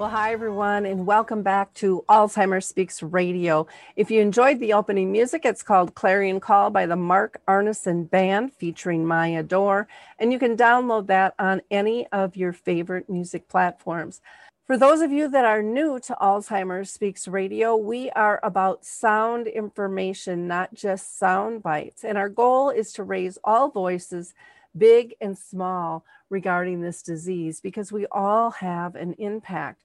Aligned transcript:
Well, 0.00 0.08
hi, 0.08 0.32
everyone, 0.32 0.86
and 0.86 1.04
welcome 1.04 1.42
back 1.42 1.74
to 1.74 2.06
Alzheimer's 2.08 2.64
Speaks 2.64 3.02
Radio. 3.02 3.66
If 3.96 4.10
you 4.10 4.22
enjoyed 4.22 4.58
the 4.58 4.72
opening 4.72 5.12
music, 5.12 5.44
it's 5.44 5.62
called 5.62 5.94
Clarion 5.94 6.40
Call 6.40 6.70
by 6.70 6.86
the 6.86 6.96
Mark 6.96 7.42
Arneson 7.46 8.08
Band 8.08 8.54
featuring 8.54 9.04
Maya 9.04 9.42
Dore, 9.42 9.88
and 10.18 10.32
you 10.32 10.38
can 10.38 10.56
download 10.56 11.06
that 11.08 11.34
on 11.38 11.60
any 11.70 12.06
of 12.12 12.34
your 12.34 12.54
favorite 12.54 13.10
music 13.10 13.46
platforms. 13.46 14.22
For 14.66 14.78
those 14.78 15.02
of 15.02 15.12
you 15.12 15.28
that 15.28 15.44
are 15.44 15.62
new 15.62 16.00
to 16.00 16.16
Alzheimer's 16.18 16.90
Speaks 16.90 17.28
Radio, 17.28 17.76
we 17.76 18.08
are 18.12 18.40
about 18.42 18.86
sound 18.86 19.48
information, 19.48 20.48
not 20.48 20.72
just 20.72 21.18
sound 21.18 21.62
bites. 21.62 22.04
And 22.04 22.16
our 22.16 22.30
goal 22.30 22.70
is 22.70 22.94
to 22.94 23.02
raise 23.02 23.36
all 23.44 23.68
voices, 23.68 24.32
big 24.74 25.14
and 25.20 25.36
small, 25.36 26.06
regarding 26.30 26.80
this 26.80 27.02
disease 27.02 27.60
because 27.60 27.92
we 27.92 28.06
all 28.10 28.52
have 28.52 28.94
an 28.94 29.14
impact. 29.18 29.82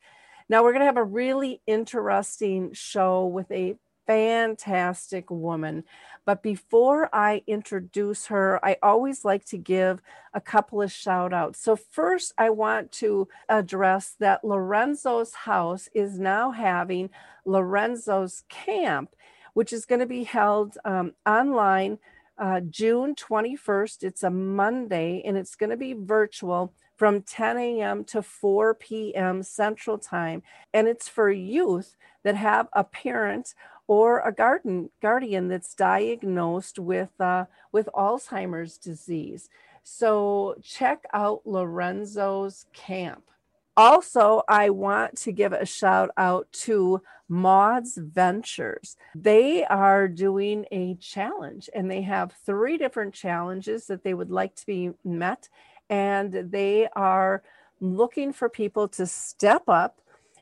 Now, 0.47 0.63
we're 0.63 0.73
going 0.73 0.81
to 0.81 0.85
have 0.85 0.97
a 0.97 1.03
really 1.03 1.61
interesting 1.65 2.73
show 2.73 3.25
with 3.25 3.49
a 3.51 3.75
fantastic 4.05 5.31
woman. 5.31 5.83
But 6.25 6.43
before 6.43 7.09
I 7.13 7.43
introduce 7.47 8.27
her, 8.27 8.63
I 8.63 8.77
always 8.81 9.25
like 9.25 9.45
to 9.45 9.57
give 9.57 10.01
a 10.33 10.41
couple 10.41 10.81
of 10.81 10.91
shout 10.91 11.33
outs. 11.33 11.59
So, 11.59 11.75
first, 11.75 12.33
I 12.37 12.49
want 12.49 12.91
to 12.93 13.27
address 13.49 14.15
that 14.19 14.43
Lorenzo's 14.43 15.33
house 15.33 15.89
is 15.93 16.19
now 16.19 16.51
having 16.51 17.09
Lorenzo's 17.45 18.43
camp, 18.49 19.15
which 19.53 19.71
is 19.73 19.85
going 19.85 19.99
to 20.01 20.05
be 20.05 20.23
held 20.23 20.77
um, 20.85 21.13
online 21.25 21.99
uh, 22.37 22.61
June 22.61 23.15
21st. 23.15 24.03
It's 24.03 24.23
a 24.23 24.29
Monday 24.29 25.21
and 25.25 25.37
it's 25.37 25.55
going 25.55 25.69
to 25.69 25.77
be 25.77 25.93
virtual 25.93 26.73
from 26.95 27.21
10 27.21 27.57
a.m. 27.57 28.03
to 28.05 28.21
4 28.21 28.73
p.m. 28.75 29.43
Central 29.43 29.97
Time. 29.97 30.43
And 30.73 30.87
it's 30.87 31.07
for 31.07 31.29
youth 31.29 31.95
that 32.23 32.35
have 32.35 32.67
a 32.73 32.83
parent 32.83 33.53
or 33.87 34.19
a 34.21 34.31
garden 34.31 34.89
guardian 35.01 35.47
that's 35.47 35.75
diagnosed 35.75 36.79
with 36.79 37.19
uh, 37.19 37.45
with 37.71 37.87
Alzheimer's 37.93 38.77
disease. 38.77 39.49
So 39.83 40.55
check 40.63 41.05
out 41.13 41.41
Lorenzo's 41.45 42.65
camp. 42.73 43.29
Also, 43.77 44.41
I 44.47 44.69
want 44.69 45.17
to 45.17 45.31
give 45.31 45.51
a 45.51 45.65
shout 45.65 46.09
out 46.17 46.47
to 46.63 47.01
Maud's 47.27 47.97
Ventures. 47.97 48.95
They 49.13 49.65
are 49.65 50.07
doing 50.07 50.65
a 50.71 50.95
challenge 50.95 51.69
and 51.73 51.91
they 51.91 52.01
have 52.03 52.33
three 52.45 52.77
different 52.77 53.13
challenges 53.13 53.87
that 53.87 54.03
they 54.03 54.13
would 54.13 54.31
like 54.31 54.55
to 54.55 54.65
be 54.65 54.91
met. 55.03 55.49
And 55.89 56.51
they 56.51 56.87
are 56.95 57.43
looking 57.79 58.33
for 58.33 58.49
people 58.49 58.87
to 58.87 59.05
step 59.05 59.63
up 59.67 60.01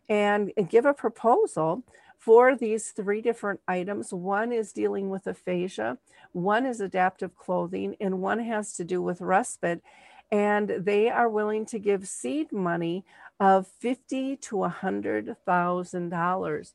and 0.09 0.51
give 0.69 0.85
a 0.85 0.93
proposal 0.93 1.83
for 2.17 2.55
these 2.55 2.91
three 2.91 3.21
different 3.21 3.59
items. 3.67 4.13
One 4.13 4.53
is 4.53 4.71
dealing 4.71 5.09
with 5.09 5.27
aphasia, 5.27 5.97
one 6.31 6.65
is 6.65 6.79
adaptive 6.79 7.35
clothing, 7.35 7.95
and 7.99 8.21
one 8.21 8.39
has 8.39 8.77
to 8.77 8.83
do 8.83 9.01
with 9.01 9.19
respite. 9.19 9.81
And 10.31 10.69
they 10.69 11.09
are 11.09 11.29
willing 11.29 11.65
to 11.67 11.79
give 11.79 12.07
seed 12.07 12.51
money 12.51 13.03
of 13.39 13.67
fifty 13.67 14.37
to 14.37 14.63
a 14.63 14.69
hundred 14.69 15.35
thousand 15.45 16.09
dollars. 16.09 16.73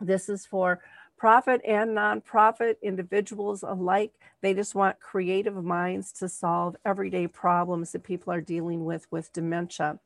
This 0.00 0.28
is 0.28 0.46
for 0.46 0.80
profit 1.20 1.60
and 1.66 1.90
nonprofit 1.90 2.76
individuals 2.80 3.62
alike. 3.62 4.10
They 4.40 4.54
just 4.54 4.74
want 4.74 5.00
creative 5.00 5.62
minds 5.62 6.12
to 6.12 6.30
solve 6.30 6.76
everyday 6.82 7.26
problems 7.26 7.92
that 7.92 8.04
people 8.04 8.32
are 8.32 8.40
dealing 8.40 8.86
with 8.86 9.06
with 9.10 9.30
dementia. 9.34 9.98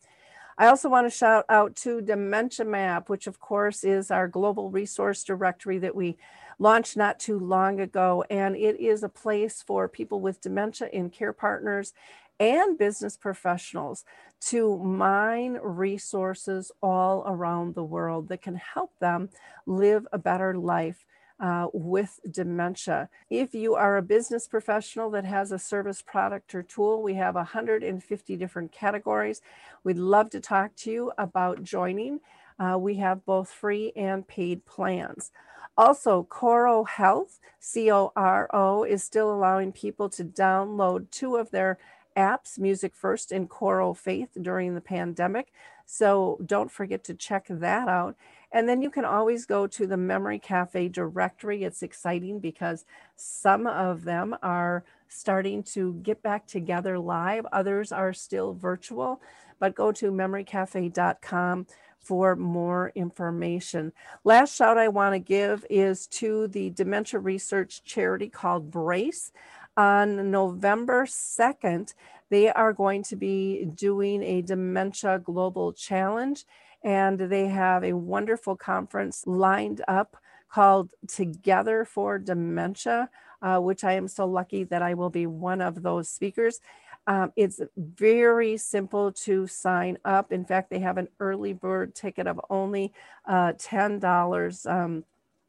I 0.58 0.66
also 0.66 0.88
want 0.88 1.06
to 1.06 1.16
shout 1.16 1.44
out 1.48 1.76
to 1.76 2.00
Dementia 2.00 2.66
Map, 2.66 3.08
which 3.08 3.28
of 3.28 3.38
course 3.38 3.84
is 3.84 4.10
our 4.10 4.26
global 4.26 4.70
resource 4.70 5.22
directory 5.22 5.78
that 5.78 5.94
we 5.94 6.16
launched 6.58 6.96
not 6.96 7.20
too 7.20 7.38
long 7.38 7.78
ago. 7.78 8.24
And 8.28 8.56
it 8.56 8.80
is 8.80 9.04
a 9.04 9.08
place 9.08 9.62
for 9.64 9.88
people 9.88 10.20
with 10.20 10.40
dementia 10.40 10.88
and 10.92 11.12
care 11.12 11.32
partners 11.32 11.92
and 12.40 12.78
business 12.78 13.16
professionals 13.16 14.04
to 14.40 14.78
mine 14.78 15.58
resources 15.62 16.72
all 16.82 17.24
around 17.26 17.74
the 17.74 17.84
world 17.84 18.28
that 18.28 18.42
can 18.42 18.56
help 18.56 18.92
them 19.00 19.30
live 19.66 20.06
a 20.12 20.18
better 20.18 20.54
life 20.54 21.04
uh, 21.40 21.68
with 21.72 22.20
dementia. 22.30 23.08
If 23.30 23.54
you 23.54 23.74
are 23.74 23.96
a 23.96 24.02
business 24.02 24.46
professional 24.46 25.10
that 25.10 25.24
has 25.24 25.52
a 25.52 25.58
service 25.58 26.02
product 26.02 26.54
or 26.54 26.62
tool, 26.62 27.02
we 27.02 27.14
have 27.14 27.34
150 27.34 28.36
different 28.36 28.72
categories. 28.72 29.42
We'd 29.82 29.98
love 29.98 30.30
to 30.30 30.40
talk 30.40 30.76
to 30.76 30.90
you 30.90 31.12
about 31.18 31.62
joining. 31.62 32.20
Uh, 32.58 32.78
we 32.78 32.96
have 32.96 33.26
both 33.26 33.50
free 33.50 33.92
and 33.96 34.26
paid 34.26 34.64
plans. 34.64 35.32
Also, 35.76 36.22
Coro 36.22 36.84
Health, 36.84 37.40
C 37.58 37.90
O 37.90 38.12
R 38.14 38.48
O, 38.54 38.84
is 38.84 39.02
still 39.02 39.34
allowing 39.34 39.72
people 39.72 40.08
to 40.10 40.24
download 40.24 41.10
two 41.10 41.36
of 41.36 41.50
their 41.50 41.78
apps, 42.16 42.58
Music 42.58 42.94
First 42.94 43.32
and 43.32 43.48
Coro 43.48 43.94
Faith, 43.94 44.30
during 44.40 44.74
the 44.74 44.80
pandemic. 44.80 45.52
So 45.86 46.38
don't 46.44 46.70
forget 46.70 47.04
to 47.04 47.14
check 47.14 47.46
that 47.48 47.88
out. 47.88 48.16
And 48.52 48.68
then 48.68 48.82
you 48.82 48.90
can 48.90 49.04
always 49.04 49.46
go 49.46 49.66
to 49.66 49.86
the 49.86 49.96
Memory 49.96 50.38
Cafe 50.38 50.88
directory. 50.88 51.64
It's 51.64 51.82
exciting 51.82 52.40
because 52.40 52.84
some 53.16 53.66
of 53.66 54.04
them 54.04 54.36
are 54.42 54.84
starting 55.08 55.62
to 55.62 55.94
get 56.02 56.22
back 56.22 56.46
together 56.46 56.98
live, 56.98 57.46
others 57.52 57.92
are 57.92 58.12
still 58.12 58.54
virtual. 58.54 59.20
But 59.58 59.74
go 59.74 59.92
to 59.92 60.10
memorycafe.com 60.10 61.66
for 62.00 62.36
more 62.36 62.92
information. 62.94 63.92
Last 64.24 64.54
shout 64.54 64.76
I 64.76 64.88
want 64.88 65.14
to 65.14 65.18
give 65.18 65.64
is 65.70 66.06
to 66.08 66.48
the 66.48 66.70
dementia 66.70 67.18
research 67.18 67.82
charity 67.82 68.28
called 68.28 68.70
Brace. 68.70 69.32
On 69.76 70.30
November 70.30 71.04
2nd, 71.04 71.94
they 72.30 72.48
are 72.50 72.72
going 72.72 73.02
to 73.04 73.16
be 73.16 73.64
doing 73.64 74.22
a 74.22 74.42
Dementia 74.42 75.18
Global 75.18 75.72
Challenge 75.72 76.44
and 76.84 77.18
they 77.18 77.46
have 77.46 77.82
a 77.82 77.94
wonderful 77.94 78.56
conference 78.56 79.26
lined 79.26 79.82
up 79.88 80.16
called 80.50 80.92
Together 81.08 81.84
for 81.84 82.18
Dementia, 82.18 83.08
uh, 83.42 83.58
which 83.58 83.82
I 83.82 83.94
am 83.94 84.06
so 84.06 84.26
lucky 84.26 84.64
that 84.64 84.82
I 84.82 84.94
will 84.94 85.10
be 85.10 85.26
one 85.26 85.60
of 85.60 85.82
those 85.82 86.08
speakers. 86.08 86.60
Um, 87.06 87.32
it's 87.36 87.60
very 87.76 88.56
simple 88.56 89.12
to 89.12 89.46
sign 89.46 89.98
up. 90.04 90.30
In 90.30 90.44
fact, 90.44 90.70
they 90.70 90.78
have 90.78 90.98
an 90.98 91.08
early 91.20 91.52
bird 91.52 91.94
ticket 91.94 92.26
of 92.26 92.40
only 92.50 92.92
uh, 93.26 93.52
$10, 93.54 94.70
um, 94.70 95.04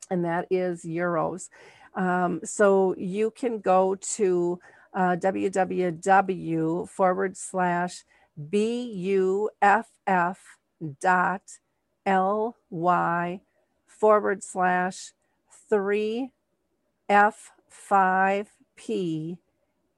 and 0.09 0.25
that 0.25 0.47
is 0.49 0.83
euros. 0.83 1.49
Um, 1.95 2.41
so 2.43 2.93
you 2.97 3.31
can 3.31 3.59
go 3.59 3.95
to 3.95 4.59
uh, 4.93 5.15
www 5.17 6.89
forward 6.89 7.37
slash 7.37 8.03
buff 8.37 9.47
dot 11.01 11.41
ly 12.05 13.41
forward 13.87 14.43
slash 14.43 15.13
3 15.69 16.29
f5p 17.09 19.37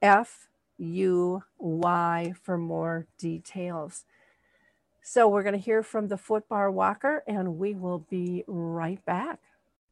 fuy 0.02 2.34
for 2.34 2.58
more 2.58 3.08
details. 3.18 4.06
So 5.02 5.28
we're 5.28 5.44
going 5.44 5.54
to 5.54 5.60
hear 5.60 5.84
from 5.84 6.10
the 6.10 6.18
footbar 6.18 6.72
walker 6.72 7.24
and 7.28 7.58
we 7.58 7.74
will 7.74 8.00
be 8.00 8.44
right 8.46 9.04
back. 9.06 9.40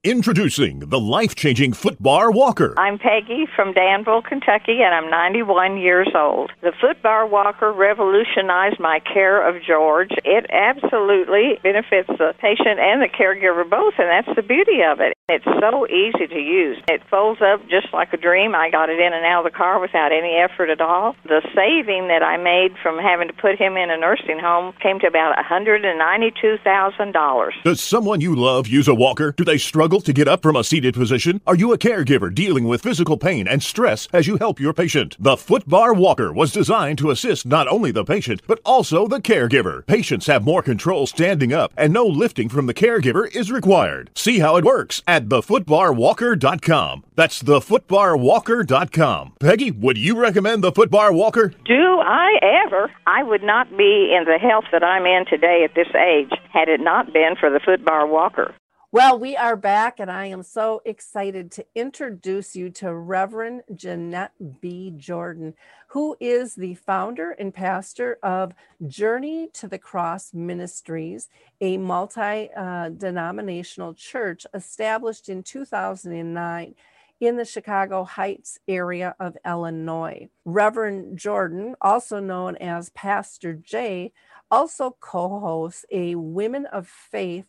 Introducing 0.06 0.81
the 0.81 1.00
life 1.00 1.34
changing 1.34 1.72
Footbar 1.72 2.31
Walker. 2.31 2.75
I'm 2.78 3.00
Peggy 3.00 3.48
from 3.56 3.74
Danville, 3.74 4.22
Kentucky, 4.22 4.84
and 4.84 4.94
I'm 4.94 5.10
91 5.10 5.78
years 5.78 6.10
old. 6.13 6.52
The 6.62 6.74
Footbar 6.78 7.28
Walker 7.28 7.74
revolutionized 7.74 8.80
my 8.80 9.00
care 9.00 9.42
of 9.42 9.63
George. 9.63 10.12
It 10.24 10.46
absolutely 10.54 11.57
benefits 11.63 12.07
the 12.07 12.36
patient 12.38 12.78
and 12.78 13.02
the 13.02 13.10
caregiver 13.10 13.68
both, 13.68 13.96
and 13.98 14.07
that's 14.07 14.30
the 14.36 14.44
beauty 14.44 14.84
of 14.88 15.02
it. 15.02 15.16
It's 15.28 15.44
so 15.44 15.88
easy 15.88 16.28
to 16.28 16.40
use. 16.40 16.78
It 16.88 17.02
folds 17.10 17.42
up 17.42 17.68
just 17.68 17.92
like 17.92 18.13
a 18.13 18.18
dream. 18.18 18.54
I 18.54 18.69
got 18.69 18.92
it 18.92 19.00
in 19.00 19.12
and 19.12 19.25
out 19.25 19.44
of 19.44 19.52
the 19.52 19.57
car 19.57 19.80
without 19.80 20.12
any 20.12 20.38
effort 20.38 20.69
at 20.69 20.81
all. 20.81 21.16
The 21.24 21.42
saving 21.56 22.10
that 22.10 22.22
I 22.22 22.38
made 22.38 22.78
from 22.84 23.00
having 23.00 23.30
to 23.30 23.34
put 23.34 23.57
him 23.57 23.75
in 23.75 23.90
a 23.90 23.98
nursing 23.98 24.38
home 24.38 24.75
came 24.84 25.00
to 25.00 25.07
about 25.07 25.36
$192,000. 25.50 27.52
Does 27.63 27.81
someone 27.81 28.22
you 28.22 28.36
love 28.36 28.68
use 28.68 28.88
a 28.88 28.94
walker? 28.94 29.31
Do 29.31 29.44
they 29.44 29.57
struggle 29.57 29.94
to 30.03 30.13
get 30.13 30.27
up 30.27 30.42
from 30.42 30.56
a 30.56 30.63
seated 30.63 30.94
position? 30.94 31.42
Are 31.47 31.56
you 31.56 31.74
a 31.74 31.77
caregiver 31.77 32.33
dealing 32.33 32.68
with 32.68 32.81
physical 32.81 33.18
pain 33.18 33.47
and 33.47 33.63
stress 33.63 34.07
as 34.13 34.27
you 34.27 34.38
help 34.38 34.59
your 34.59 34.74
patient? 34.74 35.15
The 35.19 35.36
Footbar 35.36 35.95
Walker 35.95 36.31
was 36.33 36.51
designed 36.51 36.97
to 37.00 37.09
assist 37.09 37.45
not 37.45 37.68
only 37.68 37.92
the 37.92 38.03
patient, 38.03 38.42
but 38.47 38.59
also 38.65 39.07
the 39.07 39.21
caregiver. 39.21 39.86
Patients 39.86 40.27
have 40.27 40.44
more 40.44 40.62
control 40.62 41.07
standing 41.07 41.53
up, 41.53 41.71
and 41.77 41.94
no 41.94 42.06
lifting 42.06 42.50
from 42.50 42.65
the 42.65 42.74
caregiver 42.74 43.33
is 43.36 43.51
required. 43.51 44.12
See 44.15 44.39
how 44.39 44.57
it 44.57 44.65
works 44.65 45.01
at 45.07 45.30
thefootbarwalker.com. 45.30 47.03
That's 47.15 47.42
thefootbarwalker.com. 47.44 49.33
Peggy, 49.39 49.71
would 49.71 49.97
you 49.97 50.19
recommend 50.19 50.63
the 50.63 50.71
Footbar 50.71 51.13
Walker? 51.13 51.53
Do 51.65 52.00
I 52.00 52.38
ever? 52.65 52.92
I 53.07 53.24
would 53.24 53.44
not 53.44 53.69
be 53.77 54.13
in 54.15 54.25
the 54.25 54.38
health 54.39 54.65
that 54.71 54.83
I'm 54.83 55.06
in 55.06 55.25
today 55.25 55.63
at 55.63 55.75
this 55.75 55.88
age 55.95 56.31
had 56.51 56.69
it 56.69 56.81
not 56.81 57.13
been 57.13 57.36
for 57.39 57.50
the 57.50 57.59
Footbar 57.59 58.09
Walker. 58.09 58.53
Well, 58.91 59.19
we 59.19 59.35
are 59.35 59.55
back, 59.55 59.99
and 59.99 60.11
I 60.11 60.27
am 60.27 60.43
so 60.43 60.81
excited 60.85 61.51
to 61.53 61.65
introduce 61.73 62.55
you 62.55 62.69
to 62.71 62.93
Reverend 62.93 63.63
Jeanette 63.73 64.31
B. 64.61 64.93
Jordan, 64.95 65.55
who 65.87 66.15
is 66.19 66.53
the 66.53 66.75
founder 66.75 67.31
and 67.31 67.53
pastor 67.53 68.19
of 68.21 68.53
Journey 68.87 69.49
to 69.53 69.67
the 69.67 69.79
Cross 69.79 70.33
Ministries, 70.35 71.29
a 71.59 71.77
multi 71.77 72.49
denominational 72.55 73.95
church 73.95 74.45
established 74.53 75.29
in 75.29 75.41
2009 75.41 76.75
in 77.19 77.37
the 77.37 77.45
Chicago 77.45 78.03
Heights 78.03 78.59
area 78.67 79.15
of 79.19 79.35
Illinois. 79.45 80.29
Reverend 80.45 81.17
Jordan, 81.17 81.75
also 81.81 82.19
known 82.19 82.55
as 82.57 82.91
Pastor 82.91 83.53
J, 83.53 84.13
also 84.51 84.95
co 84.99 85.39
hosts 85.39 85.85
a 85.91 86.15
Women 86.15 86.67
of 86.67 86.87
Faith 86.87 87.47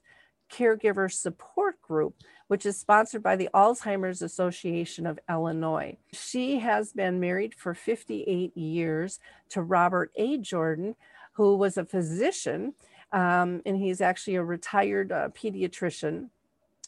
caregiver 0.51 1.13
support 1.13 1.81
group, 1.83 2.15
which 2.49 2.67
is 2.67 2.79
sponsored 2.79 3.23
by 3.23 3.37
the 3.37 3.49
Alzheimer's 3.55 4.23
Association 4.23 5.07
of 5.07 5.19
Illinois. 5.29 5.97
She 6.13 6.59
has 6.61 6.93
been 6.93 7.21
married 7.21 7.55
for 7.55 7.75
58 7.75 8.57
years 8.57 9.19
to 9.51 9.63
Robert 9.63 10.13
A. 10.17 10.39
Jordan, 10.39 10.95
who 11.33 11.57
was 11.57 11.77
a 11.77 11.85
physician, 11.85 12.75
um, 13.13 13.63
and 13.67 13.77
he's 13.77 14.01
actually 14.01 14.37
a 14.37 14.45
retired 14.45 15.13
uh, 15.13 15.29
pediatrician 15.29 16.31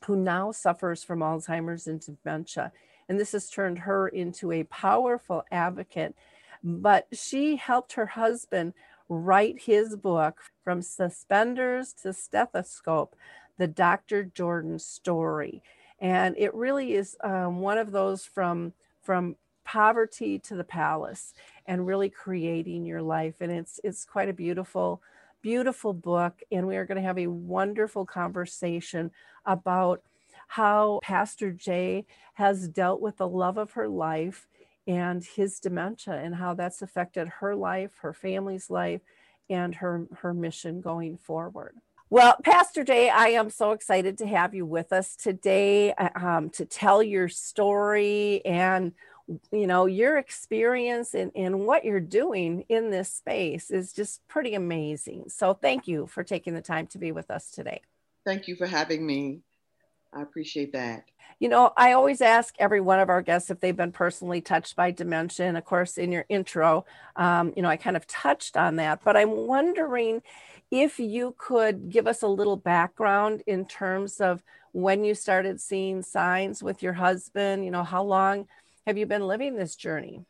who 0.06 0.16
now 0.16 0.52
suffers 0.52 1.02
from 1.02 1.20
Alzheimer's 1.20 1.86
and 1.86 2.00
dementia. 2.00 2.72
And 3.08 3.18
this 3.18 3.32
has 3.32 3.50
turned 3.50 3.80
her 3.80 4.08
into 4.08 4.52
a 4.52 4.64
powerful 4.64 5.44
advocate. 5.50 6.14
But 6.62 7.06
she 7.12 7.56
helped 7.56 7.94
her 7.94 8.06
husband 8.06 8.74
write 9.08 9.62
his 9.62 9.96
book, 9.96 10.42
From 10.62 10.82
Suspenders 10.82 11.92
to 12.02 12.12
Stethoscope 12.12 13.16
the 13.58 13.66
Dr. 13.66 14.24
Jordan 14.24 14.78
story. 14.78 15.62
And 16.00 16.34
it 16.38 16.54
really 16.54 16.94
is 16.94 17.16
um, 17.22 17.60
one 17.60 17.78
of 17.78 17.92
those 17.92 18.24
from, 18.24 18.72
from 19.02 19.36
poverty 19.64 20.38
to 20.38 20.54
the 20.54 20.64
palace 20.64 21.34
and 21.66 21.86
really 21.86 22.08
creating 22.08 22.84
your 22.84 23.02
life. 23.02 23.34
And 23.40 23.52
it's, 23.52 23.80
it's 23.84 24.04
quite 24.04 24.28
a 24.28 24.32
beautiful, 24.32 25.02
beautiful 25.42 25.92
book. 25.92 26.40
And 26.50 26.66
we 26.66 26.76
are 26.76 26.86
going 26.86 26.96
to 26.96 27.06
have 27.06 27.18
a 27.18 27.26
wonderful 27.26 28.06
conversation 28.06 29.10
about 29.44 30.02
how 30.46 31.00
Pastor 31.02 31.52
Jay 31.52 32.06
has 32.34 32.68
dealt 32.68 33.00
with 33.00 33.18
the 33.18 33.28
love 33.28 33.58
of 33.58 33.72
her 33.72 33.88
life 33.88 34.46
and 34.86 35.22
his 35.22 35.60
dementia 35.60 36.14
and 36.14 36.34
how 36.34 36.54
that's 36.54 36.80
affected 36.80 37.28
her 37.28 37.54
life, 37.54 37.98
her 38.00 38.14
family's 38.14 38.70
life, 38.70 39.02
and 39.50 39.74
her, 39.74 40.06
her 40.20 40.32
mission 40.32 40.80
going 40.80 41.18
forward. 41.18 41.74
Well, 42.10 42.36
Pastor 42.42 42.84
Jay, 42.84 43.10
I 43.10 43.28
am 43.28 43.50
so 43.50 43.72
excited 43.72 44.16
to 44.18 44.26
have 44.26 44.54
you 44.54 44.64
with 44.64 44.94
us 44.94 45.14
today 45.14 45.92
uh, 45.92 46.08
um, 46.14 46.50
to 46.50 46.64
tell 46.64 47.02
your 47.02 47.28
story 47.28 48.40
and 48.46 48.92
you 49.52 49.66
know 49.66 49.84
your 49.84 50.16
experience 50.16 51.12
and, 51.12 51.30
and 51.36 51.66
what 51.66 51.84
you're 51.84 52.00
doing 52.00 52.64
in 52.70 52.90
this 52.90 53.12
space 53.12 53.70
is 53.70 53.92
just 53.92 54.26
pretty 54.26 54.54
amazing. 54.54 55.24
So 55.28 55.52
thank 55.52 55.86
you 55.86 56.06
for 56.06 56.24
taking 56.24 56.54
the 56.54 56.62
time 56.62 56.86
to 56.88 56.98
be 56.98 57.12
with 57.12 57.30
us 57.30 57.50
today. 57.50 57.82
Thank 58.24 58.48
you 58.48 58.56
for 58.56 58.66
having 58.66 59.06
me. 59.06 59.42
I 60.18 60.22
appreciate 60.22 60.72
that. 60.72 61.04
You 61.38 61.48
know, 61.48 61.72
I 61.76 61.92
always 61.92 62.20
ask 62.20 62.56
every 62.58 62.80
one 62.80 62.98
of 62.98 63.08
our 63.08 63.22
guests 63.22 63.50
if 63.50 63.60
they've 63.60 63.76
been 63.76 63.92
personally 63.92 64.40
touched 64.40 64.74
by 64.74 64.90
dementia. 64.90 65.46
And 65.46 65.56
of 65.56 65.64
course, 65.64 65.96
in 65.96 66.10
your 66.10 66.24
intro, 66.28 66.84
um, 67.14 67.52
you 67.54 67.62
know, 67.62 67.68
I 67.68 67.76
kind 67.76 67.96
of 67.96 68.04
touched 68.08 68.56
on 68.56 68.76
that, 68.76 69.04
but 69.04 69.16
I'm 69.16 69.30
wondering 69.30 70.22
if 70.72 70.98
you 70.98 71.36
could 71.38 71.90
give 71.90 72.08
us 72.08 72.22
a 72.22 72.26
little 72.26 72.56
background 72.56 73.44
in 73.46 73.64
terms 73.64 74.20
of 74.20 74.42
when 74.72 75.04
you 75.04 75.14
started 75.14 75.60
seeing 75.60 76.02
signs 76.02 76.62
with 76.62 76.82
your 76.82 76.94
husband, 76.94 77.64
you 77.64 77.70
know, 77.70 77.84
how 77.84 78.02
long 78.02 78.48
have 78.86 78.98
you 78.98 79.06
been 79.06 79.26
living 79.26 79.54
this 79.54 79.76
journey? 79.76 80.24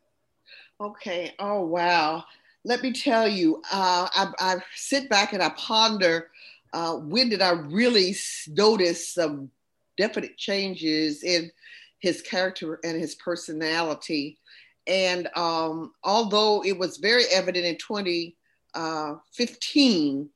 Okay. 0.81 1.35
Oh, 1.39 1.63
wow. 1.63 2.25
Let 2.65 2.83
me 2.83 2.93
tell 2.93 3.27
you, 3.27 3.63
uh, 3.73 4.09
I, 4.13 4.33
I, 4.39 4.57
sit 4.75 5.09
back 5.09 5.33
and 5.33 5.43
I 5.43 5.49
ponder 5.51 6.31
uh, 6.75 6.97
when 6.97 7.31
did 7.31 7.41
I 7.41 7.53
really 7.53 8.15
notice 8.49 9.09
some 9.09 9.51
definite 9.99 10.39
changes 10.39 11.23
in 11.23 11.51
his 11.99 12.23
character 12.23 12.81
and 12.85 12.99
his 12.99 13.17
personality. 13.17 14.39
And 14.87 15.29
um, 15.37 15.93
although 16.05 16.65
it 16.65 16.79
was 16.79 16.97
very 16.97 17.25
evident 17.27 17.67
in 17.67 17.77
20, 17.77 18.37
uh, 18.75 19.15
15, 19.35 20.31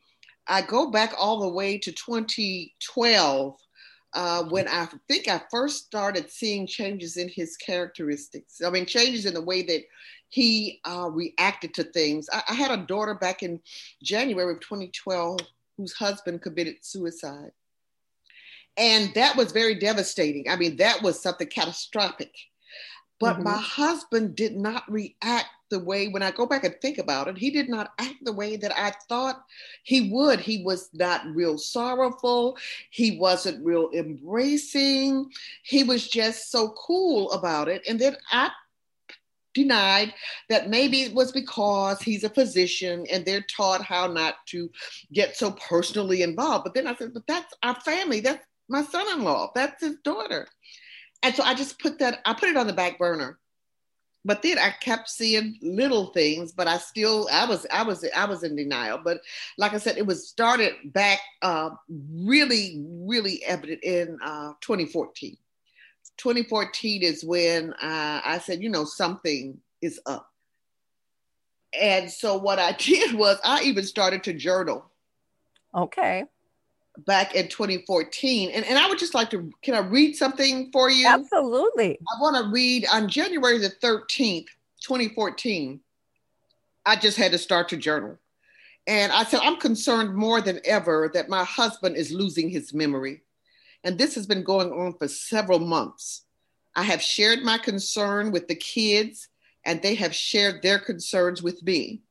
I 0.48 0.62
go 0.62 0.90
back 0.90 1.14
all 1.18 1.40
the 1.40 1.48
way 1.48 1.78
to 1.78 1.92
2012 1.92 3.56
uh, 4.14 4.44
when 4.44 4.68
I 4.68 4.88
think 5.08 5.28
I 5.28 5.40
first 5.50 5.86
started 5.86 6.30
seeing 6.30 6.66
changes 6.66 7.16
in 7.16 7.28
his 7.28 7.56
characteristics. 7.56 8.60
I 8.62 8.68
mean, 8.68 8.84
changes 8.84 9.24
in 9.24 9.34
the 9.34 9.40
way 9.40 9.62
that 9.62 9.82
he 10.28 10.80
uh, 10.84 11.08
reacted 11.10 11.74
to 11.74 11.84
things. 11.84 12.28
I, 12.32 12.42
I, 12.48 12.54
had 12.54 12.70
a 12.70 12.84
daughter 12.86 13.14
back 13.14 13.42
in 13.42 13.60
January 14.02 14.54
of 14.54 14.60
2012 14.60 15.38
whose 15.76 15.92
husband 15.92 16.42
committed 16.42 16.76
suicide. 16.82 17.52
And 18.76 19.12
that 19.14 19.36
was 19.36 19.52
very 19.52 19.74
devastating. 19.74 20.48
I 20.48 20.56
mean, 20.56 20.76
that 20.76 21.02
was 21.02 21.20
something 21.20 21.48
catastrophic. 21.48 22.34
But 23.20 23.34
mm-hmm. 23.34 23.44
my 23.44 23.56
husband 23.56 24.34
did 24.34 24.56
not 24.56 24.90
react 24.90 25.46
the 25.70 25.78
way, 25.78 26.08
when 26.08 26.22
I 26.22 26.30
go 26.30 26.44
back 26.44 26.64
and 26.64 26.74
think 26.82 26.98
about 26.98 27.28
it, 27.28 27.38
he 27.38 27.50
did 27.50 27.68
not 27.68 27.92
act 27.98 28.16
the 28.22 28.32
way 28.32 28.56
that 28.56 28.78
I 28.78 28.92
thought 29.08 29.42
he 29.84 30.10
would. 30.12 30.38
He 30.38 30.62
was 30.64 30.90
not 30.92 31.24
real 31.26 31.56
sorrowful. 31.56 32.58
He 32.90 33.18
wasn't 33.18 33.64
real 33.64 33.88
embracing. 33.94 35.30
He 35.62 35.82
was 35.82 36.06
just 36.06 36.50
so 36.50 36.74
cool 36.76 37.30
about 37.32 37.68
it. 37.68 37.82
And 37.88 37.98
then 37.98 38.16
I 38.30 38.50
denied 39.54 40.12
that 40.48 40.68
maybe 40.68 41.02
it 41.02 41.14
was 41.14 41.32
because 41.32 42.02
he's 42.02 42.24
a 42.24 42.30
physician 42.30 43.06
and 43.10 43.24
they're 43.24 43.46
taught 43.54 43.82
how 43.82 44.06
not 44.06 44.34
to 44.46 44.70
get 45.12 45.36
so 45.36 45.52
personally 45.52 46.22
involved. 46.22 46.64
But 46.64 46.74
then 46.74 46.86
I 46.86 46.94
said, 46.96 47.14
but 47.14 47.26
that's 47.26 47.54
our 47.62 47.80
family. 47.80 48.20
That's 48.20 48.44
my 48.72 48.82
son-in-law. 48.82 49.52
That's 49.54 49.82
his 49.82 49.96
daughter. 50.02 50.48
And 51.22 51.34
so 51.34 51.44
I 51.44 51.54
just 51.54 51.78
put 51.78 51.98
that, 52.00 52.20
I 52.24 52.34
put 52.34 52.48
it 52.48 52.56
on 52.56 52.66
the 52.66 52.72
back 52.72 52.98
burner. 52.98 53.38
But 54.24 54.42
then 54.42 54.58
I 54.58 54.70
kept 54.70 55.10
seeing 55.10 55.58
little 55.62 56.06
things, 56.06 56.52
but 56.52 56.68
I 56.68 56.78
still, 56.78 57.28
I 57.30 57.44
was, 57.44 57.66
I 57.72 57.82
was, 57.82 58.04
I 58.16 58.24
was 58.24 58.44
in 58.44 58.56
denial. 58.56 59.00
But 59.02 59.20
like 59.58 59.74
I 59.74 59.78
said, 59.78 59.98
it 59.98 60.06
was 60.06 60.28
started 60.28 60.74
back 60.84 61.18
uh, 61.42 61.70
really, 61.88 62.84
really 62.88 63.42
evident 63.44 63.82
in 63.82 64.18
uh, 64.24 64.52
2014. 64.60 65.36
2014 66.18 67.02
is 67.02 67.24
when 67.24 67.72
uh, 67.74 68.20
I 68.24 68.38
said, 68.38 68.62
you 68.62 68.68
know, 68.68 68.84
something 68.84 69.58
is 69.80 70.00
up. 70.06 70.30
And 71.78 72.10
so 72.10 72.36
what 72.36 72.58
I 72.58 72.72
did 72.78 73.14
was 73.14 73.38
I 73.44 73.62
even 73.62 73.84
started 73.84 74.24
to 74.24 74.32
journal. 74.32 74.84
Okay. 75.74 76.24
Back 76.98 77.34
in 77.34 77.48
2014. 77.48 78.50
And, 78.50 78.64
and 78.66 78.78
I 78.78 78.86
would 78.88 78.98
just 78.98 79.14
like 79.14 79.30
to, 79.30 79.50
can 79.62 79.74
I 79.74 79.78
read 79.78 80.14
something 80.14 80.70
for 80.72 80.90
you? 80.90 81.06
Absolutely. 81.06 81.98
I 82.00 82.20
want 82.20 82.36
to 82.36 82.52
read 82.52 82.86
on 82.92 83.08
January 83.08 83.58
the 83.58 83.70
13th, 83.70 84.46
2014. 84.82 85.80
I 86.84 86.96
just 86.96 87.16
had 87.16 87.32
to 87.32 87.38
start 87.38 87.68
to 87.70 87.76
journal. 87.76 88.18
And 88.86 89.12
I 89.12 89.24
said, 89.24 89.40
I'm 89.42 89.56
concerned 89.56 90.14
more 90.14 90.40
than 90.40 90.60
ever 90.64 91.10
that 91.14 91.28
my 91.28 91.44
husband 91.44 91.96
is 91.96 92.12
losing 92.12 92.50
his 92.50 92.74
memory. 92.74 93.22
And 93.84 93.98
this 93.98 94.14
has 94.14 94.26
been 94.26 94.42
going 94.42 94.72
on 94.72 94.94
for 94.98 95.08
several 95.08 95.60
months. 95.60 96.24
I 96.74 96.82
have 96.82 97.02
shared 97.02 97.42
my 97.42 97.58
concern 97.58 98.32
with 98.32 98.48
the 98.48 98.54
kids, 98.54 99.28
and 99.64 99.80
they 99.80 99.94
have 99.96 100.14
shared 100.14 100.62
their 100.62 100.78
concerns 100.78 101.42
with 101.42 101.62
me. 101.62 102.02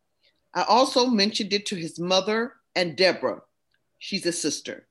I 0.54 0.64
also 0.64 1.08
mentioned 1.08 1.54
it 1.54 1.66
to 1.68 1.76
his 1.76 2.00
mother 2.00 2.54
and 2.76 2.96
Deborah. 2.96 3.42
She's 4.02 4.26
a 4.26 4.32
sister. 4.32 4.88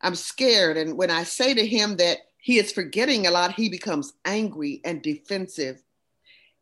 I'm 0.00 0.16
scared, 0.16 0.76
and 0.76 0.98
when 0.98 1.08
I 1.08 1.22
say 1.22 1.54
to 1.54 1.64
him 1.64 1.96
that 1.98 2.18
he 2.38 2.58
is 2.58 2.72
forgetting 2.72 3.26
a 3.26 3.30
lot, 3.30 3.54
he 3.54 3.68
becomes 3.68 4.12
angry 4.24 4.80
and 4.84 5.00
defensive. 5.00 5.80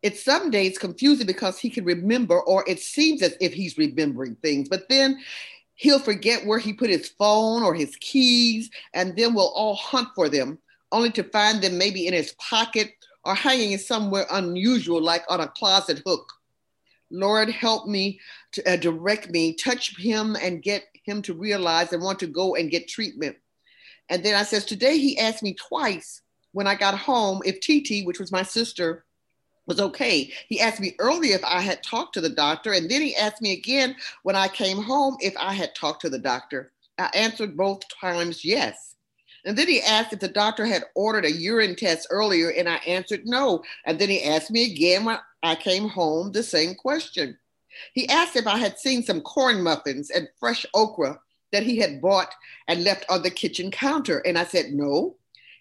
It's 0.02 0.22
some 0.22 0.50
days 0.50 0.76
confusing 0.76 1.26
because 1.26 1.58
he 1.58 1.70
can 1.70 1.86
remember, 1.86 2.40
or 2.40 2.62
it 2.68 2.78
seems 2.78 3.22
as 3.22 3.36
if 3.40 3.54
he's 3.54 3.78
remembering 3.78 4.34
things, 4.36 4.68
but 4.68 4.86
then 4.90 5.18
he'll 5.76 5.98
forget 5.98 6.44
where 6.44 6.58
he 6.58 6.74
put 6.74 6.90
his 6.90 7.08
phone 7.08 7.62
or 7.62 7.74
his 7.74 7.96
keys, 7.96 8.70
and 8.92 9.16
then 9.16 9.32
we'll 9.32 9.54
all 9.54 9.74
hunt 9.74 10.08
for 10.14 10.28
them, 10.28 10.58
only 10.92 11.10
to 11.12 11.24
find 11.24 11.62
them 11.62 11.78
maybe 11.78 12.06
in 12.06 12.12
his 12.12 12.34
pocket 12.34 12.92
or 13.24 13.34
hanging 13.34 13.78
somewhere 13.78 14.26
unusual, 14.30 15.00
like 15.00 15.24
on 15.30 15.40
a 15.40 15.48
closet 15.48 16.02
hook. 16.04 16.30
Lord, 17.10 17.48
help 17.48 17.86
me 17.86 18.20
to 18.52 18.70
uh, 18.70 18.76
direct 18.76 19.30
me, 19.30 19.54
touch 19.54 19.96
him, 19.96 20.36
and 20.36 20.62
get 20.62 20.84
him 21.08 21.22
to 21.22 21.34
realize 21.34 21.92
and 21.92 22.02
want 22.02 22.18
to 22.20 22.26
go 22.26 22.54
and 22.54 22.70
get 22.70 22.88
treatment. 22.88 23.36
And 24.08 24.22
then 24.22 24.34
I 24.34 24.42
says, 24.42 24.64
today 24.64 24.98
he 24.98 25.18
asked 25.18 25.42
me 25.42 25.54
twice 25.54 26.22
when 26.52 26.66
I 26.66 26.74
got 26.74 26.98
home 26.98 27.40
if 27.44 27.60
TT, 27.60 28.06
which 28.06 28.20
was 28.20 28.32
my 28.32 28.42
sister, 28.42 29.04
was 29.66 29.80
okay. 29.80 30.32
He 30.48 30.60
asked 30.60 30.80
me 30.80 30.94
earlier 30.98 31.34
if 31.34 31.44
I 31.44 31.60
had 31.60 31.82
talked 31.82 32.14
to 32.14 32.20
the 32.20 32.28
doctor, 32.28 32.72
and 32.72 32.90
then 32.90 33.02
he 33.02 33.14
asked 33.14 33.42
me 33.42 33.52
again 33.52 33.96
when 34.22 34.34
I 34.34 34.48
came 34.48 34.82
home 34.82 35.16
if 35.20 35.34
I 35.38 35.52
had 35.52 35.74
talked 35.74 36.00
to 36.02 36.10
the 36.10 36.18
doctor. 36.18 36.72
I 36.98 37.10
answered 37.14 37.56
both 37.56 37.82
times 37.88 38.44
yes. 38.44 38.96
And 39.44 39.56
then 39.56 39.68
he 39.68 39.80
asked 39.82 40.12
if 40.12 40.20
the 40.20 40.28
doctor 40.28 40.66
had 40.66 40.84
ordered 40.94 41.24
a 41.24 41.30
urine 41.30 41.76
test 41.76 42.08
earlier, 42.10 42.50
and 42.50 42.68
I 42.68 42.76
answered 42.86 43.22
no. 43.24 43.62
And 43.84 43.98
then 43.98 44.08
he 44.08 44.24
asked 44.24 44.50
me 44.50 44.72
again 44.72 45.04
when 45.04 45.18
I 45.42 45.54
came 45.54 45.88
home 45.88 46.32
the 46.32 46.42
same 46.42 46.74
question. 46.74 47.38
He 47.94 48.08
asked 48.08 48.36
if 48.36 48.46
I 48.46 48.58
had 48.58 48.78
seen 48.78 49.02
some 49.02 49.20
corn 49.20 49.62
muffins 49.62 50.10
and 50.10 50.28
fresh 50.38 50.66
okra 50.74 51.20
that 51.52 51.62
he 51.62 51.78
had 51.78 52.00
bought 52.00 52.32
and 52.66 52.84
left 52.84 53.06
on 53.08 53.22
the 53.22 53.30
kitchen 53.30 53.70
counter. 53.70 54.18
And 54.18 54.38
I 54.38 54.44
said 54.44 54.72
no. 54.72 55.16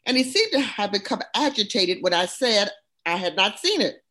And 0.06 0.18
he 0.18 0.24
seemed 0.24 0.52
to 0.54 0.60
have 0.60 0.92
become 0.92 1.22
agitated 1.36 2.00
when 2.02 2.14
I 2.14 2.26
said 2.26 2.70
I 3.06 3.18
had 3.18 3.36
not 3.36 3.60
seen 3.60 3.82
it. 3.82 4.04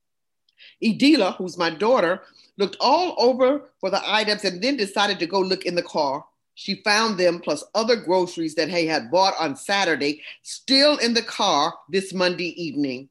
Edila, 0.82 1.36
who's 1.36 1.58
my 1.58 1.70
daughter, 1.70 2.22
looked 2.58 2.76
all 2.80 3.14
over 3.18 3.70
for 3.80 3.90
the 3.90 4.00
items 4.04 4.44
and 4.44 4.62
then 4.62 4.76
decided 4.76 5.18
to 5.18 5.26
go 5.26 5.40
look 5.40 5.66
in 5.66 5.74
the 5.74 5.82
car. 5.82 6.24
She 6.54 6.82
found 6.82 7.18
them 7.18 7.40
plus 7.40 7.62
other 7.74 7.96
groceries 7.96 8.54
that 8.54 8.70
he 8.70 8.86
had 8.86 9.10
bought 9.10 9.34
on 9.38 9.56
Saturday 9.56 10.22
still 10.42 10.96
in 10.96 11.12
the 11.12 11.22
car 11.22 11.74
this 11.90 12.14
Monday 12.14 12.60
evening. 12.62 13.10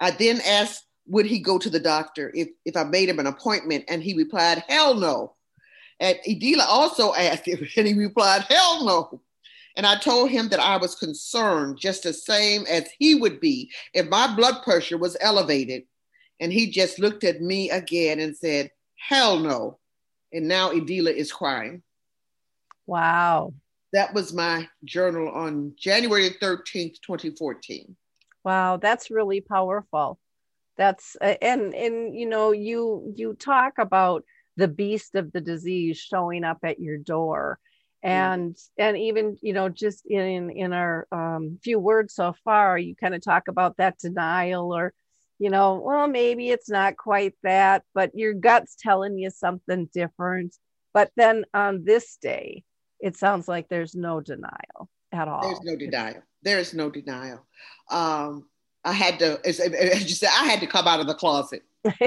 I 0.00 0.10
then 0.10 0.40
asked, 0.46 0.84
would 1.06 1.26
he 1.26 1.38
go 1.38 1.58
to 1.58 1.70
the 1.70 1.80
doctor 1.80 2.30
if, 2.34 2.48
if 2.64 2.76
I 2.76 2.84
made 2.84 3.08
him 3.08 3.18
an 3.18 3.26
appointment? 3.26 3.84
And 3.88 4.02
he 4.02 4.14
replied, 4.14 4.64
hell 4.68 4.94
no. 4.94 5.34
And 6.00 6.18
Edila 6.26 6.66
also 6.66 7.14
asked 7.14 7.46
him, 7.46 7.66
and 7.76 7.86
he 7.86 7.94
replied, 7.94 8.42
hell 8.42 8.84
no. 8.84 9.20
And 9.76 9.86
I 9.86 9.96
told 9.96 10.30
him 10.30 10.48
that 10.50 10.60
I 10.60 10.76
was 10.76 10.94
concerned 10.94 11.78
just 11.78 12.04
the 12.04 12.12
same 12.12 12.64
as 12.68 12.88
he 12.98 13.14
would 13.14 13.40
be 13.40 13.72
if 13.92 14.08
my 14.08 14.32
blood 14.34 14.62
pressure 14.62 14.98
was 14.98 15.16
elevated. 15.20 15.84
And 16.40 16.52
he 16.52 16.70
just 16.70 16.98
looked 16.98 17.24
at 17.24 17.40
me 17.40 17.70
again 17.70 18.20
and 18.20 18.36
said, 18.36 18.70
Hell 18.96 19.38
no. 19.38 19.78
And 20.32 20.48
now 20.48 20.70
Edila 20.70 21.12
is 21.12 21.32
crying. 21.32 21.82
Wow. 22.86 23.54
That 23.92 24.14
was 24.14 24.32
my 24.32 24.68
journal 24.84 25.28
on 25.28 25.74
January 25.78 26.30
13th, 26.42 27.00
2014. 27.00 27.96
Wow, 28.44 28.76
that's 28.76 29.10
really 29.10 29.40
powerful. 29.40 30.18
That's 30.76 31.16
and 31.20 31.74
and 31.74 32.18
you 32.18 32.26
know 32.26 32.52
you 32.52 33.12
you 33.16 33.34
talk 33.34 33.74
about 33.78 34.24
the 34.56 34.68
beast 34.68 35.14
of 35.14 35.32
the 35.32 35.40
disease 35.40 35.98
showing 35.98 36.44
up 36.44 36.58
at 36.62 36.80
your 36.80 36.98
door. 36.98 37.58
And 38.02 38.54
and 38.76 38.98
even 38.98 39.38
you 39.40 39.54
know 39.54 39.70
just 39.70 40.04
in 40.04 40.50
in 40.50 40.74
our 40.74 41.06
um, 41.10 41.58
few 41.62 41.78
words 41.78 42.14
so 42.14 42.34
far 42.44 42.76
you 42.76 42.94
kind 42.94 43.14
of 43.14 43.22
talk 43.22 43.48
about 43.48 43.78
that 43.78 43.98
denial 43.98 44.74
or 44.74 44.92
you 45.38 45.48
know 45.48 45.80
well 45.82 46.06
maybe 46.06 46.50
it's 46.50 46.68
not 46.68 46.98
quite 46.98 47.34
that 47.42 47.82
but 47.94 48.10
your 48.14 48.34
gut's 48.34 48.76
telling 48.76 49.16
you 49.16 49.30
something 49.30 49.88
different. 49.94 50.54
But 50.92 51.12
then 51.16 51.46
on 51.54 51.84
this 51.84 52.18
day 52.20 52.64
it 53.00 53.16
sounds 53.16 53.48
like 53.48 53.68
there's 53.70 53.94
no 53.94 54.20
denial 54.20 54.90
at 55.10 55.26
all. 55.26 55.40
there's 55.40 55.62
no 55.62 55.76
denial. 55.76 56.22
There 56.42 56.58
is 56.58 56.74
no 56.74 56.90
denial. 56.90 57.46
Um 57.90 58.48
i 58.84 58.92
had 58.92 59.18
to 59.18 59.38
as, 59.44 59.60
as 59.60 60.02
you 60.02 60.14
said 60.14 60.30
i 60.38 60.44
had 60.44 60.60
to 60.60 60.66
come 60.66 60.86
out 60.86 61.00
of 61.00 61.06
the 61.06 61.14
closet 61.14 61.62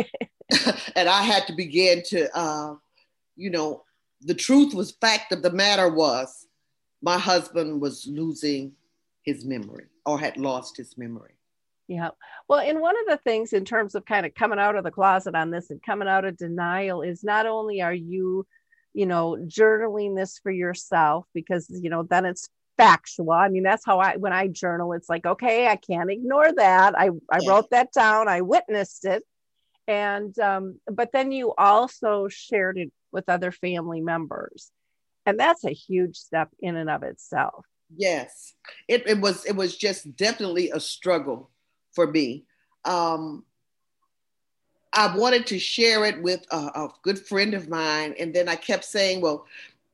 and 0.95 1.09
i 1.09 1.21
had 1.21 1.45
to 1.47 1.53
begin 1.53 2.01
to 2.03 2.27
uh 2.37 2.73
you 3.35 3.49
know 3.49 3.83
the 4.21 4.33
truth 4.33 4.73
was 4.73 4.91
fact 4.99 5.31
of 5.31 5.41
the 5.41 5.51
matter 5.51 5.89
was 5.89 6.47
my 7.01 7.17
husband 7.17 7.81
was 7.81 8.07
losing 8.07 8.73
his 9.23 9.45
memory 9.45 9.85
or 10.05 10.19
had 10.19 10.37
lost 10.37 10.77
his 10.77 10.97
memory. 10.97 11.33
Yeah. 11.87 12.09
Well, 12.49 12.59
and 12.59 12.81
one 12.81 12.95
of 12.99 13.05
the 13.07 13.17
things 13.23 13.53
in 13.53 13.63
terms 13.63 13.95
of 13.95 14.05
kind 14.05 14.25
of 14.25 14.33
coming 14.33 14.59
out 14.59 14.75
of 14.75 14.83
the 14.83 14.91
closet 14.91 15.35
on 15.35 15.51
this 15.51 15.69
and 15.69 15.81
coming 15.81 16.07
out 16.07 16.25
of 16.25 16.37
denial 16.37 17.01
is 17.01 17.23
not 17.23 17.45
only 17.45 17.81
are 17.81 17.93
you, 17.93 18.45
you 18.93 19.05
know, 19.05 19.37
journaling 19.47 20.15
this 20.15 20.39
for 20.39 20.51
yourself 20.51 21.25
because, 21.33 21.67
you 21.69 21.89
know, 21.89 22.03
then 22.03 22.25
it's 22.25 22.49
factual. 22.77 23.31
I 23.31 23.49
mean, 23.49 23.63
that's 23.63 23.85
how 23.85 23.99
I, 23.99 24.15
when 24.17 24.33
I 24.33 24.47
journal, 24.47 24.93
it's 24.93 25.09
like, 25.09 25.25
okay, 25.25 25.67
I 25.67 25.75
can't 25.75 26.11
ignore 26.11 26.53
that. 26.53 26.97
I, 26.97 27.09
I 27.31 27.39
wrote 27.47 27.69
that 27.71 27.91
down. 27.91 28.27
I 28.27 28.41
witnessed 28.41 29.05
it. 29.05 29.23
And, 29.87 30.37
um, 30.39 30.79
but 30.91 31.11
then 31.11 31.31
you 31.31 31.53
also 31.57 32.27
shared 32.27 32.77
it 32.77 32.91
with 33.11 33.29
other 33.29 33.51
family 33.51 34.01
members 34.01 34.71
and 35.27 35.37
that's 35.39 35.65
a 35.65 35.71
huge 35.71 36.15
step 36.15 36.49
in 36.59 36.75
and 36.75 36.89
of 36.89 37.03
itself 37.03 37.65
yes 37.95 38.53
it, 38.87 39.07
it 39.07 39.19
was 39.19 39.45
it 39.45 39.55
was 39.55 39.77
just 39.77 40.15
definitely 40.15 40.71
a 40.71 40.79
struggle 40.79 41.51
for 41.93 42.07
me 42.07 42.45
um, 42.85 43.43
i 44.93 45.15
wanted 45.15 45.45
to 45.45 45.59
share 45.59 46.05
it 46.05 46.21
with 46.23 46.45
a, 46.51 46.57
a 46.57 46.89
good 47.03 47.19
friend 47.19 47.53
of 47.53 47.69
mine 47.69 48.15
and 48.19 48.33
then 48.33 48.49
i 48.49 48.55
kept 48.55 48.85
saying 48.85 49.21
well 49.21 49.45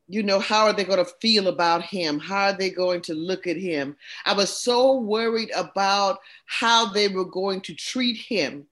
you 0.07 0.23
know, 0.23 0.39
how 0.39 0.65
are 0.65 0.73
they 0.73 0.83
going 0.83 1.03
to 1.03 1.11
feel 1.21 1.47
about 1.47 1.83
him? 1.83 2.19
How 2.19 2.45
are 2.45 2.57
they 2.57 2.69
going 2.69 3.01
to 3.01 3.13
look 3.13 3.47
at 3.47 3.57
him? 3.57 3.95
I 4.25 4.33
was 4.33 4.55
so 4.55 4.99
worried 4.99 5.49
about 5.55 6.19
how 6.45 6.91
they 6.91 7.07
were 7.07 7.25
going 7.25 7.61
to 7.61 7.73
treat 7.73 8.17
him 8.17 8.67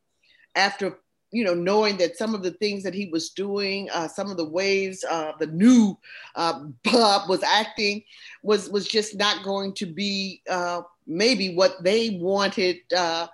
after 0.56 0.98
you 1.32 1.46
know, 1.46 1.54
knowing 1.54 1.96
that 1.98 2.18
some 2.18 2.36
of 2.36 2.44
the 2.44 2.52
things 2.52 2.84
that 2.84 2.94
he 2.94 3.08
was 3.08 3.30
doing, 3.30 3.90
uh, 3.92 4.08
some 4.08 4.30
of 4.30 4.36
the 4.36 4.46
ways 4.46 5.06
uh, 5.10 5.32
the 5.40 5.48
new 5.48 5.98
uh, 6.36 6.66
Bob 6.84 7.30
was 7.30 7.42
acting, 7.42 8.04
was 8.44 8.70
was 8.70 8.88
just 8.88 9.16
not 9.16 9.44
going 9.44 9.74
to 9.76 9.86
be 9.86 10.42
uh, 10.50 10.82
maybe 11.08 11.56
what 11.56 11.82
they 11.84 12.18
wanted 12.22 12.78
uh, 12.96 13.28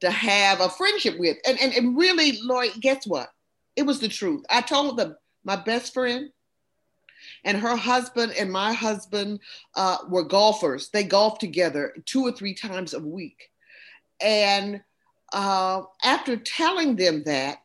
to 0.00 0.10
have 0.10 0.60
a 0.60 0.68
friendship 0.68 1.18
with. 1.18 1.38
And, 1.44 1.60
and 1.60 1.74
and 1.74 1.98
really, 1.98 2.38
Lori, 2.42 2.70
guess 2.80 3.04
what? 3.06 3.32
It 3.74 3.82
was 3.82 3.98
the 3.98 4.08
truth. 4.08 4.44
I 4.48 4.60
told 4.60 4.96
them 4.96 5.16
my 5.44 5.56
best 5.56 5.92
friend 5.92 6.30
and 7.44 7.56
her 7.58 7.76
husband 7.76 8.32
and 8.38 8.50
my 8.50 8.72
husband 8.72 9.40
uh, 9.74 9.98
were 10.08 10.24
golfers. 10.24 10.88
They 10.88 11.04
golfed 11.04 11.40
together 11.40 11.94
two 12.06 12.22
or 12.22 12.32
three 12.32 12.54
times 12.54 12.94
a 12.94 13.00
week, 13.00 13.50
and 14.20 14.82
uh, 15.32 15.82
after 16.04 16.36
telling 16.36 16.96
them 16.96 17.22
that, 17.24 17.58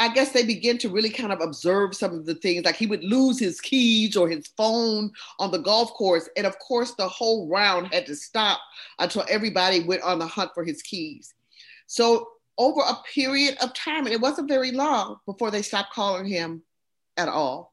I 0.00 0.12
guess 0.12 0.30
they 0.30 0.44
begin 0.44 0.78
to 0.78 0.90
really 0.90 1.10
kind 1.10 1.32
of 1.32 1.40
observe 1.40 1.94
some 1.94 2.14
of 2.14 2.24
the 2.24 2.36
things. 2.36 2.64
Like 2.64 2.76
he 2.76 2.86
would 2.86 3.02
lose 3.02 3.38
his 3.38 3.60
keys 3.60 4.16
or 4.16 4.28
his 4.28 4.46
phone 4.56 5.10
on 5.40 5.50
the 5.50 5.58
golf 5.58 5.92
course. 5.94 6.28
And 6.36 6.46
of 6.46 6.58
course, 6.60 6.94
the 6.94 7.08
whole 7.08 7.48
round 7.48 7.92
had 7.92 8.06
to 8.06 8.14
stop 8.14 8.60
until 9.00 9.24
everybody 9.28 9.80
went 9.80 10.02
on 10.02 10.20
the 10.20 10.26
hunt 10.26 10.52
for 10.54 10.64
his 10.64 10.82
keys. 10.82 11.34
So, 11.86 12.28
over 12.58 12.80
a 12.80 12.98
period 13.14 13.56
of 13.62 13.72
time, 13.72 14.04
and 14.04 14.12
it 14.12 14.20
wasn't 14.20 14.48
very 14.48 14.72
long 14.72 15.18
before 15.26 15.50
they 15.50 15.62
stopped 15.62 15.92
calling 15.92 16.26
him 16.26 16.62
at 17.16 17.28
all. 17.28 17.72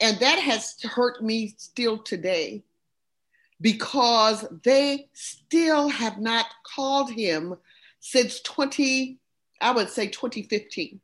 And 0.00 0.18
that 0.18 0.38
has 0.38 0.76
hurt 0.82 1.22
me 1.22 1.54
still 1.56 1.98
today 1.98 2.62
because 3.60 4.46
they 4.62 5.08
still 5.14 5.88
have 5.88 6.18
not 6.18 6.46
called 6.74 7.10
him 7.10 7.56
since 8.00 8.40
20, 8.40 9.18
I 9.60 9.70
would 9.72 9.88
say 9.88 10.08
2015. 10.08 11.00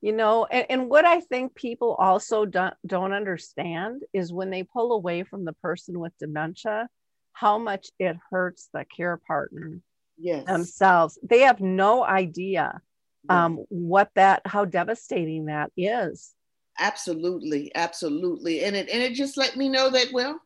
You 0.00 0.12
know, 0.12 0.46
and, 0.46 0.66
and 0.68 0.90
what 0.90 1.04
I 1.04 1.20
think 1.20 1.54
people 1.54 1.94
also 1.94 2.44
don't, 2.44 2.74
don't 2.84 3.12
understand 3.12 4.02
is 4.12 4.32
when 4.32 4.50
they 4.50 4.64
pull 4.64 4.92
away 4.92 5.22
from 5.22 5.44
the 5.44 5.52
person 5.52 6.00
with 6.00 6.12
dementia, 6.18 6.88
how 7.32 7.58
much 7.58 7.86
it 8.00 8.16
hurts 8.30 8.68
the 8.74 8.84
care 8.84 9.16
partner 9.16 9.78
yes. 10.18 10.44
themselves. 10.46 11.18
They 11.22 11.40
have 11.40 11.60
no 11.60 12.04
idea 12.04 12.80
um, 13.28 13.64
what 13.68 14.10
that, 14.16 14.42
how 14.44 14.64
devastating 14.64 15.46
that 15.46 15.70
is. 15.76 16.34
Absolutely, 16.78 17.70
absolutely, 17.74 18.64
and 18.64 18.74
it 18.74 18.88
and 18.88 19.02
it 19.02 19.12
just 19.14 19.36
let 19.36 19.56
me 19.56 19.68
know 19.68 19.90
that 19.90 20.08
well, 20.12 20.40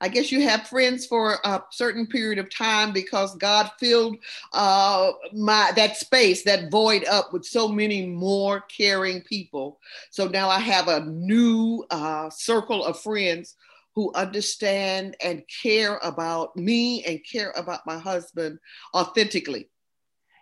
I 0.00 0.08
guess 0.08 0.32
you 0.32 0.42
have 0.42 0.68
friends 0.68 1.06
for 1.06 1.38
a 1.44 1.62
certain 1.72 2.06
period 2.06 2.38
of 2.38 2.54
time 2.54 2.92
because 2.92 3.36
God 3.36 3.70
filled 3.80 4.18
uh, 4.52 5.12
my 5.34 5.72
that 5.76 5.96
space, 5.96 6.44
that 6.44 6.70
void 6.70 7.04
up 7.06 7.32
with 7.32 7.44
so 7.46 7.68
many 7.68 8.06
more 8.06 8.62
caring 8.62 9.22
people. 9.22 9.80
So 10.10 10.28
now 10.28 10.48
I 10.50 10.60
have 10.60 10.88
a 10.88 11.04
new 11.06 11.84
uh, 11.90 12.30
circle 12.30 12.84
of 12.84 13.00
friends 13.00 13.56
who 13.94 14.12
understand 14.14 15.16
and 15.24 15.42
care 15.62 15.98
about 16.04 16.56
me 16.56 17.04
and 17.04 17.20
care 17.30 17.52
about 17.56 17.86
my 17.86 17.98
husband 17.98 18.58
authentically. 18.94 19.68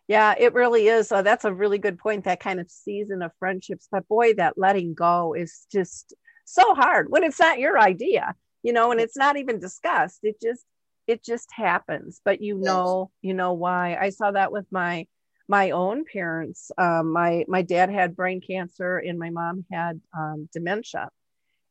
Yeah, 0.09 0.35
it 0.39 0.55
really 0.55 0.87
is. 0.87 1.11
Uh, 1.11 1.23
that's 1.23 1.45
a 1.45 1.53
really 1.53 1.79
good 1.79 1.99
point. 1.99 2.25
That 2.25 2.41
kind 2.41 2.61
of 2.61 2.71
season 2.71 3.23
of 3.23 3.33
friendships, 3.39 3.89
but 3.91 4.07
boy, 4.07 4.35
that 4.35 4.57
letting 4.57 4.95
go 4.95 5.35
is 5.35 5.67
just 5.73 6.15
so 6.45 6.75
hard 6.75 7.09
when 7.11 7.25
it's 7.25 7.41
not 7.41 7.59
your 7.59 7.79
idea 7.79 8.35
you 8.63 8.73
know 8.73 8.91
and 8.91 9.01
it's 9.01 9.17
not 9.17 9.37
even 9.37 9.59
discussed 9.59 10.21
it 10.23 10.41
just 10.41 10.65
it 11.07 11.25
just 11.25 11.49
happens 11.53 12.21
but 12.25 12.41
you 12.41 12.57
know 12.57 13.11
you 13.23 13.35
know 13.35 13.53
why 13.53 13.97
i 14.01 14.11
saw 14.11 14.31
that 14.31 14.51
with 14.51 14.67
my 14.71 15.07
my 15.49 15.71
own 15.71 16.05
parents 16.05 16.73
um, 16.79 17.13
my 17.13 17.45
my 17.47 17.63
dad 17.63 17.91
had 17.91 18.17
brain 18.17 18.41
cancer 18.41 18.99
and 18.99 19.19
my 19.19 19.31
mom 19.31 19.65
had 19.71 20.01
um, 20.19 20.49
dementia 20.53 21.09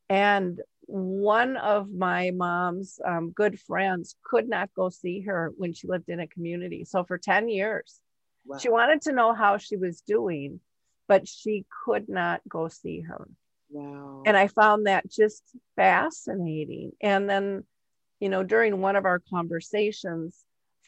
and 0.08 0.60
one 0.88 1.56
of 1.56 1.90
my 1.90 2.30
mom's 2.30 2.98
um, 3.04 3.30
good 3.30 3.58
friends 3.60 4.14
could 4.24 4.48
not 4.48 4.70
go 4.74 4.88
see 4.88 5.20
her 5.22 5.52
when 5.56 5.72
she 5.74 5.88
lived 5.88 6.08
in 6.08 6.20
a 6.20 6.26
community 6.26 6.84
so 6.84 7.04
for 7.04 7.18
10 7.18 7.48
years 7.48 8.00
wow. 8.46 8.58
she 8.58 8.68
wanted 8.68 9.02
to 9.02 9.12
know 9.12 9.34
how 9.34 9.56
she 9.56 9.76
was 9.76 10.00
doing 10.00 10.60
but 11.08 11.28
she 11.28 11.64
could 11.84 12.08
not 12.08 12.40
go 12.48 12.68
see 12.68 13.00
her 13.00 13.28
Wow. 13.70 14.22
And 14.24 14.36
I 14.36 14.48
found 14.48 14.86
that 14.86 15.10
just 15.10 15.42
fascinating. 15.76 16.92
And 17.00 17.28
then, 17.28 17.64
you 18.20 18.28
know, 18.28 18.42
during 18.42 18.80
one 18.80 18.96
of 18.96 19.04
our 19.04 19.20
conversations, 19.30 20.44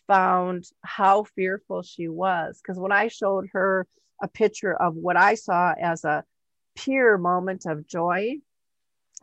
found 0.07 0.65
how 0.83 1.25
fearful 1.37 1.83
she 1.83 2.09
was. 2.09 2.61
Because 2.63 2.79
when 2.79 2.93
I 2.93 3.09
showed 3.09 3.49
her 3.53 3.87
a 4.23 4.29
picture 4.29 4.75
of 4.75 4.95
what 4.95 5.17
I 5.17 5.35
saw 5.35 5.75
as 5.79 6.05
a 6.05 6.25
pure 6.75 7.19
moment 7.19 7.67
of 7.67 7.87
joy, 7.87 8.37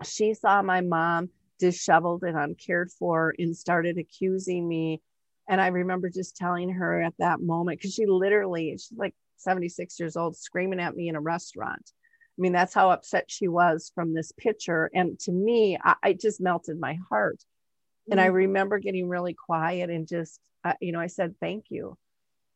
she 0.03 0.33
saw 0.35 0.61
my 0.61 0.81
mom 0.81 1.29
disheveled 1.57 2.23
and 2.23 2.37
uncared 2.37 2.91
for 2.91 3.33
and 3.39 3.57
started 3.57 3.97
accusing 3.97 4.67
me. 4.67 5.01
And 5.47 5.61
I 5.61 5.67
remember 5.67 6.09
just 6.09 6.35
telling 6.35 6.69
her 6.71 7.01
at 7.01 7.13
that 7.19 7.41
moment, 7.41 7.79
because 7.79 7.93
she 7.93 8.05
literally, 8.05 8.71
she's 8.71 8.91
like 8.97 9.13
76 9.37 9.99
years 9.99 10.15
old, 10.15 10.35
screaming 10.35 10.79
at 10.79 10.95
me 10.95 11.07
in 11.07 11.15
a 11.15 11.21
restaurant. 11.21 11.91
I 12.37 12.41
mean, 12.41 12.51
that's 12.51 12.73
how 12.73 12.89
upset 12.89 13.25
she 13.27 13.47
was 13.47 13.91
from 13.95 14.13
this 14.13 14.31
picture. 14.31 14.89
And 14.93 15.17
to 15.19 15.31
me, 15.31 15.77
I, 15.81 15.95
I 16.03 16.13
just 16.13 16.41
melted 16.41 16.79
my 16.79 16.97
heart. 17.09 17.37
Mm-hmm. 17.37 18.11
And 18.13 18.21
I 18.21 18.29
mm. 18.29 18.33
remember 18.33 18.79
getting 18.79 19.07
really 19.07 19.33
quiet 19.33 19.89
and 19.89 20.07
just, 20.07 20.39
uh, 20.63 20.73
you 20.81 20.91
know, 20.91 20.99
I 20.99 21.07
said, 21.07 21.35
thank 21.39 21.65
you. 21.69 21.97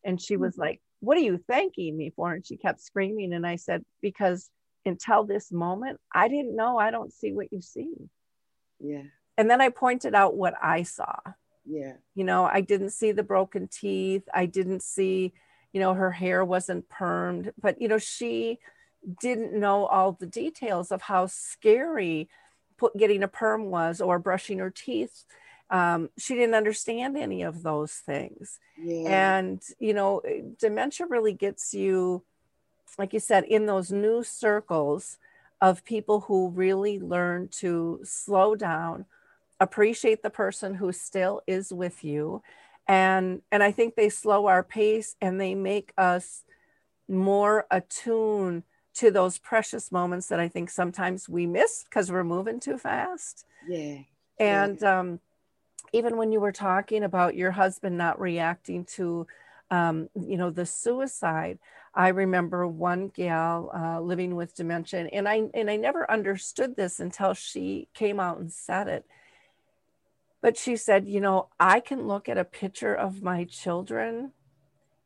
And 0.03 0.19
she 0.19 0.35
was 0.35 0.53
mm-hmm. 0.53 0.61
like, 0.61 0.81
what 0.99 1.17
are 1.17 1.21
you 1.21 1.37
thanking 1.47 1.95
me 1.95 2.11
for? 2.15 2.33
And 2.33 2.45
she 2.45 2.57
kept 2.57 2.81
screaming. 2.81 3.33
And 3.33 3.47
I 3.47 3.55
said, 3.55 3.85
because 4.01 4.49
until 4.85 5.23
this 5.23 5.51
moment, 5.51 5.99
I 6.13 6.27
didn't 6.27 6.55
know 6.55 6.77
I 6.77 6.91
don't 6.91 7.13
see 7.13 7.31
what 7.31 7.53
you 7.53 7.61
see. 7.61 7.93
Yeah. 8.79 9.03
And 9.37 9.49
then 9.49 9.61
I 9.61 9.69
pointed 9.69 10.13
out 10.13 10.35
what 10.35 10.55
I 10.61 10.83
saw. 10.83 11.15
Yeah. 11.69 11.93
You 12.15 12.23
know, 12.23 12.45
I 12.45 12.61
didn't 12.61 12.91
see 12.91 13.11
the 13.11 13.23
broken 13.23 13.67
teeth. 13.67 14.23
I 14.33 14.47
didn't 14.47 14.81
see, 14.81 15.33
you 15.71 15.79
know, 15.79 15.93
her 15.93 16.11
hair 16.11 16.43
wasn't 16.43 16.89
permed, 16.89 17.51
but, 17.61 17.79
you 17.79 17.87
know, 17.87 17.99
she, 17.99 18.59
didn't 19.21 19.57
know 19.57 19.85
all 19.85 20.13
the 20.13 20.25
details 20.25 20.91
of 20.91 21.01
how 21.03 21.25
scary 21.27 22.29
put, 22.77 22.95
getting 22.97 23.23
a 23.23 23.27
perm 23.27 23.65
was 23.65 24.01
or 24.01 24.19
brushing 24.19 24.59
her 24.59 24.69
teeth. 24.69 25.23
Um, 25.69 26.09
she 26.17 26.35
didn't 26.35 26.55
understand 26.55 27.17
any 27.17 27.43
of 27.43 27.61
those 27.61 27.93
things. 27.93 28.59
Yeah. 28.77 29.37
And, 29.37 29.61
you 29.79 29.93
know, 29.93 30.21
dementia 30.57 31.05
really 31.07 31.33
gets 31.33 31.73
you, 31.73 32.23
like 32.97 33.13
you 33.13 33.19
said, 33.19 33.43
in 33.45 33.65
those 33.67 33.91
new 33.91 34.23
circles 34.23 35.17
of 35.61 35.85
people 35.85 36.21
who 36.21 36.49
really 36.49 36.99
learn 36.99 37.49
to 37.49 37.99
slow 38.03 38.55
down, 38.55 39.05
appreciate 39.59 40.23
the 40.23 40.29
person 40.29 40.75
who 40.75 40.91
still 40.91 41.41
is 41.47 41.73
with 41.73 42.03
you. 42.03 42.41
And, 42.87 43.41
and 43.51 43.61
I 43.61 43.71
think 43.71 43.95
they 43.95 44.09
slow 44.09 44.47
our 44.47 44.63
pace 44.63 45.15
and 45.21 45.39
they 45.39 45.55
make 45.55 45.93
us 45.97 46.43
more 47.07 47.65
attuned 47.69 48.63
to 48.95 49.11
those 49.11 49.37
precious 49.37 49.91
moments 49.91 50.27
that 50.27 50.39
I 50.39 50.47
think 50.47 50.69
sometimes 50.69 51.29
we 51.29 51.45
miss 51.45 51.83
because 51.83 52.11
we're 52.11 52.23
moving 52.23 52.59
too 52.59 52.77
fast. 52.77 53.45
Yeah. 53.67 53.99
And 54.39 54.79
yeah. 54.81 54.99
Um, 54.99 55.19
even 55.93 56.17
when 56.17 56.31
you 56.31 56.39
were 56.39 56.51
talking 56.51 57.03
about 57.03 57.35
your 57.35 57.51
husband 57.51 57.97
not 57.97 58.19
reacting 58.19 58.85
to, 58.85 59.27
um, 59.71 60.09
you 60.19 60.37
know, 60.37 60.49
the 60.49 60.65
suicide, 60.65 61.59
I 61.93 62.09
remember 62.09 62.67
one 62.67 63.07
gal 63.09 63.71
uh, 63.73 63.99
living 64.01 64.35
with 64.35 64.55
dementia, 64.55 65.09
and 65.11 65.27
I 65.27 65.43
and 65.53 65.69
I 65.69 65.75
never 65.75 66.09
understood 66.09 66.75
this 66.75 66.99
until 66.99 67.33
she 67.33 67.87
came 67.93 68.19
out 68.19 68.37
and 68.37 68.51
said 68.51 68.87
it. 68.87 69.05
But 70.41 70.57
she 70.57 70.75
said, 70.75 71.07
you 71.07 71.19
know, 71.19 71.49
I 71.59 71.79
can 71.79 72.07
look 72.07 72.29
at 72.29 72.37
a 72.37 72.45
picture 72.45 72.95
of 72.95 73.21
my 73.21 73.43
children, 73.43 74.31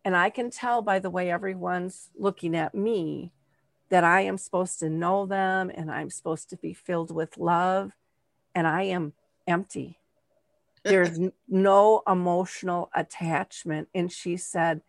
and 0.05 0.15
I 0.15 0.29
can 0.29 0.49
tell 0.49 0.81
by 0.81 0.99
the 0.99 1.09
way 1.09 1.31
everyone's 1.31 2.09
looking 2.17 2.55
at 2.55 2.75
me 2.75 3.31
that 3.89 4.03
I 4.03 4.21
am 4.21 4.37
supposed 4.37 4.79
to 4.79 4.89
know 4.89 5.25
them 5.25 5.71
and 5.73 5.91
I'm 5.91 6.09
supposed 6.09 6.49
to 6.49 6.57
be 6.57 6.73
filled 6.73 7.13
with 7.13 7.37
love, 7.37 7.95
and 8.55 8.67
I 8.67 8.83
am 8.83 9.13
empty. 9.47 9.99
There's 10.83 11.19
no 11.47 12.01
emotional 12.07 12.89
attachment. 12.93 13.89
And 13.93 14.11
she 14.11 14.37
said, 14.37 14.81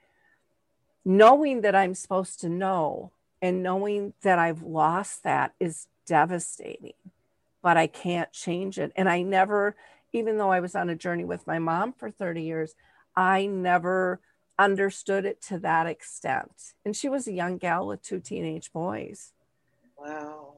knowing 1.05 1.61
that 1.61 1.75
I'm 1.75 1.95
supposed 1.95 2.41
to 2.41 2.49
know 2.49 3.13
and 3.43 3.63
knowing 3.63 4.15
that 4.23 4.39
I've 4.39 4.63
lost 4.63 5.23
that 5.25 5.53
is 5.61 5.87
devastating, 6.07 6.95
but 7.63 7.77
I 7.77 7.87
can't 7.87 8.33
change 8.33 8.79
it. 8.79 8.93
And 8.97 9.09
I 9.09 9.23
never, 9.23 9.77
even 10.15 10.39
though 10.39 10.51
I 10.51 10.61
was 10.61 10.75
on 10.75 10.89
a 10.89 10.95
journey 10.95 11.25
with 11.25 11.47
my 11.47 11.59
mom 11.59 11.93
for 11.93 12.11
30 12.11 12.43
years, 12.43 12.75
I 13.17 13.47
never 13.47 14.21
understood 14.59 15.25
it 15.25 15.43
to 15.43 15.59
that 15.59 15.87
extent. 15.87 16.75
And 16.85 16.97
she 16.97 17.09
was 17.09 17.27
a 17.27 17.33
young 17.33 17.59
gal 17.59 17.87
with 17.87 18.03
two 18.03 18.21
teenage 18.21 18.73
boys. 18.73 19.33
Wow. 19.99 20.55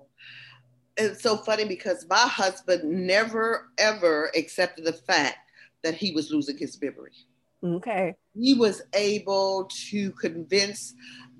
It's 0.98 1.22
so 1.22 1.38
funny 1.38 1.64
because 1.64 2.06
my 2.08 2.16
husband 2.16 2.84
never 3.06 3.70
ever 3.78 4.30
accepted 4.36 4.84
the 4.84 4.92
fact 4.92 5.38
that 5.82 5.94
he 5.94 6.12
was 6.12 6.30
losing 6.30 6.58
his 6.58 6.80
memory. 6.80 7.12
Okay. 7.64 8.14
He 8.38 8.54
was 8.54 8.82
able 8.92 9.70
to 9.88 10.10
convince 10.12 10.94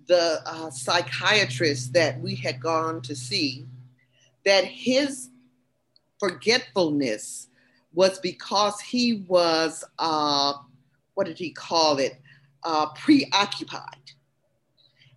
the 0.07 0.41
uh, 0.47 0.71
psychiatrist 0.71 1.93
that 1.93 2.19
we 2.21 2.35
had 2.35 2.61
gone 2.61 3.03
to 3.03 3.15
see 3.15 3.67
that 4.45 4.65
his 4.65 5.29
forgetfulness 6.19 7.49
was 7.97 8.21
because 8.21 8.81
he 8.81 9.25
was, 9.27 9.83
uh, 9.99 10.53
what 11.15 11.27
did 11.27 11.39
he 11.39 11.51
call 11.51 11.99
it? 11.99 12.21
uh, 12.67 12.87
preoccupied. 12.95 14.13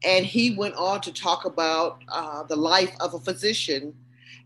And 0.05 0.25
he 0.25 0.55
went 0.55 0.75
on 0.75 1.01
to 1.01 1.11
talk 1.11 1.43
about 1.43 2.01
uh, 2.07 2.43
the 2.43 2.55
life 2.55 2.95
of 3.01 3.15
a 3.15 3.19
physician. 3.19 3.93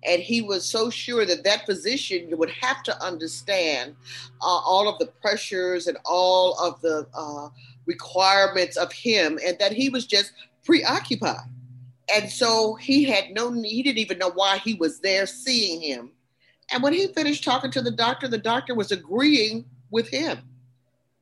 And 0.05 0.21
he 0.21 0.41
was 0.41 0.65
so 0.65 0.89
sure 0.89 1.25
that 1.25 1.43
that 1.43 1.65
physician 1.65 2.35
would 2.37 2.49
have 2.49 2.81
to 2.83 3.03
understand 3.03 3.95
uh, 4.41 4.45
all 4.45 4.87
of 4.87 4.97
the 4.99 5.05
pressures 5.21 5.87
and 5.87 5.97
all 6.05 6.57
of 6.57 6.81
the 6.81 7.07
uh, 7.13 7.49
requirements 7.85 8.77
of 8.77 8.91
him, 8.91 9.37
and 9.45 9.59
that 9.59 9.73
he 9.73 9.89
was 9.89 10.05
just 10.05 10.31
preoccupied. 10.65 11.49
And 12.13 12.29
so 12.29 12.75
he 12.75 13.03
had 13.03 13.31
no, 13.31 13.51
he 13.51 13.83
didn't 13.83 13.99
even 13.99 14.17
know 14.17 14.31
why 14.31 14.57
he 14.57 14.73
was 14.73 14.99
there 14.99 15.25
seeing 15.25 15.81
him. 15.81 16.11
And 16.73 16.81
when 16.81 16.93
he 16.93 17.07
finished 17.07 17.43
talking 17.43 17.69
to 17.71 17.81
the 17.81 17.91
doctor, 17.91 18.27
the 18.27 18.37
doctor 18.37 18.73
was 18.73 18.91
agreeing 18.91 19.65
with 19.91 20.09
him. 20.09 20.39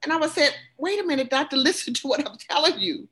And 0.03 0.13
I 0.13 0.17
was 0.17 0.31
said, 0.31 0.55
wait 0.77 0.99
a 0.99 1.05
minute, 1.05 1.29
doctor, 1.29 1.57
listen 1.57 1.93
to 1.95 2.07
what 2.07 2.25
I'm 2.25 2.37
telling 2.37 2.79
you. 2.79 3.07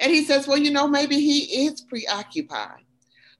And 0.00 0.12
he 0.12 0.24
says, 0.24 0.46
well, 0.46 0.56
you 0.56 0.70
know, 0.70 0.88
maybe 0.88 1.16
he 1.16 1.66
is 1.66 1.80
preoccupied. 1.82 2.80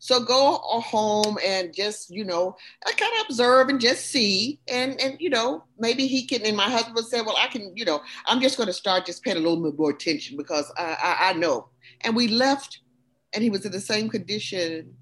So 0.01 0.21
go 0.21 0.57
home 0.57 1.39
and 1.43 1.73
just, 1.73 2.11
you 2.11 2.25
know, 2.25 2.57
kind 2.85 3.13
of 3.21 3.27
observe 3.27 3.71
and 3.71 3.81
just 3.81 4.07
see. 4.07 4.61
And, 4.69 5.01
and, 5.01 5.17
you 5.19 5.31
know, 5.31 5.65
maybe 5.79 6.07
he 6.07 6.27
can, 6.27 6.43
and 6.43 6.57
my 6.57 6.69
husband 6.69 7.07
said, 7.07 7.25
well, 7.25 7.37
I 7.39 7.47
can, 7.47 7.73
you 7.75 7.87
know, 7.87 8.03
I'm 8.27 8.43
just 8.43 8.59
going 8.59 8.67
to 8.67 8.73
start 8.75 9.07
just 9.07 9.23
paying 9.23 9.39
a 9.39 9.41
little 9.41 9.63
bit 9.63 9.79
more 9.79 9.91
attention 9.91 10.37
because 10.37 10.71
I, 10.77 10.97
I, 11.03 11.31
I 11.31 11.33
know. 11.35 11.69
And 12.03 12.15
we 12.15 12.29
left 12.29 12.81
and 13.33 13.43
he 13.43 13.49
was 13.49 13.65
in 13.65 13.73
the 13.73 13.81
same 13.81 14.11
condition 14.11 14.95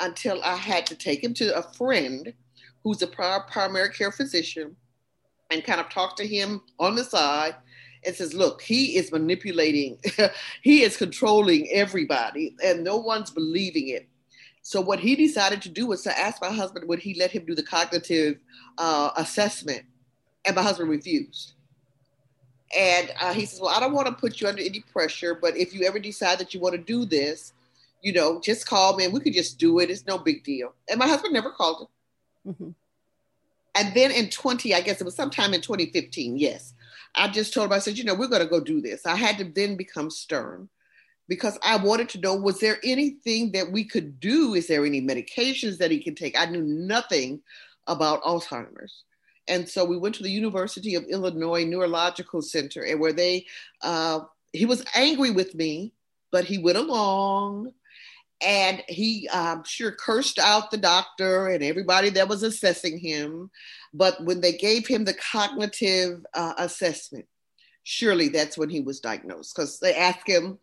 until 0.00 0.42
I 0.42 0.56
had 0.56 0.86
to 0.86 0.96
take 0.96 1.22
him 1.22 1.32
to 1.34 1.56
a 1.56 1.62
friend 1.62 2.34
who's 2.86 3.02
a 3.02 3.08
primary 3.08 3.90
care 3.90 4.12
physician 4.12 4.76
and 5.50 5.64
kind 5.64 5.80
of 5.80 5.88
talk 5.88 6.14
to 6.14 6.24
him 6.24 6.62
on 6.78 6.94
the 6.94 7.02
side 7.02 7.56
and 8.04 8.14
says, 8.14 8.32
look, 8.32 8.62
he 8.62 8.96
is 8.96 9.10
manipulating, 9.10 9.98
he 10.62 10.84
is 10.84 10.96
controlling 10.96 11.68
everybody, 11.72 12.54
and 12.64 12.84
no 12.84 12.96
one's 12.96 13.32
believing 13.32 13.88
it. 13.88 14.08
So 14.62 14.80
what 14.80 15.00
he 15.00 15.16
decided 15.16 15.62
to 15.62 15.68
do 15.68 15.88
was 15.88 16.04
to 16.04 16.16
ask 16.16 16.40
my 16.40 16.52
husband 16.52 16.88
would 16.88 17.00
he 17.00 17.14
let 17.14 17.32
him 17.32 17.44
do 17.44 17.56
the 17.56 17.62
cognitive 17.64 18.38
uh, 18.78 19.10
assessment, 19.16 19.82
and 20.44 20.54
my 20.54 20.62
husband 20.62 20.88
refused. 20.88 21.54
And 22.78 23.10
uh, 23.20 23.32
he 23.32 23.46
says, 23.46 23.60
"Well, 23.60 23.74
I 23.74 23.80
don't 23.80 23.94
want 23.94 24.06
to 24.06 24.14
put 24.14 24.40
you 24.40 24.46
under 24.46 24.62
any 24.62 24.84
pressure, 24.92 25.34
but 25.34 25.56
if 25.56 25.74
you 25.74 25.84
ever 25.88 25.98
decide 25.98 26.38
that 26.38 26.54
you 26.54 26.60
want 26.60 26.76
to 26.76 26.80
do 26.80 27.04
this, 27.04 27.52
you 28.00 28.12
know, 28.12 28.40
just 28.40 28.64
call 28.68 28.94
me 28.96 29.04
and 29.06 29.12
we 29.12 29.18
could 29.18 29.34
just 29.34 29.58
do 29.58 29.80
it. 29.80 29.90
It's 29.90 30.06
no 30.06 30.18
big 30.18 30.44
deal." 30.44 30.72
And 30.88 31.00
my 31.00 31.08
husband 31.08 31.32
never 31.34 31.50
called 31.50 31.82
him. 31.82 31.88
Mm-hmm. 32.46 32.70
And 33.76 33.94
then 33.94 34.10
in 34.10 34.30
20, 34.30 34.74
I 34.74 34.80
guess 34.80 35.00
it 35.00 35.04
was 35.04 35.14
sometime 35.14 35.52
in 35.52 35.60
2015, 35.60 36.38
yes, 36.38 36.72
I 37.14 37.28
just 37.28 37.52
told 37.52 37.66
him, 37.66 37.72
I 37.72 37.78
said, 37.78 37.98
you 37.98 38.04
know, 38.04 38.14
we're 38.14 38.28
going 38.28 38.42
to 38.42 38.48
go 38.48 38.60
do 38.60 38.80
this. 38.80 39.04
I 39.04 39.16
had 39.16 39.38
to 39.38 39.44
then 39.44 39.76
become 39.76 40.10
stern 40.10 40.68
because 41.28 41.58
I 41.62 41.76
wanted 41.76 42.08
to 42.10 42.20
know 42.20 42.34
was 42.34 42.60
there 42.60 42.78
anything 42.84 43.52
that 43.52 43.70
we 43.70 43.84
could 43.84 44.20
do? 44.20 44.54
Is 44.54 44.68
there 44.68 44.84
any 44.84 45.02
medications 45.02 45.78
that 45.78 45.90
he 45.90 46.02
can 46.02 46.14
take? 46.14 46.38
I 46.38 46.46
knew 46.46 46.62
nothing 46.62 47.40
about 47.86 48.22
Alzheimer's. 48.22 49.04
And 49.48 49.68
so 49.68 49.84
we 49.84 49.96
went 49.96 50.14
to 50.16 50.22
the 50.22 50.30
University 50.30 50.94
of 50.94 51.04
Illinois 51.04 51.64
Neurological 51.64 52.42
Center, 52.42 52.82
and 52.82 52.98
where 52.98 53.12
they, 53.12 53.46
uh, 53.82 54.20
he 54.52 54.66
was 54.66 54.84
angry 54.94 55.30
with 55.30 55.54
me, 55.54 55.92
but 56.32 56.44
he 56.44 56.58
went 56.58 56.78
along 56.78 57.72
and 58.42 58.82
he 58.88 59.28
sure 59.64 59.92
cursed 59.92 60.38
out 60.38 60.70
the 60.70 60.76
doctor 60.76 61.48
and 61.48 61.62
everybody 61.62 62.10
that 62.10 62.28
was 62.28 62.42
assessing 62.42 62.98
him. 62.98 63.50
But 63.94 64.22
when 64.24 64.40
they 64.40 64.52
gave 64.52 64.86
him 64.86 65.04
the 65.04 65.14
cognitive 65.14 66.24
uh, 66.34 66.54
assessment, 66.58 67.26
surely 67.84 68.28
that's 68.28 68.58
when 68.58 68.68
he 68.68 68.80
was 68.80 69.00
diagnosed 69.00 69.54
because 69.54 69.78
they 69.78 69.94
asked 69.94 70.28
him, 70.28 70.58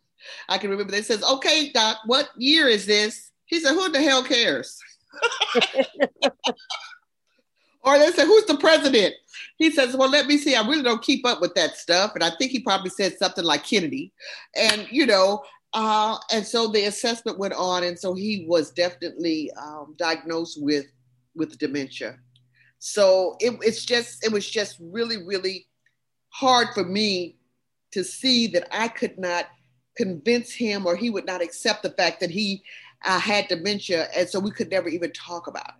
I 0.48 0.58
can 0.58 0.70
remember 0.70 0.92
they 0.92 1.02
says, 1.02 1.22
okay, 1.22 1.70
doc, 1.72 1.98
what 2.06 2.28
year 2.36 2.68
is 2.68 2.86
this? 2.86 3.30
He 3.46 3.60
said, 3.60 3.72
who 3.72 3.90
the 3.90 4.00
hell 4.00 4.22
cares? 4.22 4.78
or 7.82 7.98
they 7.98 8.10
said, 8.12 8.26
who's 8.26 8.46
the 8.46 8.56
president? 8.58 9.14
He 9.56 9.70
says, 9.70 9.96
well, 9.96 10.10
let 10.10 10.26
me 10.26 10.38
see. 10.38 10.54
I 10.54 10.66
really 10.66 10.82
don't 10.82 11.02
keep 11.02 11.26
up 11.26 11.40
with 11.40 11.54
that 11.54 11.76
stuff. 11.76 12.12
And 12.14 12.24
I 12.24 12.30
think 12.36 12.52
he 12.52 12.60
probably 12.60 12.90
said 12.90 13.18
something 13.18 13.44
like 13.44 13.64
Kennedy. 13.64 14.12
And, 14.56 14.86
you 14.90 15.06
know, 15.06 15.42
uh, 15.74 16.16
and 16.32 16.46
so 16.46 16.68
the 16.68 16.84
assessment 16.84 17.38
went 17.38 17.54
on. 17.54 17.82
And 17.82 17.98
so 17.98 18.14
he 18.14 18.46
was 18.48 18.70
definitely 18.70 19.50
um, 19.60 19.94
diagnosed 19.98 20.62
with, 20.62 20.86
with 21.34 21.58
dementia. 21.58 22.16
So 22.78 23.36
it, 23.40 23.58
it's 23.60 23.84
just, 23.84 24.24
it 24.24 24.32
was 24.32 24.48
just 24.48 24.78
really, 24.80 25.24
really 25.24 25.66
hard 26.28 26.68
for 26.74 26.84
me 26.84 27.38
to 27.92 28.04
see 28.04 28.46
that 28.48 28.68
I 28.70 28.88
could 28.88 29.18
not 29.18 29.46
convince 29.96 30.52
him 30.52 30.86
or 30.86 30.96
he 30.96 31.10
would 31.10 31.26
not 31.26 31.42
accept 31.42 31.82
the 31.82 31.90
fact 31.90 32.20
that 32.20 32.30
he 32.30 32.62
uh, 33.04 33.18
had 33.18 33.48
dementia 33.48 34.08
and 34.16 34.28
so 34.28 34.40
we 34.40 34.50
could 34.50 34.70
never 34.70 34.88
even 34.88 35.12
talk 35.12 35.46
about 35.46 35.68
it 35.68 35.74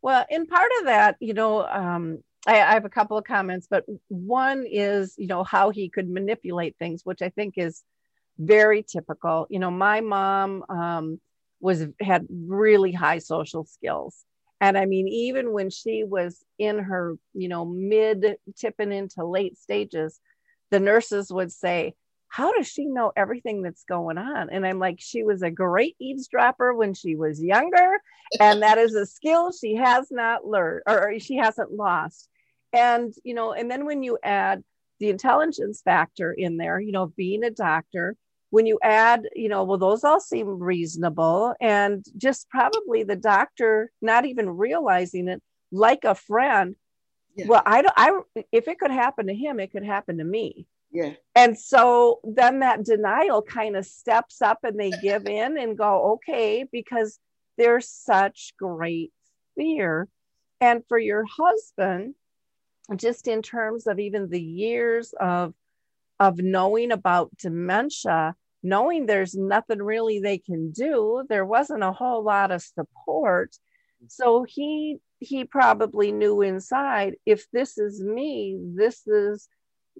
well 0.00 0.24
in 0.30 0.46
part 0.46 0.70
of 0.78 0.86
that 0.86 1.16
you 1.20 1.34
know 1.34 1.66
um, 1.66 2.22
I, 2.46 2.60
I 2.60 2.72
have 2.72 2.86
a 2.86 2.90
couple 2.90 3.18
of 3.18 3.24
comments 3.24 3.66
but 3.68 3.84
one 4.06 4.64
is 4.66 5.14
you 5.18 5.26
know 5.26 5.44
how 5.44 5.70
he 5.70 5.90
could 5.90 6.08
manipulate 6.08 6.76
things 6.78 7.04
which 7.04 7.20
i 7.20 7.28
think 7.28 7.54
is 7.58 7.82
very 8.38 8.82
typical 8.82 9.46
you 9.50 9.58
know 9.58 9.70
my 9.70 10.00
mom 10.00 10.64
um, 10.68 11.20
was 11.60 11.86
had 12.00 12.26
really 12.30 12.92
high 12.92 13.18
social 13.18 13.64
skills 13.64 14.24
and 14.60 14.78
i 14.78 14.84
mean 14.84 15.08
even 15.08 15.52
when 15.52 15.70
she 15.70 16.04
was 16.04 16.44
in 16.58 16.78
her 16.78 17.16
you 17.34 17.48
know 17.48 17.64
mid 17.64 18.36
tipping 18.56 18.92
into 18.92 19.24
late 19.24 19.58
stages 19.58 20.20
the 20.70 20.80
nurses 20.80 21.32
would 21.32 21.50
say 21.50 21.94
how 22.28 22.52
does 22.52 22.68
she 22.68 22.84
know 22.84 23.10
everything 23.16 23.62
that's 23.62 23.84
going 23.84 24.18
on? 24.18 24.50
And 24.50 24.66
I'm 24.66 24.78
like, 24.78 24.98
she 25.00 25.22
was 25.22 25.42
a 25.42 25.50
great 25.50 25.96
eavesdropper 25.98 26.74
when 26.74 26.94
she 26.94 27.16
was 27.16 27.42
younger, 27.42 28.00
and 28.38 28.62
that 28.62 28.78
is 28.78 28.94
a 28.94 29.06
skill 29.06 29.50
she 29.50 29.76
has 29.76 30.08
not 30.10 30.46
learned 30.46 30.82
or 30.86 31.18
she 31.18 31.36
hasn't 31.36 31.72
lost. 31.72 32.28
And, 32.72 33.14
you 33.24 33.32
know, 33.32 33.52
and 33.52 33.70
then 33.70 33.86
when 33.86 34.02
you 34.02 34.18
add 34.22 34.62
the 35.00 35.08
intelligence 35.08 35.80
factor 35.82 36.32
in 36.32 36.58
there, 36.58 36.78
you 36.78 36.92
know, 36.92 37.06
being 37.06 37.44
a 37.44 37.50
doctor, 37.50 38.14
when 38.50 38.66
you 38.66 38.78
add, 38.82 39.28
you 39.34 39.48
know, 39.48 39.64
well, 39.64 39.78
those 39.78 40.04
all 40.04 40.20
seem 40.20 40.58
reasonable, 40.58 41.54
and 41.60 42.04
just 42.16 42.48
probably 42.48 43.02
the 43.02 43.16
doctor 43.16 43.90
not 44.00 44.24
even 44.24 44.48
realizing 44.50 45.28
it, 45.28 45.42
like 45.70 46.04
a 46.04 46.14
friend. 46.14 46.76
Yeah. 47.36 47.46
Well, 47.46 47.62
I 47.64 47.82
don't. 47.82 47.94
I 47.96 48.20
if 48.52 48.68
it 48.68 48.78
could 48.78 48.90
happen 48.90 49.26
to 49.26 49.34
him, 49.34 49.60
it 49.60 49.70
could 49.70 49.84
happen 49.84 50.18
to 50.18 50.24
me 50.24 50.66
yeah. 50.90 51.12
And 51.34 51.58
so 51.58 52.20
then 52.24 52.60
that 52.60 52.84
denial 52.84 53.42
kind 53.42 53.76
of 53.76 53.86
steps 53.86 54.40
up 54.40 54.60
and 54.62 54.78
they 54.78 54.90
give 55.02 55.26
in 55.26 55.58
and 55.58 55.76
go, 55.76 56.12
okay, 56.14 56.64
because 56.70 57.18
there's 57.56 57.88
such 57.88 58.54
great 58.58 59.12
fear. 59.54 60.08
And 60.60 60.82
for 60.88 60.98
your 60.98 61.24
husband, 61.24 62.14
just 62.96 63.28
in 63.28 63.42
terms 63.42 63.86
of 63.86 63.98
even 63.98 64.30
the 64.30 64.42
years 64.42 65.14
of 65.20 65.52
of 66.20 66.38
knowing 66.38 66.92
about 66.92 67.36
dementia, 67.36 68.34
knowing 68.62 69.06
there's 69.06 69.34
nothing 69.34 69.82
really 69.82 70.20
they 70.20 70.38
can 70.38 70.70
do, 70.70 71.24
there 71.28 71.44
wasn't 71.44 71.82
a 71.82 71.92
whole 71.92 72.22
lot 72.22 72.50
of 72.50 72.62
support. 72.62 73.56
So 74.08 74.44
he 74.48 74.98
he 75.20 75.44
probably 75.44 76.12
knew 76.12 76.42
inside 76.42 77.16
if 77.26 77.46
this 77.52 77.78
is 77.78 78.02
me, 78.02 78.56
this 78.76 79.06
is 79.06 79.48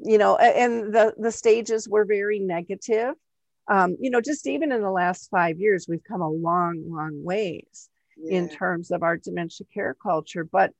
you 0.04 0.18
know 0.18 0.36
and 0.36 0.94
the 0.94 1.14
the 1.18 1.32
stages 1.32 1.88
were 1.88 2.04
very 2.04 2.38
negative 2.38 3.14
um, 3.68 3.96
you 4.00 4.10
know 4.10 4.20
just 4.20 4.46
even 4.46 4.72
in 4.72 4.82
the 4.82 4.90
last 4.90 5.28
five 5.30 5.58
years 5.58 5.86
we've 5.88 6.04
come 6.04 6.20
a 6.20 6.30
long 6.30 6.84
long 6.86 7.22
ways 7.22 7.88
yeah. 8.16 8.38
in 8.38 8.48
terms 8.48 8.90
of 8.90 9.02
our 9.02 9.16
dementia 9.16 9.66
care 9.72 9.94
culture 10.00 10.44
but 10.44 10.72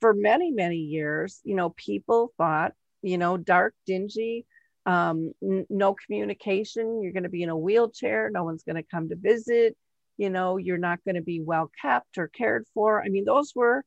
for 0.00 0.14
many 0.14 0.50
many 0.50 0.78
years 0.78 1.40
you 1.44 1.54
know 1.54 1.70
people 1.70 2.32
thought 2.38 2.72
you 3.02 3.18
know 3.18 3.36
dark 3.36 3.74
dingy 3.86 4.46
um, 4.86 5.32
n- 5.42 5.66
no 5.70 5.94
communication 5.94 7.02
you're 7.02 7.12
going 7.12 7.22
to 7.22 7.28
be 7.28 7.42
in 7.42 7.48
a 7.48 7.56
wheelchair 7.56 8.30
no 8.32 8.44
one's 8.44 8.64
going 8.64 8.76
to 8.76 8.82
come 8.82 9.08
to 9.08 9.16
visit 9.16 9.76
you 10.16 10.30
know 10.30 10.56
you're 10.56 10.78
not 10.78 11.02
going 11.04 11.14
to 11.14 11.22
be 11.22 11.40
well 11.40 11.70
kept 11.80 12.18
or 12.18 12.28
cared 12.28 12.66
for 12.74 13.02
i 13.02 13.08
mean 13.08 13.24
those 13.24 13.52
were 13.54 13.84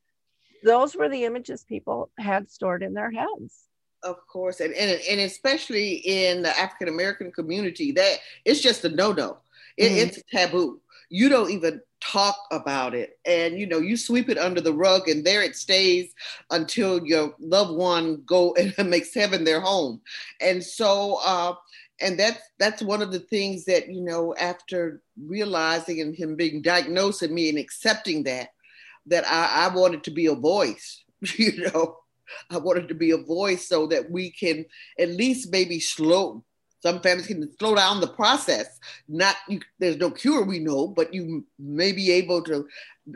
those 0.63 0.95
were 0.95 1.09
the 1.09 1.25
images 1.25 1.63
people 1.63 2.09
had 2.17 2.49
stored 2.49 2.81
in 2.81 2.93
their 2.93 3.11
heads 3.11 3.67
of 4.03 4.25
course, 4.27 4.59
and 4.59 4.73
and, 4.73 4.99
and 5.09 5.19
especially 5.21 5.95
in 6.05 6.43
the 6.43 6.57
African 6.57 6.87
American 6.87 7.31
community, 7.31 7.91
that 7.93 8.17
it's 8.45 8.61
just 8.61 8.85
a 8.85 8.89
no 8.89 9.11
no. 9.11 9.37
It, 9.75 9.89
mm-hmm. 9.89 9.97
It's 9.97 10.23
taboo. 10.31 10.81
You 11.09 11.29
don't 11.29 11.51
even 11.51 11.81
talk 12.01 12.37
about 12.51 12.93
it, 12.93 13.19
and 13.25 13.59
you 13.59 13.65
know 13.65 13.79
you 13.79 13.97
sweep 13.97 14.29
it 14.29 14.37
under 14.37 14.61
the 14.61 14.73
rug, 14.73 15.07
and 15.07 15.25
there 15.25 15.41
it 15.41 15.55
stays 15.55 16.13
until 16.51 17.05
your 17.05 17.33
loved 17.39 17.77
one 17.77 18.23
go 18.25 18.55
and 18.77 18.89
makes 18.89 19.13
heaven 19.13 19.43
their 19.43 19.59
home. 19.59 20.01
And 20.41 20.63
so, 20.63 21.19
uh, 21.25 21.55
and 22.01 22.19
that's 22.19 22.41
that's 22.59 22.81
one 22.81 23.01
of 23.01 23.11
the 23.11 23.19
things 23.19 23.65
that 23.65 23.89
you 23.89 24.01
know 24.01 24.35
after 24.39 25.01
realizing 25.21 26.01
and 26.01 26.15
him 26.15 26.35
being 26.35 26.61
diagnosed 26.61 27.21
and 27.21 27.33
me 27.33 27.49
and 27.49 27.57
accepting 27.57 28.23
that, 28.23 28.49
that 29.05 29.25
I, 29.27 29.65
I 29.65 29.75
wanted 29.75 30.03
to 30.05 30.11
be 30.11 30.27
a 30.27 30.35
voice, 30.35 31.03
you 31.37 31.69
know 31.73 31.97
I 32.49 32.57
wanted 32.57 32.87
to 32.89 32.93
be 32.93 33.11
a 33.11 33.17
voice 33.17 33.67
so 33.67 33.87
that 33.87 34.09
we 34.11 34.31
can 34.31 34.65
at 34.99 35.09
least 35.09 35.51
maybe 35.51 35.79
slow. 35.79 36.43
Some 36.79 37.01
families 37.01 37.27
can 37.27 37.49
slow 37.57 37.75
down 37.75 38.01
the 38.01 38.07
process. 38.07 38.79
Not 39.07 39.35
you, 39.47 39.61
there's 39.79 39.97
no 39.97 40.11
cure, 40.11 40.43
we 40.43 40.59
know, 40.59 40.87
but 40.87 41.13
you 41.13 41.45
may 41.57 41.91
be 41.91 42.11
able 42.11 42.43
to 42.43 42.67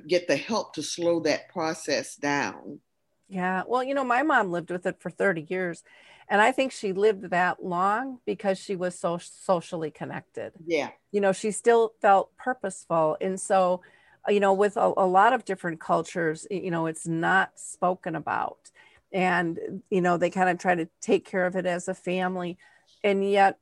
get 0.07 0.27
the 0.27 0.35
help 0.35 0.73
to 0.75 0.83
slow 0.83 1.19
that 1.21 1.49
process 1.49 2.15
down. 2.15 2.79
Yeah, 3.27 3.63
well, 3.65 3.83
you 3.83 3.93
know, 3.93 4.03
my 4.03 4.23
mom 4.23 4.51
lived 4.51 4.71
with 4.71 4.85
it 4.85 4.99
for 4.99 5.09
30 5.09 5.47
years, 5.49 5.83
and 6.27 6.41
I 6.41 6.51
think 6.51 6.71
she 6.71 6.91
lived 6.91 7.29
that 7.29 7.63
long 7.63 8.19
because 8.25 8.57
she 8.59 8.75
was 8.75 8.97
so 8.97 9.19
socially 9.19 9.91
connected. 9.91 10.53
Yeah, 10.65 10.89
you 11.11 11.21
know, 11.21 11.31
she 11.31 11.51
still 11.51 11.93
felt 12.01 12.35
purposeful, 12.37 13.15
and 13.21 13.39
so, 13.39 13.81
you 14.27 14.39
know, 14.39 14.53
with 14.53 14.75
a, 14.75 14.91
a 14.97 15.05
lot 15.05 15.33
of 15.33 15.45
different 15.45 15.79
cultures, 15.79 16.45
you 16.49 16.71
know, 16.71 16.87
it's 16.87 17.07
not 17.07 17.51
spoken 17.59 18.15
about 18.15 18.71
and 19.13 19.59
you 19.89 19.99
know 19.99 20.15
they 20.15 20.29
kind 20.29 20.49
of 20.49 20.57
try 20.57 20.73
to 20.73 20.87
take 21.01 21.25
care 21.25 21.45
of 21.45 21.55
it 21.57 21.65
as 21.65 21.89
a 21.89 21.93
family 21.93 22.57
and 23.03 23.29
yet 23.29 23.57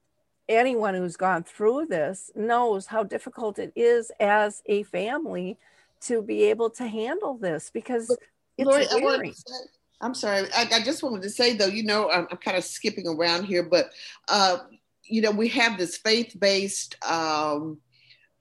anyone 0.47 0.95
who's 0.95 1.15
gone 1.15 1.43
through 1.43 1.85
this 1.85 2.31
knows 2.35 2.87
how 2.87 3.03
difficult 3.03 3.59
it 3.59 3.71
is 3.75 4.11
as 4.19 4.63
a 4.65 4.83
family 4.83 5.57
to 6.01 6.21
be 6.21 6.43
able 6.43 6.69
to 6.69 6.87
handle 6.87 7.37
this 7.37 7.69
because 7.69 8.09
it's 8.57 8.67
Lori, 8.67 8.85
I 8.89 8.95
weary. 8.95 9.05
wanted 9.05 9.35
to 9.35 9.41
say- 9.41 9.69
I'm 10.01 10.13
sorry. 10.13 10.47
I, 10.55 10.65
I 10.71 10.81
just 10.81 11.03
wanted 11.03 11.23
to 11.23 11.29
say 11.29 11.55
though, 11.57 11.65
you 11.67 11.83
know, 11.83 12.09
I'm, 12.09 12.25
I'm 12.31 12.37
kind 12.37 12.57
of 12.57 12.63
skipping 12.63 13.05
around 13.05 13.43
here, 13.43 13.63
but 13.63 13.91
uh, 14.29 14.59
you 15.03 15.21
know, 15.21 15.31
we 15.31 15.49
have 15.49 15.77
this 15.77 15.97
faith-based 15.97 16.95
um, 17.05 17.79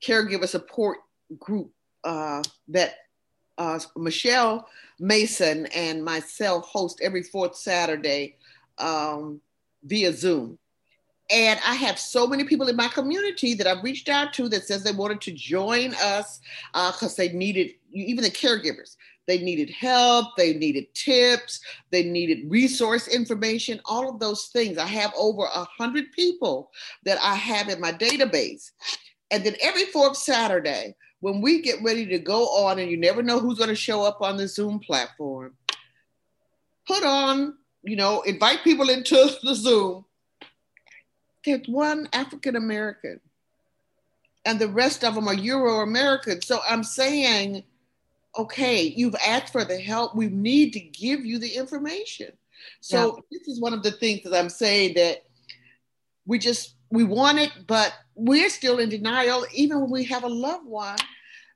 caregiver 0.02 0.46
support 0.46 0.98
group 1.38 1.72
uh, 2.04 2.42
that 2.68 2.94
uh, 3.56 3.80
Michelle 3.96 4.68
Mason 5.00 5.66
and 5.66 6.04
myself 6.04 6.64
host 6.66 7.00
every 7.02 7.22
fourth 7.22 7.56
Saturday 7.56 8.36
um, 8.78 9.40
via 9.82 10.12
Zoom. 10.12 10.58
And 11.30 11.60
I 11.66 11.74
have 11.74 11.98
so 11.98 12.26
many 12.26 12.44
people 12.44 12.68
in 12.68 12.76
my 12.76 12.88
community 12.88 13.52
that 13.54 13.66
I've 13.66 13.84
reached 13.84 14.08
out 14.08 14.32
to 14.34 14.48
that 14.48 14.64
says 14.64 14.82
they 14.82 14.92
wanted 14.92 15.20
to 15.22 15.32
join 15.32 15.94
us 16.02 16.40
uh, 16.72 16.90
because 16.92 17.16
they 17.16 17.30
needed, 17.30 17.72
even 17.92 18.24
the 18.24 18.30
caregivers, 18.30 18.96
they 19.26 19.38
needed 19.42 19.68
help, 19.68 20.36
they 20.38 20.54
needed 20.54 20.92
tips, 20.94 21.60
they 21.90 22.02
needed 22.02 22.50
resource 22.50 23.08
information, 23.08 23.78
all 23.84 24.08
of 24.08 24.18
those 24.20 24.46
things. 24.46 24.78
I 24.78 24.86
have 24.86 25.12
over 25.16 25.44
a 25.44 25.64
hundred 25.64 26.12
people 26.12 26.70
that 27.04 27.18
I 27.22 27.34
have 27.34 27.68
in 27.68 27.78
my 27.78 27.92
database. 27.92 28.70
And 29.30 29.44
then 29.44 29.54
every 29.62 29.84
fourth 29.84 30.16
Saturday, 30.16 30.96
when 31.20 31.42
we 31.42 31.60
get 31.60 31.82
ready 31.82 32.06
to 32.06 32.18
go 32.18 32.44
on, 32.44 32.78
and 32.78 32.90
you 32.90 32.96
never 32.96 33.22
know 33.22 33.38
who's 33.38 33.58
going 33.58 33.68
to 33.68 33.76
show 33.76 34.02
up 34.02 34.22
on 34.22 34.38
the 34.38 34.48
Zoom 34.48 34.78
platform, 34.78 35.54
put 36.86 37.04
on, 37.04 37.58
you 37.82 37.96
know, 37.96 38.22
invite 38.22 38.64
people 38.64 38.88
into 38.88 39.30
the 39.42 39.54
Zoom. 39.54 40.06
There's 41.44 41.66
one 41.68 42.08
African 42.12 42.56
American, 42.56 43.20
and 44.44 44.58
the 44.58 44.68
rest 44.68 45.04
of 45.04 45.14
them 45.14 45.28
are 45.28 45.34
Euro 45.34 45.80
American. 45.80 46.42
So 46.42 46.60
I'm 46.68 46.82
saying, 46.82 47.64
okay, 48.36 48.82
you've 48.82 49.16
asked 49.16 49.52
for 49.52 49.64
the 49.64 49.78
help. 49.78 50.14
We 50.14 50.28
need 50.28 50.72
to 50.74 50.80
give 50.80 51.24
you 51.24 51.38
the 51.38 51.54
information. 51.54 52.32
So 52.80 53.24
this 53.30 53.46
is 53.48 53.60
one 53.60 53.72
of 53.72 53.82
the 53.82 53.92
things 53.92 54.22
that 54.24 54.34
I'm 54.34 54.48
saying 54.48 54.94
that 54.94 55.24
we 56.26 56.38
just 56.38 56.74
we 56.90 57.04
want 57.04 57.38
it, 57.38 57.52
but 57.66 57.92
we're 58.14 58.50
still 58.50 58.78
in 58.78 58.88
denial. 58.88 59.46
Even 59.52 59.80
when 59.80 59.90
we 59.90 60.04
have 60.04 60.24
a 60.24 60.28
loved 60.28 60.66
one 60.66 60.96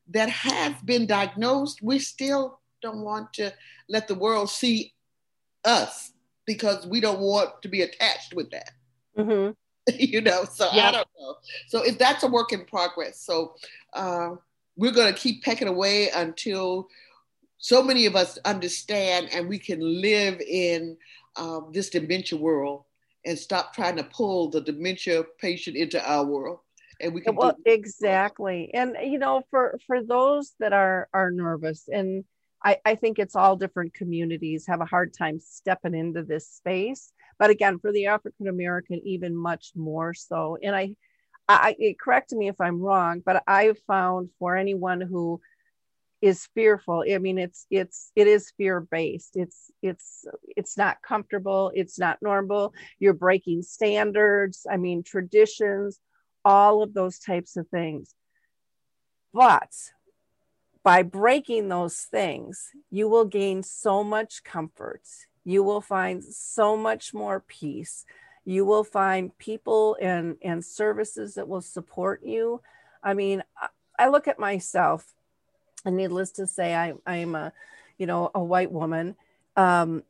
that 0.08 0.28
has 0.28 0.74
been 0.82 1.06
diagnosed, 1.06 1.80
we 1.82 1.98
still 1.98 2.60
don't 2.82 3.00
want 3.00 3.32
to 3.34 3.52
let 3.88 4.08
the 4.08 4.14
world 4.14 4.50
see 4.50 4.92
us 5.64 6.12
because 6.46 6.86
we 6.86 7.00
don't 7.00 7.20
want 7.20 7.62
to 7.62 7.68
be 7.68 7.82
attached 7.82 8.34
with 8.34 8.50
that. 8.50 8.70
Mhm. 9.16 9.56
you 9.98 10.20
know, 10.20 10.44
so 10.44 10.68
I 10.68 10.92
don't 10.92 11.08
know. 11.18 11.36
So 11.68 11.82
if 11.82 11.98
that's 11.98 12.22
a 12.22 12.28
work 12.28 12.52
in 12.52 12.64
progress. 12.64 13.20
So 13.20 13.54
uh, 13.94 14.30
we're 14.76 14.92
going 14.92 15.12
to 15.12 15.18
keep 15.18 15.42
pecking 15.42 15.68
away 15.68 16.10
until 16.10 16.88
so 17.58 17.82
many 17.82 18.06
of 18.06 18.16
us 18.16 18.38
understand 18.44 19.28
and 19.32 19.48
we 19.48 19.58
can 19.58 19.80
live 19.80 20.40
in 20.40 20.96
um, 21.36 21.70
this 21.72 21.90
dementia 21.90 22.38
world 22.38 22.84
and 23.24 23.38
stop 23.38 23.74
trying 23.74 23.96
to 23.96 24.04
pull 24.04 24.50
the 24.50 24.60
dementia 24.60 25.24
patient 25.40 25.76
into 25.76 26.02
our 26.08 26.24
world. 26.24 26.58
And 27.00 27.12
we 27.14 27.20
can 27.20 27.34
well 27.34 27.52
do- 27.52 27.72
exactly 27.72 28.70
and 28.74 28.96
you 29.02 29.18
know 29.18 29.42
for 29.50 29.76
for 29.88 30.04
those 30.04 30.54
that 30.60 30.72
are 30.72 31.08
are 31.12 31.32
nervous 31.32 31.88
and 31.88 32.24
I, 32.62 32.78
I 32.84 32.94
think 32.94 33.18
it's 33.18 33.34
all 33.34 33.56
different 33.56 33.92
communities 33.92 34.66
have 34.68 34.80
a 34.80 34.84
hard 34.84 35.12
time 35.12 35.40
stepping 35.40 35.96
into 35.96 36.22
this 36.22 36.48
space 36.48 37.12
but 37.42 37.50
again 37.50 37.80
for 37.80 37.90
the 37.90 38.06
african 38.06 38.46
american 38.46 39.00
even 39.04 39.34
much 39.34 39.72
more 39.74 40.14
so. 40.14 40.56
And 40.62 40.76
i 40.76 40.94
i 41.48 41.96
correct 42.00 42.30
me 42.30 42.46
if 42.46 42.60
i'm 42.60 42.80
wrong 42.80 43.20
but 43.26 43.42
i've 43.48 43.80
found 43.80 44.30
for 44.38 44.56
anyone 44.56 45.00
who 45.00 45.40
is 46.20 46.46
fearful 46.54 47.02
i 47.12 47.18
mean 47.18 47.38
it's 47.38 47.66
it's 47.68 48.12
it 48.14 48.28
is 48.28 48.52
fear 48.56 48.80
based 48.80 49.32
it's 49.34 49.72
it's 49.82 50.24
it's 50.56 50.78
not 50.78 51.02
comfortable. 51.02 51.72
It's 51.74 51.98
not 51.98 52.22
normal. 52.22 52.74
You're 53.00 53.12
breaking 53.12 53.62
standards. 53.62 54.64
I 54.70 54.76
mean 54.76 55.02
traditions 55.02 55.98
all 56.44 56.84
of 56.84 56.94
those 56.94 57.18
types 57.18 57.56
of 57.56 57.66
things. 57.68 58.14
But 59.34 59.72
by 60.84 61.02
breaking 61.02 61.68
those 61.68 61.96
things 62.02 62.68
you 62.88 63.08
will 63.08 63.24
gain 63.24 63.64
so 63.64 64.04
much 64.04 64.44
comfort 64.44 65.02
you 65.44 65.62
will 65.62 65.80
find 65.80 66.22
so 66.22 66.76
much 66.76 67.12
more 67.14 67.40
peace. 67.40 68.04
You 68.44 68.64
will 68.64 68.84
find 68.84 69.36
people 69.38 69.96
and 70.00 70.36
and 70.42 70.64
services 70.64 71.34
that 71.34 71.48
will 71.48 71.60
support 71.60 72.22
you. 72.24 72.60
I 73.02 73.14
mean 73.14 73.42
I- 73.98 74.08
look 74.08 74.26
at 74.26 74.38
myself 74.38 75.14
and 75.84 75.96
needless 75.96 76.32
to 76.32 76.46
say 76.46 76.74
I, 76.74 76.94
i'm 77.06 77.34
a 77.34 77.52
you 77.98 78.06
know 78.06 78.30
a 78.34 78.42
white 78.42 78.72
woman 78.72 79.14
um, 79.56 80.02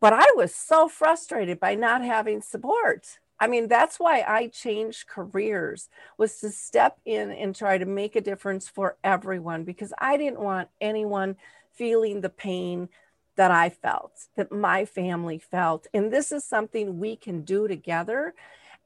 but 0.00 0.12
i 0.12 0.26
was 0.34 0.54
so 0.54 0.88
frustrated 0.88 1.60
by 1.60 1.74
not 1.74 2.02
having 2.02 2.40
support. 2.40 3.18
I 3.38 3.46
mean 3.48 3.68
that's 3.68 4.00
why 4.00 4.24
i 4.26 4.48
changed 4.48 5.06
careers 5.08 5.88
was 6.18 6.40
to 6.40 6.50
step 6.50 6.98
in 7.04 7.30
and 7.30 7.54
try 7.54 7.78
to 7.78 7.86
make 7.86 8.16
a 8.16 8.20
difference 8.20 8.68
for 8.68 8.96
everyone 9.04 9.64
because 9.64 9.92
i 9.98 10.16
didn't 10.16 10.40
want 10.40 10.68
anyone 10.80 11.36
feeling 11.74 12.22
the 12.22 12.30
pain 12.30 12.88
that 13.36 13.50
i 13.50 13.68
felt 13.68 14.12
that 14.36 14.50
my 14.52 14.84
family 14.84 15.38
felt. 15.38 15.86
And 15.94 16.12
this 16.12 16.32
is 16.32 16.44
something 16.44 16.98
we 16.98 17.16
can 17.16 17.42
do 17.42 17.68
together. 17.68 18.34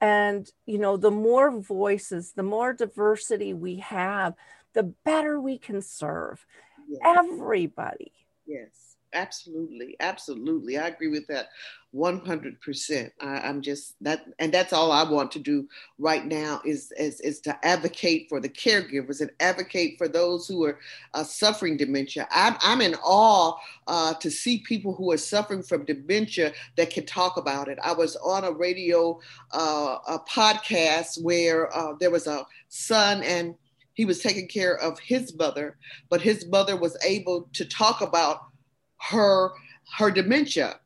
And 0.01 0.51
you 0.67 0.79
know 0.79 0.97
the 0.97 1.11
more 1.11 1.51
voices 1.51 2.33
the 2.33 2.43
more 2.43 2.73
diversity 2.73 3.53
we 3.53 3.77
have 3.77 4.35
the 4.73 4.85
better 5.05 5.41
we 5.41 5.59
can 5.59 5.83
serve 5.83 6.47
Yeah. 6.89 6.99
everybody. 7.19 8.13
Yes, 8.47 8.90
absolutely, 9.13 9.97
absolutely. 10.01 10.79
I 10.79 10.89
agree 10.89 11.09
with 11.09 11.27
that 11.29 11.49
100%. 11.95 13.11
I, 13.21 13.27
I'm 13.27 13.61
just 13.63 13.95
that, 14.03 14.27
and 14.39 14.53
that's 14.53 14.73
all 14.73 14.93
I 14.93 15.03
want 15.03 15.33
to 15.33 15.39
do 15.39 15.69
right 15.99 16.25
now 16.25 16.61
is, 16.65 16.93
is, 16.99 17.21
is 17.21 17.41
to 17.41 17.67
advocate 17.67 18.29
for 18.29 18.41
the 18.41 18.49
caregivers 18.49 19.21
and 19.21 19.31
advocate 19.41 19.99
for 19.99 20.09
those 20.09 20.47
who 20.47 20.65
are 20.65 20.79
uh, 21.15 21.25
suffering 21.25 21.77
dementia. 21.77 22.29
I'm, 22.31 22.57
I'm 22.63 22.81
in 22.81 22.95
awe 23.05 23.57
uh, 23.87 24.15
to 24.15 24.31
see 24.31 24.59
people 24.59 24.95
who 24.95 25.11
are 25.11 25.19
suffering 25.19 25.63
from 25.63 25.85
dementia 25.85 26.53
that 26.77 26.91
can 26.91 27.07
talk 27.07 27.37
about 27.37 27.69
it. 27.69 27.79
I 27.83 27.93
was 27.93 28.17
on 28.17 28.45
a 28.45 28.53
radio 28.53 29.19
uh, 29.53 29.99
a 30.07 30.19
podcast 30.21 31.23
where 31.23 31.75
uh, 31.77 31.95
there 31.99 32.11
was 32.11 32.27
a 32.27 32.47
son 32.69 33.23
and 33.23 33.55
he 33.95 34.05
was 34.07 34.23
taking 34.23 34.49
care 34.49 34.79
of 34.79 34.99
his 34.99 35.37
mother, 35.37 35.77
but 36.09 36.23
his 36.23 36.47
mother 36.47 36.77
was 36.77 36.97
able 37.05 37.49
to 37.53 37.65
talk 37.67 38.01
about 38.01 38.50
her 39.01 39.51
her 39.97 40.11
dementia 40.11 40.79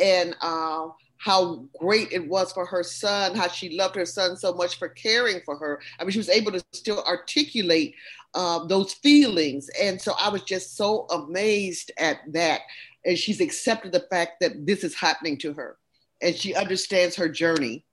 and 0.00 0.36
uh, 0.40 0.88
how 1.18 1.64
great 1.78 2.12
it 2.12 2.26
was 2.28 2.52
for 2.52 2.64
her 2.66 2.82
son, 2.82 3.34
how 3.34 3.48
she 3.48 3.76
loved 3.76 3.94
her 3.94 4.06
son 4.06 4.36
so 4.36 4.52
much 4.52 4.78
for 4.78 4.88
caring 4.88 5.40
for 5.44 5.56
her. 5.56 5.80
I 5.98 6.04
mean, 6.04 6.12
she 6.12 6.18
was 6.18 6.28
able 6.28 6.52
to 6.52 6.64
still 6.72 7.02
articulate 7.04 7.94
uh, 8.34 8.64
those 8.66 8.94
feelings, 8.94 9.68
and 9.80 10.00
so 10.00 10.14
I 10.18 10.28
was 10.28 10.42
just 10.42 10.76
so 10.76 11.06
amazed 11.06 11.92
at 11.98 12.18
that. 12.28 12.60
And 13.04 13.18
she's 13.18 13.40
accepted 13.40 13.92
the 13.92 14.06
fact 14.10 14.34
that 14.40 14.64
this 14.64 14.84
is 14.84 14.94
happening 14.94 15.36
to 15.38 15.52
her, 15.54 15.76
and 16.20 16.34
she 16.34 16.54
understands 16.54 17.16
her 17.16 17.28
journey, 17.28 17.84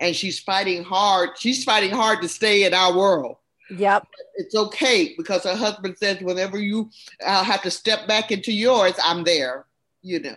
and 0.00 0.14
she's 0.14 0.40
fighting 0.40 0.84
hard. 0.84 1.30
She's 1.38 1.64
fighting 1.64 1.90
hard 1.90 2.22
to 2.22 2.28
stay 2.28 2.64
in 2.64 2.74
our 2.74 2.96
world 2.96 3.36
yep 3.70 4.06
it's 4.36 4.54
okay 4.54 5.14
because 5.16 5.44
her 5.44 5.56
husband 5.56 5.96
says 5.96 6.20
whenever 6.22 6.58
you 6.58 6.90
uh, 7.24 7.44
have 7.44 7.62
to 7.62 7.70
step 7.70 8.06
back 8.06 8.30
into 8.30 8.52
yours 8.52 8.94
i'm 9.04 9.24
there 9.24 9.66
you 10.02 10.20
know 10.20 10.36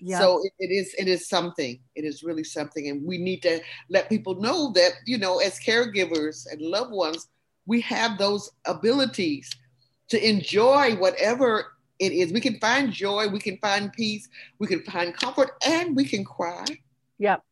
yep 0.00 0.20
so 0.20 0.42
it, 0.44 0.52
it 0.58 0.72
is 0.72 0.94
it 0.98 1.08
is 1.08 1.28
something 1.28 1.78
it 1.94 2.04
is 2.04 2.22
really 2.22 2.44
something 2.44 2.88
and 2.88 3.04
we 3.04 3.18
need 3.18 3.42
to 3.42 3.60
let 3.88 4.08
people 4.08 4.34
know 4.40 4.72
that 4.72 4.92
you 5.06 5.18
know 5.18 5.38
as 5.38 5.58
caregivers 5.58 6.46
and 6.50 6.60
loved 6.60 6.92
ones 6.92 7.28
we 7.66 7.80
have 7.80 8.18
those 8.18 8.50
abilities 8.66 9.50
to 10.08 10.28
enjoy 10.28 10.94
whatever 10.96 11.72
it 11.98 12.12
is 12.12 12.32
we 12.32 12.40
can 12.40 12.58
find 12.60 12.92
joy 12.92 13.26
we 13.26 13.38
can 13.40 13.56
find 13.58 13.92
peace 13.92 14.28
we 14.58 14.66
can 14.66 14.82
find 14.82 15.16
comfort 15.16 15.52
and 15.64 15.96
we 15.96 16.04
can 16.04 16.24
cry 16.24 16.64
Yep. 17.18 17.42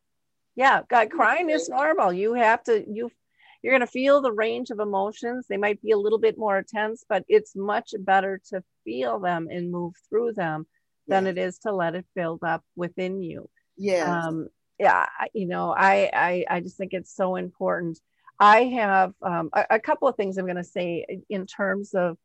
Yeah. 0.55 0.81
God, 0.87 1.11
crying 1.11 1.49
is 1.49 1.69
normal. 1.69 2.13
You 2.13 2.33
have 2.33 2.63
to, 2.65 2.83
you, 2.89 3.11
you're 3.65 3.73
going 3.73 3.81
to 3.81 3.87
feel 3.87 4.21
the 4.21 4.31
range 4.31 4.69
of 4.69 4.79
emotions. 4.79 5.47
They 5.49 5.57
might 5.57 5.81
be 5.81 5.89
a 5.91 5.97
little 5.97 6.19
bit 6.19 6.37
more 6.37 6.59
intense, 6.59 7.03
but 7.09 7.25
it's 7.27 7.55
much 7.55 7.95
better 7.97 8.39
to 8.51 8.63
feel 8.83 9.19
them 9.19 9.47
and 9.49 9.71
move 9.71 9.95
through 10.07 10.33
them 10.33 10.67
than 11.07 11.25
Yeah. 11.25 11.31
it 11.31 11.37
is 11.39 11.57
to 11.59 11.71
let 11.71 11.95
it 11.95 12.05
build 12.15 12.43
up 12.43 12.63
within 12.75 13.23
you. 13.23 13.49
yeah 13.75 14.27
Um, 14.27 14.49
yeah. 14.79 15.07
You 15.33 15.47
know, 15.47 15.73
I, 15.75 16.11
I, 16.13 16.45
I 16.49 16.59
just 16.61 16.77
think 16.77 16.93
it's 16.93 17.15
so 17.15 17.37
important. 17.37 17.99
I 18.39 18.65
have 18.65 19.13
um, 19.23 19.49
a, 19.53 19.65
a 19.71 19.79
couple 19.79 20.07
of 20.07 20.15
things 20.15 20.37
I'm 20.37 20.45
going 20.45 20.57
to 20.57 20.63
say 20.63 21.23
in 21.29 21.47
terms 21.47 21.95
of 21.95 22.17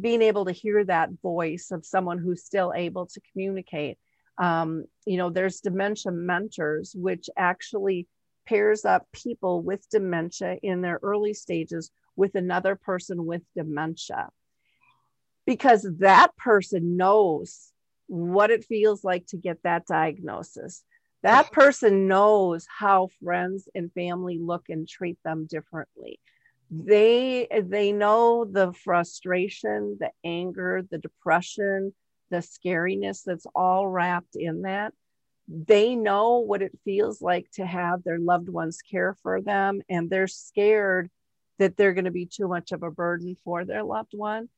being 0.00 0.20
able 0.20 0.44
to 0.46 0.52
hear 0.52 0.84
that 0.84 1.10
voice 1.22 1.70
of 1.70 1.86
someone 1.86 2.18
who's 2.18 2.44
still 2.44 2.72
able 2.74 3.06
to 3.06 3.20
communicate 3.32 3.96
um, 4.38 4.84
you 5.06 5.16
know 5.16 5.30
there's 5.30 5.60
dementia 5.60 6.10
mentors 6.10 6.92
which 6.96 7.30
actually 7.36 8.08
pairs 8.46 8.84
up 8.84 9.06
people 9.12 9.62
with 9.62 9.88
dementia 9.90 10.56
in 10.62 10.80
their 10.80 10.98
early 11.02 11.34
stages 11.34 11.90
with 12.16 12.34
another 12.34 12.76
person 12.76 13.26
with 13.26 13.42
dementia 13.56 14.28
because 15.46 15.86
that 15.98 16.36
person 16.36 16.96
knows 16.96 17.72
what 18.06 18.50
it 18.50 18.64
feels 18.64 19.04
like 19.04 19.26
to 19.26 19.36
get 19.36 19.62
that 19.62 19.86
diagnosis. 19.86 20.84
That 21.22 21.52
person 21.52 22.06
knows 22.06 22.66
how 22.68 23.08
friends 23.22 23.68
and 23.74 23.92
family 23.92 24.38
look 24.38 24.68
and 24.68 24.86
treat 24.86 25.18
them 25.24 25.46
differently. 25.46 26.20
They 26.70 27.48
they 27.62 27.92
know 27.92 28.44
the 28.44 28.72
frustration, 28.72 29.96
the 29.98 30.10
anger, 30.22 30.82
the 30.90 30.98
depression, 30.98 31.94
the 32.30 32.38
scariness 32.38 33.22
that's 33.22 33.46
all 33.54 33.86
wrapped 33.86 34.36
in 34.36 34.62
that. 34.62 34.92
They 35.48 35.94
know 35.94 36.38
what 36.38 36.62
it 36.62 36.78
feels 36.84 37.20
like 37.20 37.50
to 37.54 37.66
have 37.66 38.02
their 38.02 38.18
loved 38.18 38.48
ones 38.48 38.80
care 38.90 39.14
for 39.22 39.40
them 39.40 39.82
and 39.88 40.08
they're 40.08 40.26
scared 40.26 41.10
that 41.58 41.76
they're 41.76 41.92
going 41.92 42.06
to 42.06 42.10
be 42.10 42.26
too 42.26 42.48
much 42.48 42.72
of 42.72 42.82
a 42.82 42.90
burden 42.90 43.36
for 43.44 43.64
their 43.64 43.84
loved 43.84 44.12
one 44.12 44.48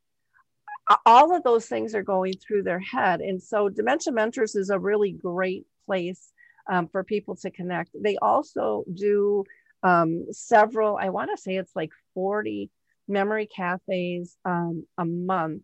all 1.04 1.34
of 1.34 1.42
those 1.42 1.66
things 1.66 1.94
are 1.94 2.02
going 2.02 2.34
through 2.34 2.62
their 2.62 2.78
head. 2.78 3.20
And 3.20 3.42
so 3.42 3.68
Dementia 3.68 4.12
Mentors 4.12 4.54
is 4.54 4.70
a 4.70 4.78
really 4.78 5.12
great 5.12 5.66
place 5.84 6.32
um, 6.70 6.88
for 6.88 7.02
people 7.02 7.36
to 7.36 7.50
connect. 7.50 7.90
They 7.94 8.16
also 8.18 8.84
do 8.92 9.44
um, 9.82 10.26
several, 10.30 10.96
I 10.96 11.10
want 11.10 11.30
to 11.34 11.40
say 11.40 11.56
it's 11.56 11.74
like 11.74 11.90
40 12.14 12.70
memory 13.08 13.46
cafes 13.46 14.36
um, 14.44 14.86
a 14.98 15.04
month. 15.04 15.62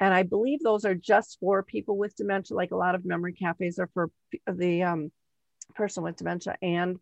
And 0.00 0.14
I 0.14 0.22
believe 0.22 0.60
those 0.62 0.86
are 0.86 0.94
just 0.94 1.38
for 1.40 1.62
people 1.62 1.98
with 1.98 2.16
dementia, 2.16 2.56
like 2.56 2.70
a 2.70 2.76
lot 2.76 2.94
of 2.94 3.04
memory 3.04 3.34
cafes 3.34 3.78
are 3.78 3.90
for 3.92 4.10
the 4.50 4.82
um, 4.82 5.12
person 5.74 6.02
with 6.02 6.16
dementia 6.16 6.56
and 6.62 6.98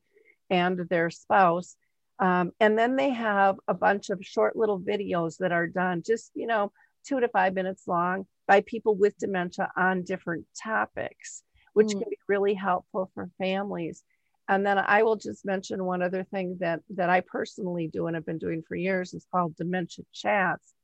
and 0.50 0.78
their 0.88 1.10
spouse. 1.10 1.76
Um, 2.18 2.50
and 2.58 2.76
then 2.76 2.96
they 2.96 3.10
have 3.10 3.56
a 3.68 3.74
bunch 3.74 4.10
of 4.10 4.24
short 4.24 4.56
little 4.56 4.80
videos 4.80 5.36
that 5.38 5.52
are 5.52 5.68
done, 5.68 6.02
just 6.04 6.32
you 6.34 6.48
know, 6.48 6.72
two 7.06 7.20
to 7.20 7.28
five 7.28 7.54
minutes 7.54 7.86
long 7.86 8.26
by 8.48 8.62
people 8.62 8.96
with 8.96 9.16
dementia 9.18 9.70
on 9.76 10.02
different 10.02 10.46
topics, 10.60 11.44
which 11.74 11.88
mm. 11.88 12.00
can 12.00 12.10
be 12.10 12.18
really 12.26 12.54
helpful 12.54 13.10
for 13.14 13.30
families. 13.38 14.02
And 14.48 14.66
then 14.66 14.78
I 14.78 15.02
will 15.02 15.16
just 15.16 15.44
mention 15.44 15.84
one 15.84 16.02
other 16.02 16.24
thing 16.24 16.56
that 16.60 16.80
that 16.96 17.10
I 17.10 17.20
personally 17.20 17.86
do 17.86 18.08
and 18.08 18.16
have 18.16 18.26
been 18.26 18.38
doing 18.38 18.64
for 18.66 18.74
years 18.74 19.14
is 19.14 19.26
called 19.30 19.54
dementia 19.54 20.04
chats, 20.12 20.74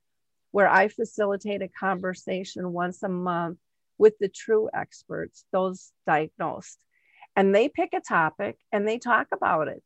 where 0.55 0.69
I 0.69 0.87
facilitate 0.87 1.63
a 1.63 1.69
conversation 1.69 2.73
once 2.73 3.03
a 3.03 3.09
month 3.09 3.59
with 3.99 4.17
the 4.21 4.29
true 4.29 4.71
experts, 4.73 5.45
those 5.51 5.91
diagnosed. 6.07 6.79
And 7.35 7.53
they 7.53 7.69
pick 7.69 7.93
a 7.93 7.99
topic 7.99 8.57
and 8.71 8.87
they 8.87 8.99
talk 8.99 9.27
about 9.33 9.67
it. 9.67 9.83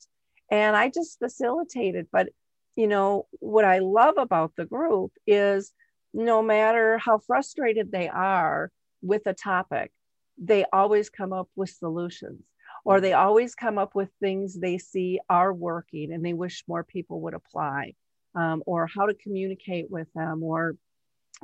And 0.50 0.76
I 0.76 0.90
just 0.90 1.18
facilitate 1.20 1.94
it. 1.94 2.08
But 2.12 2.28
you 2.76 2.86
know, 2.86 3.28
what 3.40 3.64
I 3.64 3.78
love 3.78 4.16
about 4.18 4.56
the 4.58 4.66
group 4.66 5.12
is 5.26 5.72
no 6.12 6.42
matter 6.42 6.98
how 6.98 7.16
frustrated 7.16 7.90
they 7.90 8.10
are 8.10 8.70
with 9.00 9.22
a 9.24 9.32
topic, 9.32 9.90
they 10.36 10.66
always 10.70 11.08
come 11.08 11.32
up 11.32 11.48
with 11.56 11.70
solutions 11.70 12.42
or 12.84 13.00
they 13.00 13.14
always 13.14 13.54
come 13.54 13.78
up 13.78 13.94
with 13.94 14.10
things 14.20 14.52
they 14.52 14.76
see 14.76 15.18
are 15.30 15.50
working 15.50 16.12
and 16.12 16.22
they 16.22 16.34
wish 16.34 16.64
more 16.68 16.84
people 16.84 17.22
would 17.22 17.32
apply 17.32 17.94
um, 18.38 18.62
or 18.66 18.86
how 18.86 19.06
to 19.06 19.14
communicate 19.14 19.90
with 19.90 20.06
them 20.14 20.42
or 20.42 20.76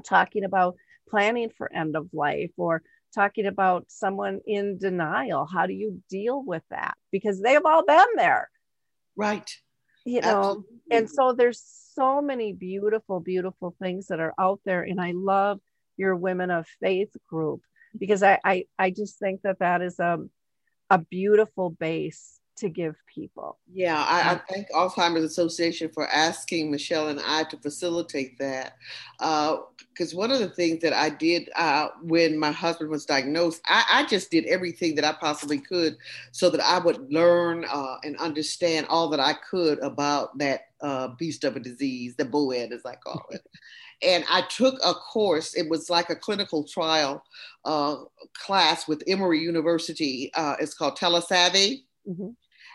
talking 0.05 0.45
about 0.45 0.77
planning 1.09 1.51
for 1.57 1.73
end 1.73 1.97
of 1.97 2.09
life 2.13 2.51
or 2.57 2.83
talking 3.15 3.47
about 3.47 3.85
someone 3.89 4.41
in 4.47 4.79
denial. 4.79 5.47
How 5.47 5.67
do 5.67 5.73
you 5.73 6.03
deal 6.09 6.43
with 6.45 6.63
that? 6.71 6.95
Because 7.13 7.41
they 7.41 7.53
have 7.53 7.67
all 7.67 7.85
been 7.85 8.17
there. 8.17 8.49
Right. 9.17 9.51
You 10.05 10.21
know 10.21 10.39
Absolutely. 10.39 10.75
and 10.91 11.11
so 11.11 11.33
there's 11.33 11.63
so 11.95 12.21
many 12.21 12.53
beautiful 12.53 13.21
beautiful 13.21 13.75
things 13.81 14.09
that 14.09 14.21
are 14.21 14.35
out 14.39 14.61
there 14.65 14.83
and 14.83 15.01
i 15.01 15.13
love 15.15 15.61
your 15.97 16.15
women 16.15 16.51
of 16.51 16.67
faith 16.81 17.17
group 17.29 17.63
because 17.99 18.23
i 18.23 18.39
i, 18.45 18.65
I 18.79 18.91
just 18.91 19.19
think 19.19 19.43
that 19.43 19.61
that 19.61 19.81
is 19.81 19.99
a, 19.99 20.19
a 20.91 20.99
beautiful 20.99 21.71
base 21.71 22.39
to 22.57 22.69
give 22.69 22.95
people. 23.13 23.59
Yeah, 23.73 23.99
I, 23.99 24.35
I, 24.35 24.41
thank 24.49 24.71
Alzheimer's 24.71 25.25
Association 25.25 25.91
for 25.93 26.07
asking 26.09 26.71
Michelle 26.71 27.09
and 27.09 27.21
I 27.25 27.45
to 27.45 27.57
facilitate 27.57 28.39
that. 28.39 28.77
Because 29.19 30.15
uh, 30.15 30.17
one 30.17 30.31
of 30.31 30.39
the 30.39 30.49
things 30.49 30.81
that 30.83 30.93
I 30.93 31.11
did 31.11 31.51
uh, 31.57 31.89
when 32.03 32.39
my 32.39 32.53
husband 32.53 32.91
was 32.91 33.05
diagnosed, 33.05 33.61
I, 33.67 33.85
I, 33.93 34.07
just 34.07 34.31
did 34.31 34.45
everything 34.47 34.95
that 34.95 35.05
I 35.05 35.13
possibly 35.13 35.59
could 35.59 35.97
so 36.31 36.49
that 36.51 36.61
I 36.61 36.79
would 36.79 37.13
learn 37.13 37.65
uh, 37.71 37.97
and 38.05 38.17
understand 38.19 38.87
all 38.89 39.09
that 39.09 39.21
I 39.21 39.35
could 39.51 39.79
about 39.81 40.39
that 40.39 40.69
uh, 40.81 41.09
beast 41.19 41.45
of 41.45 41.57
a 41.57 41.61
disease, 41.61 42.15
the 42.17 42.25
BOED, 42.25 42.73
as 42.73 42.87
I 42.87 42.95
call 42.95 43.25
it. 43.31 43.43
and 44.03 44.25
I 44.31 44.43
took 44.43 44.75
a 44.85 44.95
course. 44.95 45.55
It 45.55 45.69
was 45.69 45.91
like 45.91 46.11
a 46.11 46.17
clinical 46.17 46.65
trial 46.65 47.25
uh, 47.65 47.97
class 48.35 48.87
with 48.87 49.03
Emory 49.07 49.41
University. 49.41 50.31
Uh, 50.35 50.57
it's 50.61 50.75
called 50.75 50.97
Telesavvy. 50.97 51.83
Mm-hmm. 52.09 52.31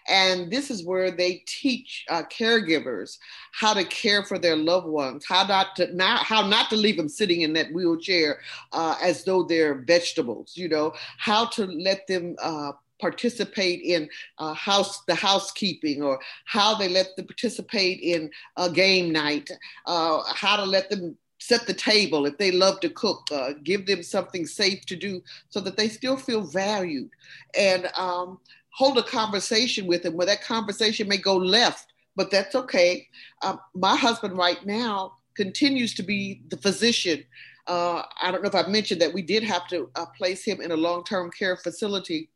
And 0.09 0.51
this 0.51 0.71
is 0.71 0.83
where 0.83 1.11
they 1.11 1.43
teach 1.45 2.05
uh, 2.09 2.23
caregivers 2.23 3.17
how 3.51 3.73
to 3.73 3.83
care 3.83 4.23
for 4.23 4.39
their 4.39 4.55
loved 4.55 4.87
ones, 4.87 5.25
how 5.27 5.45
not 5.45 5.75
to 5.77 5.95
not 5.95 6.23
how 6.23 6.47
not 6.47 6.69
to 6.71 6.75
leave 6.75 6.97
them 6.97 7.09
sitting 7.09 7.41
in 7.41 7.53
that 7.53 7.71
wheelchair 7.71 8.39
uh, 8.73 8.95
as 9.01 9.23
though 9.23 9.43
they're 9.43 9.75
vegetables. 9.75 10.53
You 10.55 10.69
know 10.69 10.93
how 11.17 11.45
to 11.47 11.65
let 11.65 12.07
them. 12.07 12.35
Uh, 12.41 12.73
participate 13.01 13.81
in 13.81 14.09
uh, 14.39 14.53
house 14.53 15.03
the 15.05 15.15
housekeeping 15.15 16.03
or 16.03 16.19
how 16.43 16.75
they 16.75 16.89
let 16.89 17.15
them 17.15 17.25
participate 17.25 18.01
in 18.01 18.29
a 18.57 18.69
game 18.69 19.09
night 19.09 19.49
uh, 19.85 20.21
how 20.33 20.57
to 20.57 20.65
let 20.65 20.89
them 20.89 21.15
set 21.39 21.65
the 21.65 21.73
table 21.73 22.25
if 22.25 22.37
they 22.37 22.51
love 22.51 22.79
to 22.81 22.89
cook 22.89 23.25
uh, 23.31 23.53
give 23.63 23.85
them 23.85 24.03
something 24.03 24.45
safe 24.45 24.85
to 24.85 24.95
do 24.95 25.21
so 25.47 25.61
that 25.61 25.77
they 25.77 25.87
still 25.87 26.17
feel 26.17 26.41
valued 26.41 27.09
and 27.57 27.89
um, 27.95 28.37
hold 28.71 28.97
a 28.97 29.03
conversation 29.03 29.87
with 29.87 30.05
him 30.05 30.15
where 30.15 30.27
that 30.27 30.43
conversation 30.43 31.07
may 31.07 31.17
go 31.17 31.35
left, 31.35 31.91
but 32.15 32.31
that's 32.31 32.55
okay. 32.55 33.07
Um, 33.41 33.59
my 33.73 33.95
husband 33.95 34.37
right 34.37 34.63
now 34.65 35.13
continues 35.35 35.93
to 35.95 36.03
be 36.03 36.41
the 36.49 36.57
physician. 36.57 37.23
Uh, 37.67 38.03
I 38.21 38.31
don't 38.31 38.41
know 38.43 38.49
if 38.49 38.55
I 38.55 38.67
mentioned 38.67 39.01
that 39.01 39.13
we 39.13 39.21
did 39.21 39.43
have 39.43 39.67
to 39.67 39.89
uh, 39.95 40.05
place 40.17 40.43
him 40.43 40.61
in 40.61 40.71
a 40.71 40.77
long 40.77 41.03
term 41.03 41.31
care 41.31 41.55
facility 41.55 42.29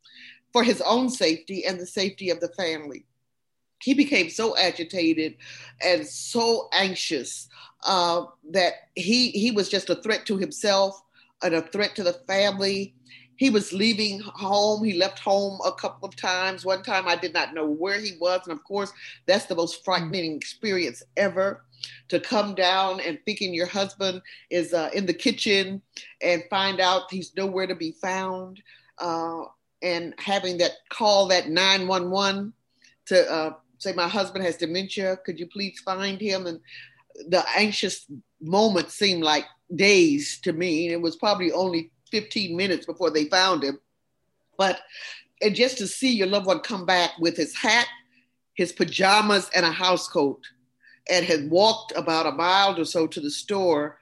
for 0.52 0.62
his 0.62 0.80
own 0.82 1.10
safety 1.10 1.66
and 1.66 1.78
the 1.78 1.86
safety 1.86 2.30
of 2.30 2.40
the 2.40 2.48
family. 2.48 3.04
He 3.82 3.92
became 3.92 4.30
so 4.30 4.56
agitated 4.56 5.36
and 5.82 6.06
so 6.06 6.68
anxious 6.72 7.48
uh, 7.84 8.24
that 8.50 8.74
he, 8.94 9.30
he 9.30 9.50
was 9.50 9.68
just 9.68 9.90
a 9.90 9.96
threat 9.96 10.24
to 10.26 10.38
himself 10.38 11.02
and 11.42 11.54
a 11.54 11.62
threat 11.62 11.94
to 11.96 12.02
the 12.02 12.14
family 12.26 12.94
he 13.36 13.50
was 13.50 13.72
leaving 13.72 14.20
home. 14.20 14.84
He 14.84 14.94
left 14.94 15.18
home 15.18 15.58
a 15.64 15.72
couple 15.72 16.08
of 16.08 16.16
times. 16.16 16.64
One 16.64 16.82
time 16.82 17.08
I 17.08 17.16
did 17.16 17.34
not 17.34 17.54
know 17.54 17.66
where 17.66 18.00
he 18.00 18.12
was. 18.20 18.40
And 18.44 18.52
of 18.52 18.62
course, 18.64 18.92
that's 19.26 19.46
the 19.46 19.54
most 19.54 19.84
frightening 19.84 20.36
experience 20.36 21.02
ever 21.16 21.64
to 22.08 22.20
come 22.20 22.54
down 22.54 23.00
and 23.00 23.18
thinking 23.24 23.52
your 23.52 23.66
husband 23.66 24.22
is 24.50 24.72
uh, 24.72 24.90
in 24.94 25.06
the 25.06 25.14
kitchen 25.14 25.82
and 26.22 26.44
find 26.48 26.80
out 26.80 27.10
he's 27.10 27.34
nowhere 27.36 27.66
to 27.66 27.74
be 27.74 27.92
found. 28.00 28.62
Uh, 28.98 29.42
and 29.82 30.14
having 30.18 30.58
that 30.58 30.72
call 30.88 31.28
that 31.28 31.48
911 31.48 32.52
to 33.06 33.30
uh, 33.30 33.52
say, 33.78 33.92
My 33.92 34.08
husband 34.08 34.44
has 34.44 34.56
dementia. 34.56 35.18
Could 35.26 35.38
you 35.38 35.46
please 35.46 35.80
find 35.84 36.20
him? 36.20 36.46
And 36.46 36.60
the 37.28 37.44
anxious 37.56 38.06
moment 38.40 38.90
seemed 38.90 39.22
like 39.22 39.44
days 39.74 40.40
to 40.42 40.52
me. 40.52 40.92
It 40.92 41.00
was 41.00 41.16
probably 41.16 41.52
only 41.52 41.90
15 42.14 42.56
minutes 42.56 42.86
before 42.86 43.10
they 43.10 43.24
found 43.24 43.64
him. 43.64 43.80
But 44.56 44.80
and 45.42 45.52
just 45.52 45.78
to 45.78 45.88
see 45.88 46.14
your 46.14 46.28
loved 46.28 46.46
one 46.46 46.60
come 46.60 46.86
back 46.86 47.10
with 47.18 47.36
his 47.36 47.56
hat, 47.56 47.88
his 48.54 48.70
pajamas, 48.70 49.50
and 49.52 49.66
a 49.66 49.72
house 49.72 50.06
coat, 50.06 50.40
and 51.10 51.26
had 51.26 51.50
walked 51.50 51.92
about 51.96 52.26
a 52.26 52.30
mile 52.30 52.78
or 52.78 52.84
so 52.84 53.08
to 53.08 53.20
the 53.20 53.32
store, 53.32 53.98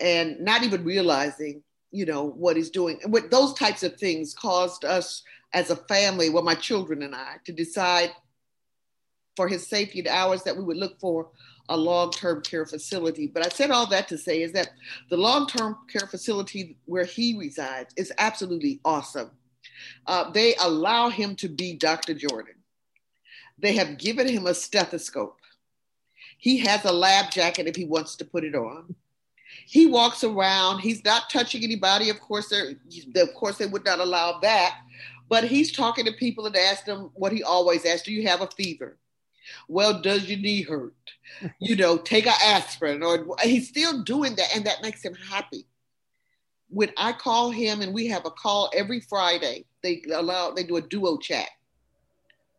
and 0.00 0.40
not 0.40 0.64
even 0.64 0.82
realizing, 0.82 1.62
you 1.92 2.04
know, 2.04 2.24
what 2.24 2.56
he's 2.56 2.70
doing. 2.70 2.98
And 3.04 3.12
what 3.12 3.30
those 3.30 3.54
types 3.54 3.84
of 3.84 3.94
things 3.94 4.34
caused 4.34 4.84
us 4.84 5.22
as 5.52 5.70
a 5.70 5.76
family, 5.76 6.30
well, 6.30 6.42
my 6.42 6.56
children 6.56 7.04
and 7.04 7.14
I, 7.14 7.36
to 7.44 7.52
decide 7.52 8.10
for 9.36 9.46
his 9.46 9.68
safety 9.68 10.02
the 10.02 10.10
hours 10.10 10.42
that 10.42 10.56
we 10.56 10.64
would 10.64 10.76
look 10.76 10.98
for 10.98 11.28
a 11.68 11.76
long-term 11.76 12.42
care 12.42 12.66
facility. 12.66 13.26
But 13.26 13.46
I 13.46 13.48
said 13.48 13.70
all 13.70 13.86
that 13.86 14.08
to 14.08 14.18
say 14.18 14.42
is 14.42 14.52
that 14.52 14.70
the 15.10 15.16
long-term 15.16 15.78
care 15.88 16.06
facility 16.06 16.76
where 16.84 17.04
he 17.04 17.36
resides 17.38 17.94
is 17.96 18.12
absolutely 18.18 18.80
awesome. 18.84 19.30
Uh, 20.06 20.30
they 20.30 20.54
allow 20.56 21.08
him 21.08 21.36
to 21.36 21.48
be 21.48 21.74
Dr. 21.74 22.14
Jordan. 22.14 22.54
They 23.58 23.74
have 23.74 23.98
given 23.98 24.28
him 24.28 24.46
a 24.46 24.54
stethoscope. 24.54 25.38
He 26.38 26.58
has 26.58 26.84
a 26.84 26.92
lab 26.92 27.30
jacket 27.30 27.66
if 27.66 27.76
he 27.76 27.84
wants 27.84 28.16
to 28.16 28.24
put 28.24 28.44
it 28.44 28.54
on. 28.54 28.94
He 29.66 29.86
walks 29.86 30.24
around. 30.24 30.80
He's 30.80 31.04
not 31.04 31.30
touching 31.30 31.62
anybody. 31.62 32.10
Of 32.10 32.20
course, 32.20 32.52
of 32.52 33.34
course, 33.34 33.56
they 33.56 33.66
would 33.66 33.84
not 33.84 34.00
allow 34.00 34.40
that. 34.40 34.78
But 35.28 35.44
he's 35.44 35.72
talking 35.72 36.04
to 36.04 36.12
people 36.12 36.46
and 36.46 36.56
asked 36.56 36.86
them 36.86 37.10
what 37.14 37.32
he 37.32 37.42
always 37.42 37.86
asks: 37.86 38.02
Do 38.02 38.12
you 38.12 38.26
have 38.28 38.42
a 38.42 38.48
fever? 38.48 38.98
Well, 39.68 40.00
does 40.00 40.28
your 40.28 40.38
knee 40.38 40.62
hurt? 40.62 40.94
you 41.58 41.76
know, 41.76 41.96
take 41.96 42.26
an 42.26 42.34
aspirin, 42.44 43.02
or 43.02 43.36
he's 43.42 43.68
still 43.68 44.02
doing 44.02 44.34
that, 44.36 44.54
and 44.54 44.64
that 44.66 44.82
makes 44.82 45.04
him 45.04 45.14
happy. 45.14 45.66
When 46.68 46.90
I 46.96 47.12
call 47.12 47.50
him, 47.50 47.82
and 47.82 47.94
we 47.94 48.06
have 48.08 48.26
a 48.26 48.30
call 48.30 48.70
every 48.74 49.00
Friday, 49.00 49.66
they 49.82 50.02
allow 50.12 50.50
they 50.50 50.64
do 50.64 50.76
a 50.76 50.82
duo 50.82 51.18
chat. 51.18 51.48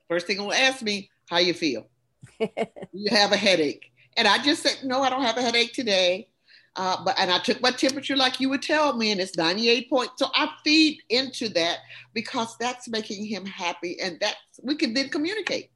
First 0.07 0.27
thing 0.27 0.37
he'll 0.37 0.51
ask 0.51 0.81
me, 0.81 1.09
"How 1.29 1.37
you 1.37 1.53
feel? 1.53 1.87
you 2.39 3.09
have 3.09 3.31
a 3.31 3.37
headache?" 3.37 3.91
And 4.17 4.27
I 4.27 4.41
just 4.41 4.63
said, 4.63 4.79
"No, 4.83 5.01
I 5.01 5.09
don't 5.09 5.23
have 5.23 5.37
a 5.37 5.41
headache 5.41 5.73
today." 5.73 6.29
Uh, 6.77 7.01
but 7.05 7.17
and 7.17 7.31
I 7.31 7.39
took 7.39 7.61
my 7.61 7.71
temperature 7.71 8.17
like 8.17 8.41
you 8.41 8.49
would 8.49 8.61
tell 8.61 8.97
me, 8.97 9.11
and 9.11 9.21
it's 9.21 9.37
98 9.37 9.89
point. 9.89 10.11
So 10.17 10.27
I 10.35 10.49
feed 10.63 10.99
into 11.09 11.47
that 11.49 11.79
because 12.13 12.57
that's 12.57 12.89
making 12.89 13.25
him 13.25 13.45
happy, 13.45 13.97
and 14.01 14.17
that's 14.19 14.59
we 14.61 14.75
can 14.75 14.93
then 14.93 15.09
communicate. 15.09 15.71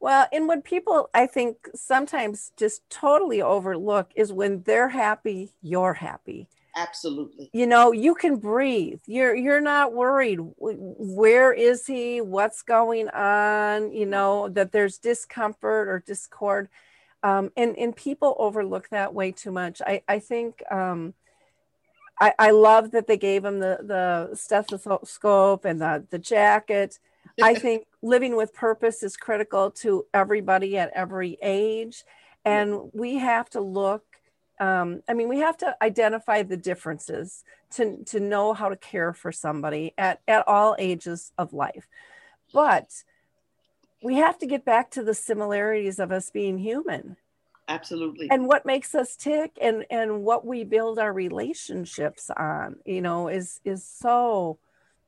Well, 0.00 0.26
and 0.32 0.46
what 0.46 0.64
people 0.64 1.08
I 1.14 1.26
think 1.26 1.56
sometimes 1.74 2.52
just 2.56 2.88
totally 2.90 3.40
overlook 3.40 4.10
is 4.14 4.32
when 4.32 4.62
they're 4.62 4.90
happy, 4.90 5.54
you're 5.62 5.94
happy. 5.94 6.48
Absolutely. 6.76 7.50
You 7.52 7.66
know, 7.66 7.92
you 7.92 8.14
can 8.14 8.36
breathe. 8.36 9.00
You're 9.06 9.34
you're 9.34 9.60
not 9.60 9.92
worried. 9.92 10.38
Where 10.58 11.52
is 11.52 11.86
he? 11.86 12.20
What's 12.20 12.62
going 12.62 13.08
on? 13.10 13.92
You 13.92 14.06
know 14.06 14.48
that 14.50 14.72
there's 14.72 14.98
discomfort 14.98 15.88
or 15.88 16.02
discord 16.04 16.68
um, 17.24 17.50
and 17.56 17.76
and 17.78 17.96
people 17.96 18.36
overlook 18.38 18.90
that 18.90 19.14
way 19.14 19.32
too 19.32 19.50
much. 19.50 19.80
I 19.84 20.02
I 20.06 20.18
think 20.18 20.62
um, 20.70 21.14
I 22.20 22.34
I 22.38 22.50
love 22.50 22.90
that 22.90 23.06
they 23.06 23.16
gave 23.16 23.44
him 23.44 23.60
the 23.60 23.78
the 23.82 24.36
stethoscope 24.36 25.64
and 25.64 25.80
the 25.80 26.04
the 26.10 26.18
jacket. 26.18 26.98
I 27.42 27.54
think 27.58 27.86
living 28.04 28.36
with 28.36 28.52
purpose 28.52 29.02
is 29.02 29.16
critical 29.16 29.70
to 29.70 30.04
everybody 30.12 30.76
at 30.76 30.92
every 30.94 31.38
age, 31.42 32.04
and 32.44 32.90
we 32.92 33.16
have 33.16 33.48
to 33.50 33.60
look. 33.60 34.04
Um, 34.60 35.02
I 35.08 35.14
mean, 35.14 35.28
we 35.28 35.38
have 35.38 35.56
to 35.58 35.74
identify 35.82 36.42
the 36.42 36.56
differences 36.56 37.42
to 37.72 38.04
to 38.04 38.20
know 38.20 38.52
how 38.52 38.68
to 38.68 38.76
care 38.76 39.12
for 39.12 39.32
somebody 39.32 39.94
at 39.96 40.20
at 40.28 40.46
all 40.46 40.76
ages 40.78 41.32
of 41.38 41.52
life, 41.52 41.88
but 42.52 43.02
we 44.02 44.16
have 44.16 44.38
to 44.38 44.46
get 44.46 44.66
back 44.66 44.90
to 44.92 45.02
the 45.02 45.14
similarities 45.14 45.98
of 45.98 46.12
us 46.12 46.28
being 46.28 46.58
human. 46.58 47.16
Absolutely. 47.66 48.28
And 48.30 48.46
what 48.46 48.66
makes 48.66 48.94
us 48.94 49.16
tick 49.16 49.56
and 49.60 49.86
and 49.88 50.22
what 50.22 50.44
we 50.46 50.62
build 50.62 50.98
our 50.98 51.12
relationships 51.12 52.30
on 52.36 52.76
you 52.84 53.00
know 53.00 53.28
is 53.28 53.60
is 53.64 53.82
so 53.82 54.58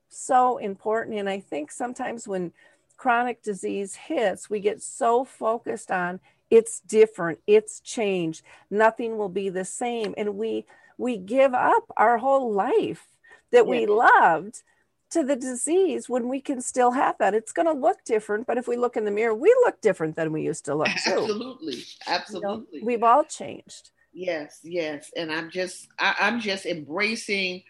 so 0.09 0.57
important. 0.57 1.17
And 1.19 1.29
i 1.29 1.39
think 1.39 1.71
sometimes 1.71 2.27
when 2.27 2.51
chronic 2.97 3.41
disease 3.41 3.95
hits 3.95 4.49
we 4.49 4.59
get 4.59 4.81
so 4.81 5.23
focused 5.23 5.91
on 5.91 6.19
it's 6.49 6.79
different 6.81 7.39
it's 7.47 7.79
changed 7.79 8.41
nothing 8.69 9.17
will 9.17 9.29
be 9.29 9.49
the 9.49 9.65
same 9.65 10.13
and 10.17 10.35
we 10.35 10.65
we 10.97 11.17
give 11.17 11.53
up 11.53 11.83
our 11.95 12.17
whole 12.17 12.51
life 12.51 13.07
that 13.51 13.65
yeah. 13.65 13.71
we 13.71 13.85
loved 13.85 14.63
to 15.09 15.23
the 15.23 15.35
disease 15.35 16.09
when 16.09 16.27
we 16.27 16.41
can 16.41 16.61
still 16.61 16.91
have 16.91 17.17
that. 17.19 17.33
It's 17.33 17.53
going 17.53 17.67
to 17.67 17.73
look 17.73 18.03
different, 18.03 18.45
but 18.45 18.57
if 18.57 18.67
we 18.67 18.75
look 18.75 18.97
in 18.97 19.05
the 19.05 19.11
mirror, 19.11 19.33
we 19.33 19.49
look 19.63 19.81
different 19.81 20.15
than 20.15 20.31
we 20.31 20.41
used 20.41 20.65
to 20.65 20.75
look 20.75 20.87
too. 20.87 21.11
Absolutely, 21.11 21.83
absolutely. 22.07 22.65
You 22.73 22.81
know, 22.81 22.85
we've 22.85 23.03
all 23.03 23.23
changed. 23.23 23.91
Yes, 24.13 24.59
yes, 24.63 25.11
and 25.15 25.31
I'm 25.31 25.51
just 25.51 25.87
I, 25.99 26.15
I'm 26.19 26.39
just 26.39 26.65
embracing 26.65 27.63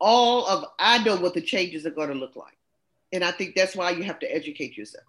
all 0.00 0.46
of. 0.46 0.64
I 0.78 1.02
know 1.04 1.16
what 1.16 1.34
the 1.34 1.42
changes 1.42 1.84
are 1.84 1.90
going 1.90 2.08
to 2.08 2.14
look 2.14 2.34
like, 2.34 2.56
and 3.12 3.24
I 3.24 3.30
think 3.32 3.54
that's 3.54 3.76
why 3.76 3.90
you 3.90 4.02
have 4.04 4.18
to 4.20 4.34
educate 4.34 4.76
yourself. 4.76 5.04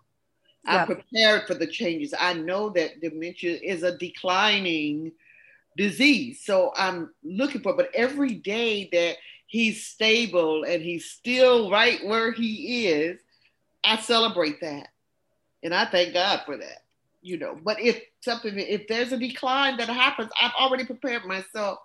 I'm 0.66 0.86
prepared 0.86 1.48
for 1.48 1.56
the 1.56 1.68
changes. 1.68 2.14
I 2.20 2.34
know 2.34 2.70
that 2.70 3.02
dementia 3.02 3.58
is 3.64 3.82
a 3.84 3.98
declining 3.98 5.12
disease, 5.76 6.42
so 6.46 6.72
I'm 6.76 7.12
looking 7.24 7.62
for. 7.62 7.76
But 7.76 7.90
every 7.96 8.36
day 8.36 8.90
that 8.92 9.18
he's 9.48 9.86
stable 9.86 10.64
and 10.64 10.82
he's 10.82 11.10
still 11.10 11.72
right 11.72 12.00
where 12.06 12.32
he 12.32 12.88
is, 12.88 13.20
I 13.84 13.98
celebrate 13.98 14.62
that. 14.62 14.90
And 15.64 15.74
I 15.74 15.86
thank 15.86 16.14
God 16.14 16.42
for 16.46 16.58
that, 16.58 16.84
you 17.22 17.38
know. 17.38 17.58
But 17.64 17.80
if 17.80 18.00
something, 18.22 18.54
if 18.58 18.88
there's 18.88 19.12
a 19.12 19.18
decline 19.18 19.78
that 19.78 19.90
happens, 19.90 20.30
I've 20.40 20.54
already 20.60 20.86
prepared 20.86 21.26
myself 21.26 21.80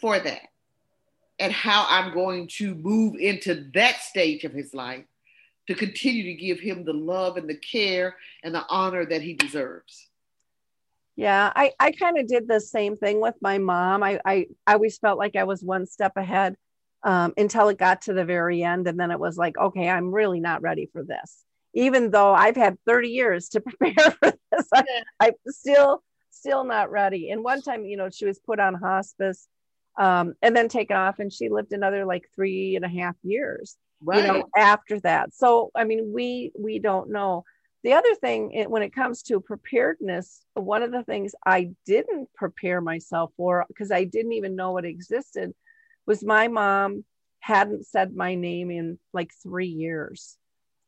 for 0.00 0.18
that 0.18 0.42
and 1.38 1.52
how 1.52 1.86
I'm 1.88 2.12
going 2.12 2.48
to 2.58 2.74
move 2.74 3.16
into 3.16 3.70
that 3.74 4.00
stage 4.00 4.44
of 4.44 4.52
his 4.52 4.74
life 4.74 5.04
to 5.66 5.74
continue 5.74 6.24
to 6.24 6.34
give 6.34 6.60
him 6.60 6.84
the 6.84 6.92
love 6.92 7.36
and 7.36 7.48
the 7.48 7.56
care 7.56 8.16
and 8.42 8.54
the 8.54 8.64
honor 8.68 9.04
that 9.04 9.22
he 9.22 9.34
deserves. 9.34 10.08
Yeah, 11.16 11.52
I, 11.54 11.72
I 11.78 11.92
kind 11.92 12.18
of 12.18 12.26
did 12.26 12.48
the 12.48 12.60
same 12.60 12.96
thing 12.96 13.20
with 13.20 13.34
my 13.42 13.58
mom. 13.58 14.02
I, 14.02 14.20
I, 14.24 14.46
I 14.66 14.74
always 14.74 14.98
felt 14.98 15.18
like 15.18 15.36
I 15.36 15.44
was 15.44 15.62
one 15.62 15.86
step 15.86 16.16
ahead 16.16 16.56
um, 17.02 17.34
until 17.36 17.68
it 17.68 17.78
got 17.78 18.02
to 18.02 18.12
the 18.12 18.24
very 18.24 18.62
end. 18.62 18.86
And 18.86 18.98
then 18.98 19.10
it 19.10 19.20
was 19.20 19.36
like, 19.36 19.56
okay, 19.58 19.88
I'm 19.88 20.12
really 20.12 20.40
not 20.40 20.62
ready 20.62 20.88
for 20.92 21.02
this. 21.02 21.44
Even 21.74 22.10
though 22.10 22.32
I've 22.32 22.56
had 22.56 22.78
30 22.86 23.08
years 23.08 23.50
to 23.50 23.60
prepare 23.78 24.10
for 24.12 24.32
this, 24.52 24.66
I, 24.74 24.84
I'm 25.20 25.34
still, 25.48 26.02
still 26.30 26.64
not 26.64 26.90
ready. 26.90 27.30
And 27.30 27.44
one 27.44 27.62
time, 27.62 27.84
you 27.84 27.96
know, 27.96 28.08
she 28.10 28.24
was 28.24 28.38
put 28.38 28.58
on 28.58 28.74
hospice 28.74 29.46
um, 29.98 30.34
and 30.40 30.56
then 30.56 30.68
taken 30.68 30.96
off, 30.96 31.18
and 31.18 31.32
she 31.32 31.48
lived 31.48 31.72
another 31.72 32.06
like 32.06 32.30
three 32.34 32.76
and 32.76 32.84
a 32.84 32.88
half 32.88 33.16
years, 33.22 33.76
right. 34.02 34.20
you 34.20 34.26
know, 34.26 34.44
after 34.56 35.00
that. 35.00 35.34
So, 35.34 35.70
I 35.74 35.84
mean, 35.84 36.12
we 36.12 36.52
we 36.58 36.78
don't 36.78 37.10
know. 37.10 37.44
The 37.82 37.94
other 37.94 38.14
thing, 38.16 38.66
when 38.68 38.82
it 38.82 38.94
comes 38.94 39.22
to 39.24 39.40
preparedness, 39.40 40.44
one 40.52 40.82
of 40.82 40.92
the 40.92 41.02
things 41.02 41.34
I 41.46 41.70
didn't 41.86 42.28
prepare 42.34 42.82
myself 42.82 43.32
for 43.36 43.64
because 43.68 43.90
I 43.90 44.04
didn't 44.04 44.32
even 44.32 44.54
know 44.54 44.76
it 44.76 44.84
existed 44.84 45.54
was 46.06 46.22
my 46.22 46.48
mom 46.48 47.04
hadn't 47.40 47.86
said 47.86 48.14
my 48.14 48.34
name 48.34 48.70
in 48.70 48.98
like 49.12 49.30
three 49.42 49.68
years. 49.68 50.36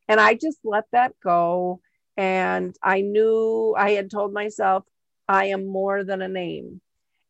And 0.06 0.20
I 0.20 0.34
just 0.34 0.58
let 0.64 0.84
that 0.92 1.14
go. 1.24 1.80
And 2.16 2.76
I 2.82 3.00
knew 3.00 3.74
I 3.76 3.92
had 3.92 4.10
told 4.10 4.34
myself, 4.34 4.84
I 5.26 5.46
am 5.46 5.66
more 5.66 6.04
than 6.04 6.20
a 6.20 6.28
name. 6.28 6.82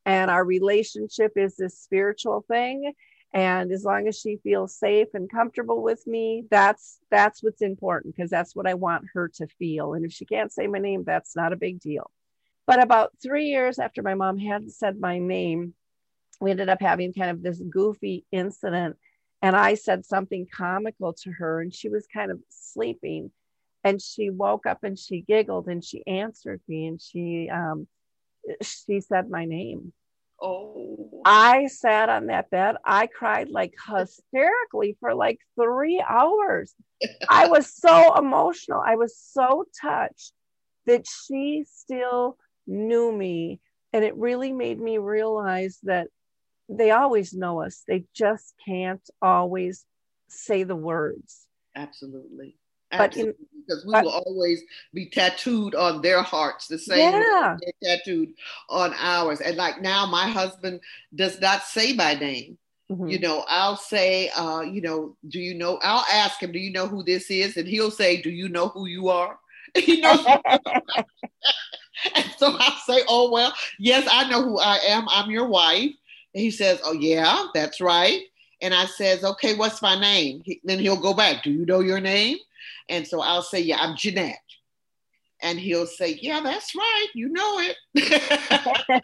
And 0.05 0.29
our 0.29 0.43
relationship 0.43 1.33
is 1.37 1.55
this 1.55 1.79
spiritual 1.79 2.43
thing. 2.49 2.93
And 3.33 3.71
as 3.71 3.83
long 3.83 4.07
as 4.07 4.19
she 4.19 4.37
feels 4.43 4.75
safe 4.77 5.07
and 5.15 5.29
comfortable 5.29 5.81
with 5.81 6.05
me, 6.05 6.45
that's 6.51 6.99
that's 7.09 7.41
what's 7.41 7.63
important 7.63 8.15
because 8.15 8.29
that's 8.29 8.55
what 8.55 8.67
I 8.67 8.75
want 8.75 9.05
her 9.13 9.27
to 9.35 9.47
feel. 9.59 9.93
And 9.93 10.05
if 10.05 10.13
she 10.13 10.25
can't 10.25 10.51
say 10.51 10.67
my 10.67 10.79
name, 10.79 11.03
that's 11.03 11.35
not 11.35 11.53
a 11.53 11.57
big 11.57 11.79
deal. 11.79 12.11
But 12.67 12.81
about 12.81 13.11
three 13.21 13.47
years 13.47 13.79
after 13.79 14.03
my 14.03 14.13
mom 14.13 14.37
hadn't 14.37 14.71
said 14.71 14.99
my 14.99 15.17
name, 15.17 15.73
we 16.39 16.51
ended 16.51 16.69
up 16.69 16.81
having 16.81 17.13
kind 17.13 17.31
of 17.31 17.41
this 17.41 17.61
goofy 17.69 18.25
incident 18.31 18.97
and 19.41 19.55
i 19.55 19.75
said 19.75 20.05
something 20.05 20.47
comical 20.51 21.13
to 21.13 21.31
her 21.31 21.61
and 21.61 21.73
she 21.73 21.89
was 21.89 22.07
kind 22.11 22.31
of 22.31 22.39
sleeping 22.49 23.31
and 23.83 24.01
she 24.01 24.29
woke 24.29 24.65
up 24.65 24.83
and 24.83 24.97
she 24.97 25.21
giggled 25.21 25.67
and 25.67 25.83
she 25.83 26.05
answered 26.07 26.61
me 26.67 26.87
and 26.87 27.01
she 27.01 27.49
um 27.51 27.87
she 28.61 28.99
said 28.99 29.29
my 29.29 29.45
name 29.45 29.93
oh 30.43 31.21
i 31.25 31.67
sat 31.67 32.09
on 32.09 32.27
that 32.27 32.49
bed 32.49 32.75
i 32.85 33.07
cried 33.07 33.49
like 33.49 33.73
hysterically 33.87 34.97
for 34.99 35.15
like 35.15 35.39
three 35.59 36.03
hours 36.07 36.75
i 37.29 37.47
was 37.47 37.73
so 37.73 38.15
emotional 38.15 38.81
i 38.85 38.95
was 38.95 39.17
so 39.17 39.65
touched 39.81 40.33
that 40.85 41.05
she 41.07 41.65
still 41.67 42.37
knew 42.67 43.11
me 43.11 43.59
and 43.93 44.03
it 44.03 44.15
really 44.17 44.51
made 44.51 44.79
me 44.79 44.97
realize 44.97 45.79
that 45.83 46.07
they 46.69 46.91
always 46.91 47.33
know 47.33 47.61
us. 47.61 47.83
They 47.87 48.05
just 48.13 48.53
can't 48.65 49.07
always 49.21 49.85
say 50.27 50.63
the 50.63 50.75
words. 50.75 51.47
Absolutely. 51.75 52.57
Absolutely. 52.93 53.33
In, 53.39 53.47
because 53.65 53.85
we 53.85 53.91
but, 53.93 54.03
will 54.03 54.11
always 54.11 54.61
be 54.93 55.05
tattooed 55.05 55.75
on 55.75 56.01
their 56.01 56.21
hearts 56.21 56.67
the 56.67 56.77
same 56.77 57.13
yeah. 57.13 57.57
they're 57.61 57.97
tattooed 57.97 58.33
on 58.69 58.93
ours. 58.97 59.41
And 59.41 59.55
like 59.55 59.81
now, 59.81 60.05
my 60.05 60.27
husband 60.27 60.81
does 61.15 61.39
not 61.39 61.63
say 61.63 61.93
my 61.93 62.13
name. 62.13 62.57
Mm-hmm. 62.91 63.07
You 63.07 63.19
know, 63.19 63.45
I'll 63.47 63.77
say, 63.77 64.29
uh, 64.35 64.61
you 64.61 64.81
know, 64.81 65.15
do 65.29 65.39
you 65.39 65.53
know? 65.53 65.79
I'll 65.81 66.05
ask 66.11 66.41
him, 66.41 66.51
do 66.51 66.59
you 66.59 66.71
know 66.71 66.87
who 66.87 67.03
this 67.03 67.31
is? 67.31 67.55
And 67.57 67.67
he'll 67.67 67.91
say, 67.91 68.21
do 68.21 68.29
you 68.29 68.49
know 68.49 68.67
who 68.67 68.85
you 68.85 69.09
are? 69.09 69.39
he 69.73 70.01
knows. 70.01 70.25
and 72.15 72.25
so 72.37 72.55
I 72.59 72.77
say, 72.85 73.01
oh 73.07 73.31
well, 73.31 73.53
yes, 73.79 74.07
I 74.11 74.29
know 74.29 74.43
who 74.43 74.59
I 74.59 74.77
am. 74.87 75.07
I'm 75.09 75.31
your 75.31 75.47
wife 75.47 75.91
And 76.35 76.43
he 76.43 76.51
says, 76.51 76.79
Oh, 76.83 76.93
yeah, 76.93 77.45
that's 77.53 77.81
right. 77.81 78.21
And 78.61 78.73
I 78.73 78.85
says, 78.85 79.23
Okay, 79.23 79.55
what's 79.55 79.81
my 79.81 79.99
name? 79.99 80.43
He, 80.45 80.61
then 80.63 80.79
he'll 80.79 81.01
go 81.01 81.13
back, 81.13 81.43
Do 81.43 81.51
you 81.51 81.65
know 81.65 81.79
your 81.79 81.99
name? 81.99 82.37
And 82.89 83.07
so 83.07 83.21
I'll 83.21 83.41
say, 83.41 83.59
Yeah, 83.59 83.77
I'm 83.79 83.95
Jeanette. 83.95 84.37
And 85.41 85.59
he'll 85.59 85.87
say, 85.87 86.17
Yeah, 86.21 86.41
that's 86.41 86.75
right. 86.75 87.07
You 87.13 87.29
know 87.29 87.59
it. 87.59 89.03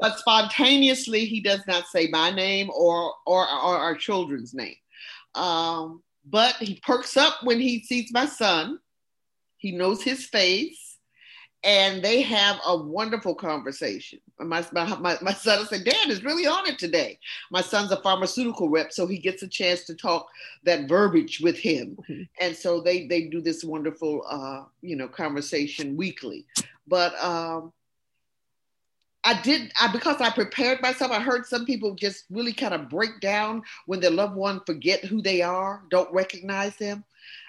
but 0.00 0.18
spontaneously, 0.18 1.24
he 1.24 1.40
does 1.40 1.60
not 1.66 1.86
say 1.86 2.08
my 2.08 2.30
name 2.30 2.70
or, 2.70 3.12
or, 3.26 3.42
or 3.42 3.76
our 3.76 3.96
children's 3.96 4.54
name. 4.54 4.76
Um, 5.34 6.02
but 6.24 6.54
he 6.56 6.80
perks 6.80 7.16
up 7.16 7.42
when 7.42 7.60
he 7.60 7.82
sees 7.82 8.12
my 8.12 8.26
son. 8.26 8.78
He 9.58 9.72
knows 9.72 10.02
his 10.02 10.26
face, 10.26 10.98
and 11.62 12.02
they 12.02 12.22
have 12.22 12.60
a 12.66 12.76
wonderful 12.76 13.34
conversation. 13.34 14.20
My, 14.40 14.66
my, 14.72 15.16
my 15.22 15.32
son 15.32 15.64
said, 15.66 15.84
Dad 15.84 16.10
is 16.10 16.24
really 16.24 16.46
on 16.46 16.66
it 16.66 16.78
today. 16.78 17.18
My 17.52 17.60
son's 17.60 17.92
a 17.92 18.02
pharmaceutical 18.02 18.68
rep, 18.68 18.92
so 18.92 19.06
he 19.06 19.18
gets 19.18 19.42
a 19.42 19.48
chance 19.48 19.84
to 19.84 19.94
talk 19.94 20.26
that 20.64 20.88
verbiage 20.88 21.40
with 21.40 21.56
him. 21.56 21.96
Mm-hmm. 22.08 22.22
And 22.40 22.56
so 22.56 22.80
they, 22.80 23.06
they 23.06 23.22
do 23.22 23.40
this 23.40 23.62
wonderful, 23.62 24.24
uh, 24.28 24.64
you 24.82 24.96
know, 24.96 25.06
conversation 25.06 25.96
weekly. 25.96 26.46
But 26.86 27.14
um, 27.22 27.72
I 29.24 29.40
did 29.40 29.72
I, 29.80 29.90
because 29.90 30.20
I 30.20 30.30
prepared 30.30 30.82
myself. 30.82 31.10
I 31.10 31.20
heard 31.20 31.46
some 31.46 31.64
people 31.64 31.94
just 31.94 32.24
really 32.28 32.52
kind 32.52 32.74
of 32.74 32.90
break 32.90 33.20
down 33.20 33.62
when 33.86 34.00
their 34.00 34.10
loved 34.10 34.34
one 34.34 34.60
forget 34.66 35.04
who 35.04 35.22
they 35.22 35.40
are, 35.40 35.82
don't 35.90 36.12
recognize 36.12 36.76
them. 36.76 37.04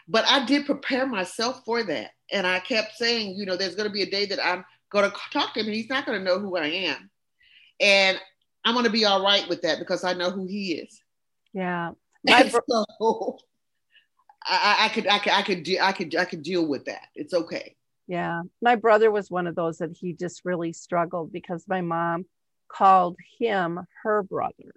But 0.07 0.25
I 0.29 0.45
did 0.45 0.65
prepare 0.65 1.05
myself 1.05 1.65
for 1.65 1.83
that, 1.83 2.11
and 2.31 2.47
I 2.47 2.59
kept 2.59 2.95
saying, 2.95 3.35
you 3.35 3.45
know, 3.45 3.57
there's 3.57 3.75
going 3.75 3.89
to 3.89 3.93
be 3.93 4.03
a 4.03 4.09
day 4.09 4.25
that 4.27 4.43
I'm 4.43 4.63
going 4.91 5.09
to 5.09 5.17
talk 5.31 5.53
to 5.53 5.59
him, 5.59 5.67
and 5.67 5.75
he's 5.75 5.89
not 5.89 6.05
going 6.05 6.17
to 6.17 6.23
know 6.23 6.39
who 6.39 6.55
I 6.57 6.67
am, 6.67 7.09
and 7.79 8.19
I'm 8.63 8.73
going 8.73 8.85
to 8.85 8.91
be 8.91 9.05
all 9.05 9.23
right 9.23 9.47
with 9.47 9.61
that 9.61 9.79
because 9.79 10.03
I 10.03 10.13
know 10.13 10.31
who 10.31 10.47
he 10.47 10.73
is. 10.73 11.01
Yeah. 11.53 11.91
so 12.27 13.37
I, 14.43 14.77
I 14.79 14.89
could 14.89 15.07
I 15.07 15.19
could 15.19 15.33
I 15.33 15.41
could 15.43 15.69
I 15.79 15.91
could 15.91 16.15
I 16.15 16.25
could 16.25 16.43
deal 16.43 16.67
with 16.67 16.85
that. 16.85 17.07
It's 17.15 17.33
okay. 17.33 17.75
Yeah. 18.07 18.41
My 18.61 18.75
brother 18.75 19.11
was 19.11 19.31
one 19.31 19.47
of 19.47 19.55
those 19.55 19.79
that 19.79 19.95
he 19.95 20.13
just 20.13 20.45
really 20.45 20.73
struggled 20.73 21.31
because 21.31 21.65
my 21.67 21.81
mom 21.81 22.25
called 22.67 23.17
him 23.39 23.79
her 24.03 24.23
brother. 24.23 24.73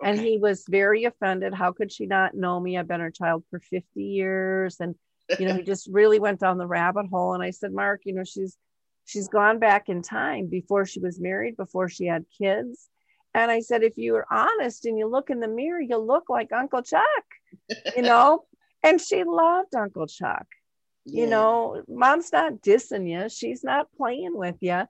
Okay. 0.00 0.10
And 0.10 0.20
he 0.20 0.38
was 0.38 0.64
very 0.68 1.04
offended. 1.04 1.54
How 1.54 1.72
could 1.72 1.92
she 1.92 2.06
not 2.06 2.34
know 2.34 2.58
me? 2.60 2.76
I've 2.76 2.88
been 2.88 3.00
her 3.00 3.10
child 3.10 3.44
for 3.50 3.60
50 3.60 4.02
years. 4.02 4.76
And, 4.80 4.94
you 5.38 5.46
know, 5.46 5.54
he 5.54 5.62
just 5.64 5.88
really 5.90 6.18
went 6.18 6.40
down 6.40 6.58
the 6.58 6.66
rabbit 6.66 7.06
hole. 7.06 7.34
And 7.34 7.42
I 7.42 7.50
said, 7.50 7.72
Mark, 7.72 8.02
you 8.04 8.14
know, 8.14 8.24
she's 8.24 8.56
she's 9.06 9.28
gone 9.28 9.58
back 9.58 9.88
in 9.88 10.02
time 10.02 10.46
before 10.46 10.84
she 10.84 11.00
was 11.00 11.18
married, 11.18 11.56
before 11.56 11.88
she 11.88 12.06
had 12.06 12.26
kids. 12.36 12.88
And 13.32 13.50
I 13.50 13.60
said, 13.60 13.82
if 13.82 13.96
you're 13.96 14.26
honest 14.30 14.84
and 14.84 14.98
you 14.98 15.06
look 15.06 15.30
in 15.30 15.40
the 15.40 15.48
mirror, 15.48 15.80
you 15.80 15.96
look 15.96 16.28
like 16.28 16.52
Uncle 16.52 16.82
Chuck, 16.82 17.24
you 17.96 18.02
know? 18.02 18.44
and 18.82 19.00
she 19.00 19.24
loved 19.24 19.74
Uncle 19.74 20.06
Chuck. 20.06 20.46
Yeah. 21.04 21.22
You 21.22 21.30
know, 21.30 21.82
mom's 21.88 22.32
not 22.32 22.62
dissing 22.62 23.08
you. 23.08 23.28
She's 23.28 23.62
not 23.62 23.88
playing 23.96 24.36
with 24.36 24.56
you. 24.60 24.82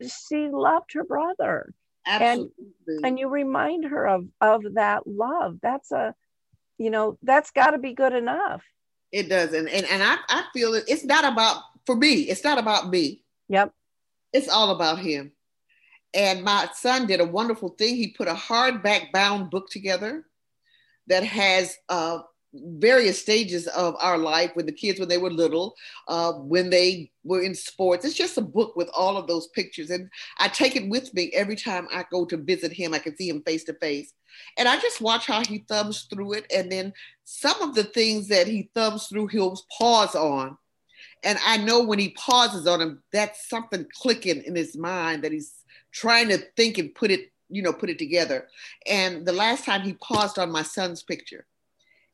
She 0.00 0.48
loved 0.48 0.92
her 0.92 1.04
brother. 1.04 1.72
Absolutely. 2.06 2.52
And, 2.88 3.06
and 3.06 3.18
you 3.18 3.28
remind 3.28 3.86
her 3.86 4.06
of, 4.06 4.26
of 4.40 4.74
that 4.74 5.06
love. 5.06 5.58
That's 5.62 5.90
a, 5.90 6.14
you 6.76 6.90
know, 6.90 7.18
that's 7.22 7.50
got 7.50 7.70
to 7.70 7.78
be 7.78 7.94
good 7.94 8.12
enough. 8.12 8.62
It 9.12 9.28
does. 9.28 9.52
And, 9.54 9.68
and, 9.68 9.86
and 9.86 10.02
I, 10.02 10.16
I 10.28 10.44
feel 10.52 10.74
it, 10.74 10.84
it's 10.88 11.04
not 11.04 11.24
about, 11.24 11.62
for 11.86 11.96
me, 11.96 12.22
it's 12.22 12.44
not 12.44 12.58
about 12.58 12.88
me. 12.88 13.22
Yep. 13.48 13.72
It's 14.32 14.48
all 14.48 14.70
about 14.70 14.98
him. 14.98 15.32
And 16.12 16.42
my 16.44 16.68
son 16.74 17.06
did 17.06 17.20
a 17.20 17.24
wonderful 17.24 17.70
thing. 17.70 17.96
He 17.96 18.08
put 18.08 18.28
a 18.28 18.34
hardback 18.34 19.12
bound 19.12 19.50
book 19.50 19.68
together 19.68 20.24
that 21.08 21.24
has 21.24 21.76
uh, 21.88 22.20
various 22.54 23.20
stages 23.20 23.66
of 23.68 23.96
our 24.00 24.16
life 24.16 24.52
with 24.54 24.66
the 24.66 24.72
kids 24.72 25.00
when 25.00 25.08
they 25.08 25.18
were 25.18 25.30
little, 25.30 25.74
uh, 26.08 26.32
when 26.32 26.70
they 26.70 27.10
were 27.24 27.42
in 27.42 27.54
sports. 27.54 28.04
It's 28.04 28.14
just 28.14 28.38
a 28.38 28.42
book 28.42 28.76
with 28.76 28.88
all 28.94 29.16
of 29.16 29.26
those 29.26 29.48
pictures. 29.48 29.90
And 29.90 30.08
I 30.38 30.48
take 30.48 30.76
it 30.76 30.88
with 30.88 31.12
me 31.14 31.30
every 31.34 31.56
time 31.56 31.88
I 31.92 32.04
go 32.10 32.24
to 32.26 32.36
visit 32.36 32.72
him. 32.72 32.94
I 32.94 33.00
can 33.00 33.16
see 33.16 33.28
him 33.28 33.42
face 33.42 33.64
to 33.64 33.74
face. 33.74 34.12
And 34.56 34.68
I 34.68 34.78
just 34.78 35.00
watch 35.00 35.26
how 35.26 35.44
he 35.44 35.64
thumbs 35.68 36.06
through 36.12 36.34
it. 36.34 36.46
And 36.54 36.70
then 36.70 36.92
some 37.24 37.60
of 37.60 37.74
the 37.74 37.84
things 37.84 38.28
that 38.28 38.46
he 38.46 38.70
thumbs 38.74 39.06
through, 39.08 39.28
he'll 39.28 39.58
pause 39.78 40.14
on. 40.14 40.56
And 41.24 41.38
I 41.44 41.56
know 41.56 41.82
when 41.82 41.98
he 41.98 42.10
pauses 42.10 42.66
on 42.66 42.78
them, 42.78 43.02
that's 43.12 43.48
something 43.48 43.86
clicking 43.92 44.42
in 44.44 44.54
his 44.54 44.76
mind 44.76 45.24
that 45.24 45.32
he's 45.32 45.54
trying 45.92 46.28
to 46.28 46.38
think 46.56 46.78
and 46.78 46.94
put 46.94 47.10
it, 47.10 47.32
you 47.48 47.62
know, 47.62 47.72
put 47.72 47.90
it 47.90 47.98
together. 47.98 48.48
And 48.86 49.26
the 49.26 49.32
last 49.32 49.64
time 49.64 49.82
he 49.82 49.94
paused 49.94 50.38
on 50.38 50.50
my 50.50 50.62
son's 50.62 51.02
picture, 51.02 51.46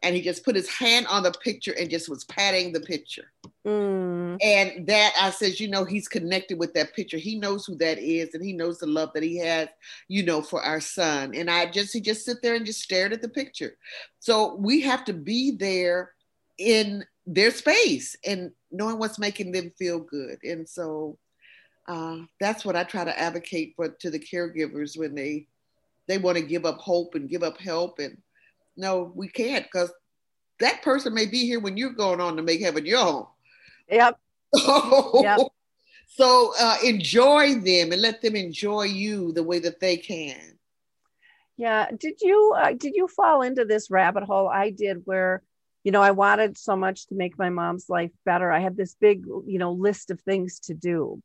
and 0.03 0.17
he 0.17 0.23
just 0.23 0.45
put 0.45 0.57
his 0.57 0.69
hand 0.69 1.07
on 1.09 1.23
the 1.23 1.31
picture 1.31 1.75
and 1.79 1.91
just 1.91 2.09
was 2.09 2.25
patting 2.25 2.73
the 2.73 2.81
picture. 2.81 3.31
Mm. 3.67 4.39
And 4.43 4.87
that 4.87 5.13
I 5.21 5.31
says, 5.31 5.61
you 5.61 5.69
know, 5.69 5.85
he's 5.85 6.09
connected 6.09 6.59
with 6.59 6.73
that 6.75 6.95
picture. 6.95 7.19
He 7.19 7.39
knows 7.39 7.67
who 7.67 7.75
that 7.77 7.99
is, 7.99 8.33
and 8.35 8.43
he 8.43 8.55
knows 8.55 8.79
the 8.79 8.87
love 8.87 9.11
that 9.13 9.23
he 9.23 9.37
has, 9.39 9.69
you 10.09 10.23
know, 10.23 10.41
for 10.41 10.63
our 10.63 10.81
son. 10.81 11.35
And 11.35 11.51
I 11.51 11.71
just 11.71 11.93
he 11.93 12.01
just 12.01 12.25
sit 12.25 12.39
there 12.43 12.55
and 12.55 12.65
just 12.65 12.81
stared 12.81 13.13
at 13.13 13.21
the 13.21 13.29
picture. 13.29 13.77
So 14.21 14.55
we 14.55 14.81
have 14.83 15.05
to 15.05 15.13
be 15.13 15.51
there 15.51 16.13
in 16.57 17.05
their 17.35 17.53
space 17.53 18.17
and 18.27 18.51
knowing 18.73 18.99
what's 18.99 19.19
making 19.19 19.53
them 19.53 19.73
feel 19.79 20.01
good. 20.01 20.39
And 20.43 20.69
so 20.69 21.17
uh, 21.87 22.19
that's 22.41 22.65
what 22.65 22.77
I 22.77 22.85
try 22.85 23.05
to 23.05 23.19
advocate 23.19 23.75
for 23.77 23.89
to 23.89 24.11
the 24.11 24.19
caregivers 24.19 24.99
when 24.99 25.15
they 25.15 25.47
they 26.09 26.19
want 26.19 26.37
to 26.37 26.43
give 26.43 26.67
up 26.67 26.79
hope 26.79 27.15
and 27.15 27.29
give 27.29 27.45
up 27.45 27.59
help 27.59 28.01
and 28.01 28.19
no, 28.77 29.13
we 29.15 29.29
can't 29.29 29.65
because 29.65 29.93
that 30.59 30.83
person 30.83 31.15
may 31.15 31.27
be 31.27 31.47
here 31.47 31.61
when 31.61 31.77
you're 31.77 31.91
going 31.91 32.21
on 32.21 32.37
to 32.37 32.43
make 32.43 32.61
heaven 32.61 32.85
your 32.85 32.99
home. 32.99 33.27
Yep. 33.89 34.19
yep. 35.21 35.41
So 36.09 36.53
uh, 36.59 36.77
enjoy 36.85 37.55
them 37.57 37.93
and 37.93 38.03
let 38.03 38.23
them 38.23 38.35
enjoy 38.35 38.85
you 38.85 39.33
the 39.33 39.43
way 39.43 39.61
that 39.61 39.79
they 39.79 39.97
can. 39.97 40.59
Yeah. 41.57 41.89
Did 41.97 42.21
you 42.21 42.55
uh, 42.57 42.73
did 42.73 42.95
you 42.97 43.07
fall 43.07 43.43
into 43.43 43.65
this 43.65 43.91
rabbit 43.91 44.25
hole? 44.25 44.49
I 44.49 44.71
did, 44.71 45.03
where 45.05 45.43
you 45.85 45.93
know 45.93 46.03
I 46.03 46.11
wanted 46.11 46.59
so 46.59 46.77
much 46.77 47.07
to 47.09 47.15
make 47.15 47.39
my 47.39 47.51
mom's 47.51 47.89
life 47.89 48.13
better. 48.25 48.51
I 48.51 48.61
had 48.61 48.77
this 48.77 48.95
big 49.01 49.25
you 49.47 49.59
know 49.59 49.73
list 49.73 50.11
of 50.11 50.21
things 50.21 50.61
to 50.61 50.75
do, 50.75 51.23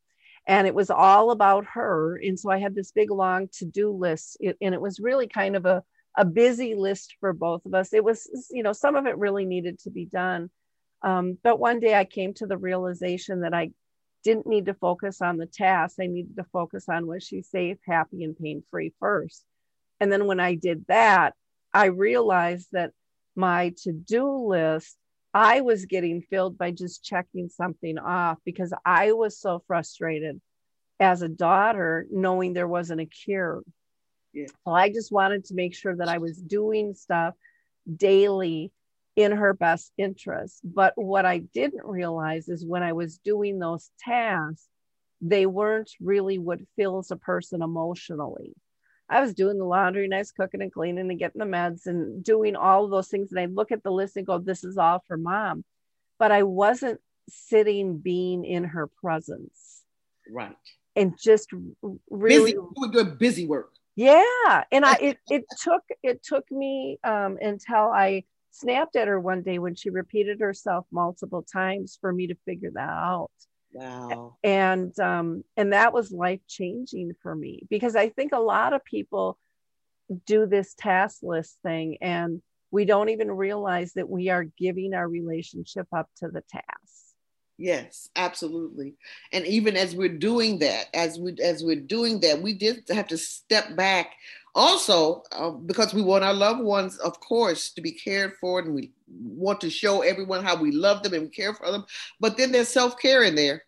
and 0.47 0.67
it 0.67 0.75
was 0.75 0.89
all 0.89 1.31
about 1.31 1.65
her. 1.73 2.17
And 2.17 2.39
so 2.39 2.49
I 2.49 2.59
had 2.59 2.75
this 2.75 2.91
big 2.91 3.11
long 3.11 3.49
to 3.53 3.65
do 3.65 3.91
list, 3.91 4.37
it, 4.39 4.57
and 4.61 4.73
it 4.73 4.81
was 4.81 4.99
really 4.99 5.27
kind 5.27 5.55
of 5.55 5.65
a 5.65 5.83
a 6.17 6.25
busy 6.25 6.75
list 6.75 7.15
for 7.19 7.33
both 7.33 7.65
of 7.65 7.73
us. 7.73 7.93
It 7.93 8.03
was, 8.03 8.47
you 8.51 8.63
know, 8.63 8.73
some 8.73 8.95
of 8.95 9.05
it 9.05 9.17
really 9.17 9.45
needed 9.45 9.79
to 9.79 9.89
be 9.89 10.05
done. 10.05 10.49
Um, 11.01 11.37
but 11.43 11.59
one 11.59 11.79
day 11.79 11.93
I 11.93 12.05
came 12.05 12.33
to 12.35 12.47
the 12.47 12.57
realization 12.57 13.41
that 13.41 13.53
I 13.53 13.71
didn't 14.23 14.47
need 14.47 14.65
to 14.65 14.73
focus 14.73 15.21
on 15.21 15.37
the 15.37 15.45
task. 15.45 15.97
I 16.01 16.07
needed 16.07 16.35
to 16.37 16.45
focus 16.51 16.85
on 16.89 17.05
was 17.05 17.23
she 17.23 17.41
safe, 17.41 17.77
happy, 17.85 18.23
and 18.23 18.35
pain 18.35 18.63
free 18.71 18.93
first. 18.99 19.43
And 19.99 20.11
then 20.11 20.25
when 20.25 20.39
I 20.39 20.55
did 20.55 20.85
that, 20.87 21.35
I 21.73 21.85
realized 21.85 22.69
that 22.71 22.91
my 23.35 23.73
to 23.83 23.91
do 23.91 24.47
list, 24.47 24.97
I 25.33 25.61
was 25.61 25.85
getting 25.85 26.21
filled 26.21 26.57
by 26.57 26.71
just 26.71 27.03
checking 27.03 27.49
something 27.49 27.97
off 27.97 28.37
because 28.45 28.73
I 28.85 29.11
was 29.11 29.39
so 29.39 29.63
frustrated 29.67 30.41
as 30.99 31.21
a 31.21 31.27
daughter 31.27 32.07
knowing 32.09 32.53
there 32.53 32.67
wasn't 32.67 33.01
a 33.01 33.05
cure 33.05 33.63
yeah. 34.35 34.47
So 34.65 34.73
I 34.73 34.89
just 34.89 35.11
wanted 35.13 35.45
to 35.45 35.55
make 35.55 35.73
sure 35.73 35.95
that 35.95 36.09
I 36.09 36.17
was 36.17 36.37
doing 36.37 36.93
stuff 36.93 37.35
daily 37.95 38.71
in 39.15 39.31
her 39.31 39.53
best 39.53 39.93
interest. 39.97 40.59
But 40.63 40.93
what 40.97 41.25
I 41.25 41.37
didn't 41.37 41.85
realize 41.85 42.49
is 42.49 42.65
when 42.65 42.83
I 42.83 42.91
was 42.91 43.17
doing 43.19 43.57
those 43.57 43.89
tasks, 43.99 44.67
they 45.21 45.45
weren't 45.45 45.89
really 46.01 46.37
what 46.37 46.59
fills 46.75 47.11
a 47.11 47.15
person 47.15 47.61
emotionally. 47.61 48.53
I 49.09 49.21
was 49.21 49.33
doing 49.33 49.57
the 49.57 49.65
laundry 49.65 50.05
and 50.05 50.15
I 50.15 50.19
was 50.19 50.31
cooking 50.31 50.61
and 50.61 50.71
cleaning 50.71 51.09
and 51.09 51.19
getting 51.19 51.39
the 51.39 51.45
meds 51.45 51.85
and 51.85 52.23
doing 52.23 52.55
all 52.55 52.85
of 52.85 52.91
those 52.91 53.07
things. 53.07 53.31
And 53.31 53.39
I 53.39 53.45
look 53.45 53.71
at 53.71 53.83
the 53.83 53.91
list 53.91 54.17
and 54.17 54.25
go, 54.25 54.39
this 54.39 54.63
is 54.63 54.77
all 54.77 55.03
for 55.07 55.17
mom. 55.17 55.63
But 56.17 56.31
I 56.31 56.43
wasn't 56.43 56.99
sitting 57.29 57.97
being 57.99 58.45
in 58.45 58.63
her 58.63 58.87
presence. 58.87 59.83
Right. 60.29 60.55
And 60.95 61.13
just 61.21 61.49
really 62.09 62.53
busy, 62.53 62.91
doing 62.91 63.15
busy 63.17 63.45
work 63.45 63.71
yeah 63.95 64.63
and 64.71 64.85
i 64.85 64.93
it, 65.01 65.17
it 65.29 65.45
took 65.61 65.83
it 66.03 66.23
took 66.23 66.49
me 66.51 66.99
um 67.03 67.37
until 67.41 67.89
i 67.93 68.23
snapped 68.51 68.95
at 68.95 69.07
her 69.07 69.19
one 69.19 69.41
day 69.41 69.59
when 69.59 69.75
she 69.75 69.89
repeated 69.89 70.39
herself 70.39 70.85
multiple 70.91 71.43
times 71.43 71.97
for 71.99 72.11
me 72.11 72.27
to 72.27 72.35
figure 72.45 72.71
that 72.73 72.89
out 72.89 73.31
wow 73.75 74.37
and 74.43 74.97
um 74.99 75.43
and 75.57 75.73
that 75.73 75.93
was 75.93 76.11
life 76.11 76.39
changing 76.47 77.13
for 77.21 77.35
me 77.35 77.61
because 77.69 77.95
i 77.95 78.09
think 78.09 78.31
a 78.31 78.39
lot 78.39 78.73
of 78.73 78.83
people 78.85 79.37
do 80.25 80.45
this 80.45 80.73
task 80.75 81.19
list 81.23 81.57
thing 81.63 81.97
and 82.01 82.41
we 82.71 82.85
don't 82.85 83.09
even 83.09 83.31
realize 83.31 83.93
that 83.93 84.09
we 84.09 84.29
are 84.29 84.45
giving 84.57 84.93
our 84.93 85.07
relationship 85.07 85.87
up 85.93 86.09
to 86.17 86.27
the 86.27 86.41
task 86.49 87.05
Yes, 87.57 88.09
absolutely. 88.17 88.95
And 89.31 89.45
even 89.45 89.77
as 89.77 89.95
we're 89.95 90.17
doing 90.17 90.59
that, 90.59 90.87
as 90.93 91.17
we 91.17 91.37
as 91.41 91.63
we're 91.63 91.79
doing 91.79 92.19
that, 92.19 92.41
we 92.41 92.53
did 92.53 92.83
have 92.89 93.07
to 93.07 93.17
step 93.17 93.77
back 93.77 94.11
also 94.55 95.23
uh, 95.33 95.51
because 95.51 95.93
we 95.93 96.01
want 96.01 96.23
our 96.23 96.33
loved 96.33 96.61
ones, 96.61 96.97
of 96.97 97.19
course, 97.19 97.69
to 97.71 97.81
be 97.81 97.91
cared 97.91 98.33
for, 98.39 98.59
and 98.59 98.73
we 98.73 98.91
want 99.07 99.61
to 99.61 99.69
show 99.69 100.01
everyone 100.01 100.43
how 100.43 100.55
we 100.55 100.71
love 100.71 101.03
them 101.03 101.13
and 101.13 101.31
care 101.31 101.53
for 101.53 101.69
them. 101.71 101.85
But 102.19 102.37
then 102.37 102.51
there's 102.51 102.69
self 102.69 102.97
care 102.97 103.23
in 103.23 103.35
there. 103.35 103.63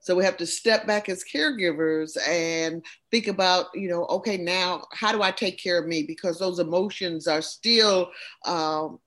So 0.00 0.16
we 0.16 0.24
have 0.24 0.36
to 0.38 0.46
step 0.46 0.84
back 0.84 1.08
as 1.08 1.24
caregivers 1.24 2.18
and 2.28 2.84
think 3.12 3.28
about, 3.28 3.66
you 3.72 3.88
know, 3.88 4.04
okay, 4.06 4.36
now 4.36 4.84
how 4.92 5.12
do 5.12 5.22
I 5.22 5.30
take 5.30 5.62
care 5.62 5.78
of 5.78 5.86
me? 5.86 6.02
Because 6.02 6.38
those 6.40 6.58
emotions 6.58 7.28
are 7.28 7.40
still 7.40 8.10
um, 8.44 8.98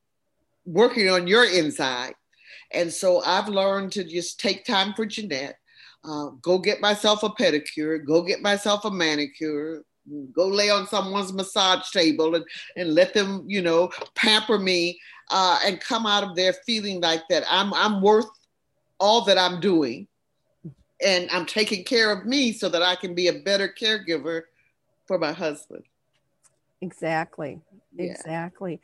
working 0.65 1.09
on 1.09 1.27
your 1.27 1.43
inside. 1.43 2.13
And 2.71 2.91
so 2.91 3.21
I've 3.25 3.49
learned 3.49 3.91
to 3.93 4.05
just 4.05 4.39
take 4.39 4.63
time 4.63 4.93
for 4.93 5.05
Jeanette, 5.05 5.57
uh, 6.05 6.29
go 6.41 6.57
get 6.59 6.79
myself 6.79 7.23
a 7.23 7.29
pedicure, 7.29 8.03
go 8.03 8.23
get 8.23 8.41
myself 8.41 8.85
a 8.85 8.91
manicure, 8.91 9.83
go 10.33 10.47
lay 10.47 10.69
on 10.69 10.87
someone's 10.87 11.33
massage 11.33 11.89
table 11.91 12.35
and, 12.35 12.45
and 12.75 12.93
let 12.93 13.13
them, 13.13 13.43
you 13.47 13.61
know, 13.61 13.89
pamper 14.15 14.59
me 14.59 14.99
uh, 15.31 15.59
and 15.65 15.79
come 15.79 16.05
out 16.05 16.23
of 16.23 16.35
there 16.35 16.53
feeling 16.65 17.01
like 17.01 17.23
that 17.29 17.43
I'm, 17.49 17.73
I'm 17.73 18.01
worth 18.01 18.29
all 18.99 19.21
that 19.25 19.37
I'm 19.37 19.59
doing 19.59 20.07
and 21.03 21.29
I'm 21.31 21.45
taking 21.45 21.83
care 21.83 22.11
of 22.11 22.25
me 22.25 22.51
so 22.51 22.69
that 22.69 22.81
I 22.81 22.95
can 22.95 23.15
be 23.15 23.27
a 23.27 23.33
better 23.33 23.67
caregiver 23.67 24.43
for 25.05 25.17
my 25.17 25.31
husband. 25.31 25.83
Exactly. 26.81 27.59
Yeah. 27.95 28.11
Exactly. 28.11 28.81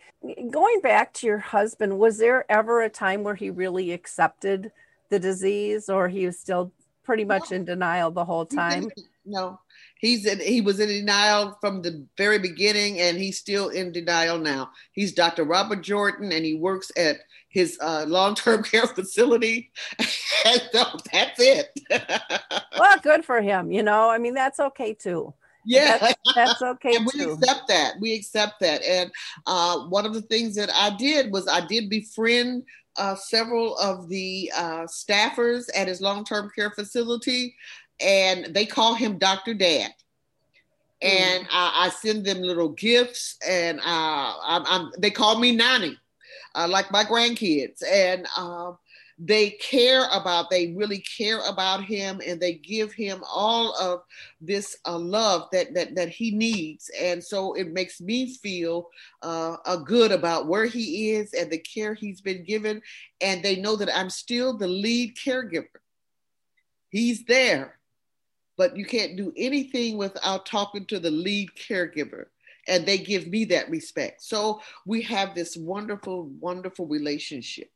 Going 0.49 0.82
back 0.82 1.13
to 1.15 1.28
your 1.28 1.38
husband, 1.38 1.99
was 1.99 2.17
there 2.17 2.49
ever 2.49 2.82
a 2.82 2.89
time 2.89 3.24
where 3.24 3.36
he 3.36 3.49
really 3.49 3.91
accepted 3.91 4.72
the 5.09 5.19
disease 5.19 5.89
or 5.89 6.07
he 6.07 6.26
was 6.26 6.39
still 6.39 6.72
pretty 7.03 7.26
much 7.26 7.51
no. 7.51 7.57
in 7.57 7.65
denial 7.65 8.11
the 8.11 8.26
whole 8.26 8.45
time? 8.45 8.89
No. 9.26 9.59
He's 10.02 10.26
in, 10.26 10.39
he 10.39 10.62
was 10.62 10.80
in 10.80 10.89
denial 10.89 11.56
from 11.62 11.84
the 11.84 12.04
very 12.18 12.39
beginning 12.39 12.99
and 12.99 13.18
he's 13.18 13.38
still 13.38 13.70
in 13.70 13.91
denial 13.91 14.39
now. 14.39 14.72
He's 14.93 15.14
Dr. 15.14 15.43
Robert 15.43 15.84
Jordan 15.84 16.32
and 16.32 16.43
he 16.43 16.56
works 16.56 16.91
at 16.97 17.18
his 17.49 17.78
uh, 17.82 18.06
long-term 18.08 18.64
care 18.72 18.88
facility. 18.88 19.72
and 19.99 20.62
so 20.72 20.86
that's 21.14 21.39
it. 21.39 21.70
well, 22.80 22.97
good 23.04 23.24
for 23.24 23.41
him. 23.41 23.72
You 23.72 23.84
know, 23.84 24.10
I 24.10 24.18
mean, 24.18 24.34
that's 24.34 24.60
okay 24.60 24.95
too. 24.95 25.36
Yeah, 25.64 25.99
that's, 25.99 26.34
that's 26.34 26.62
okay. 26.64 26.95
and 26.95 27.06
we 27.06 27.24
too. 27.24 27.34
accept 27.34 27.68
that. 27.68 27.93
We 28.02 28.16
accept 28.16 28.60
that. 28.62 28.82
And 28.82 29.12
uh, 29.45 29.82
one 29.82 30.08
of 30.08 30.16
the 30.16 30.24
things 30.24 30.56
that 30.56 30.72
I 30.74 30.95
did 30.97 31.32
was 31.32 31.47
I 31.47 31.64
did 31.64 31.88
befriend 31.88 32.64
uh, 32.97 33.16
several 33.16 33.78
of 33.78 34.10
the 34.10 34.52
uh, 34.56 34.86
staffers 34.86 35.66
at 35.76 35.88
his 35.88 36.02
long-term 36.02 36.52
care 36.56 36.72
facility, 36.72 37.56
and 38.04 38.54
they 38.54 38.66
call 38.66 38.93
him 38.95 39.18
Dr. 39.18 39.54
Dad. 39.54 39.91
Hmm. 41.02 41.08
And 41.08 41.47
I, 41.52 41.86
I, 41.86 41.89
send 41.89 42.26
them 42.26 42.41
little 42.41 42.70
gifts, 42.70 43.38
and 43.47 43.80
uh, 43.80 43.84
I'm, 44.43 44.64
I'm, 44.66 44.91
they 44.99 45.12
call 45.12 45.39
me 45.39 45.56
Nani, 45.56 45.97
uh, 46.56 46.68
like 46.70 46.91
my 46.91 47.04
grandkids. 47.04 47.82
And 47.84 48.28
um, 48.38 48.78
they 49.24 49.52
care 49.52 50.08
about 50.12 50.49
they 50.49 50.74
really 50.74 50.97
care 50.99 51.39
about 51.47 51.84
him 51.84 52.20
and 52.26 52.41
they 52.41 52.56
give 52.56 52.91
him 52.91 53.24
all 53.32 53.76
of 53.76 54.02
this 54.41 54.76
uh, 54.88 54.97
love 54.97 55.47
that, 55.52 55.76
that 55.76 55.93
that 55.93 56.10
he 56.10 56.32
needs 56.32 56.89
and 56.99 57.24
so 57.24 57.54
it 57.54 57.72
makes 57.72 58.02
me 58.02 58.34
feel 58.34 58.89
uh, 59.22 59.58
uh, 59.66 59.76
good 59.76 60.12
about 60.12 60.47
where 60.47 60.66
he 60.66 61.12
is 61.12 61.34
and 61.34 61.52
the 61.52 61.60
care 61.60 61.93
he's 61.93 62.20
been 62.20 62.43
given 62.43 62.82
and 63.22 63.43
they 63.43 63.58
know 63.58 63.76
that 63.76 63.95
i'm 63.95 64.10
still 64.10 64.58
the 64.58 64.68
lead 64.68 65.16
caregiver 65.16 65.68
he's 66.89 67.24
there 67.26 67.78
but 68.62 68.78
you 68.78 68.86
can't 68.86 69.18
do 69.18 69.34
anything 69.36 69.97
without 69.97 70.45
talking 70.45 70.86
to 70.86 70.99
the 70.99 71.09
lead 71.09 71.49
caregiver 71.55 72.26
and 72.68 72.86
they 72.86 72.99
give 72.99 73.26
me 73.26 73.43
that 73.45 73.68
respect 73.72 74.22
so 74.22 74.62
we 74.86 75.01
have 75.01 75.34
this 75.34 75.57
wonderful 75.57 76.30
wonderful 76.39 76.86
relationship 76.86 77.70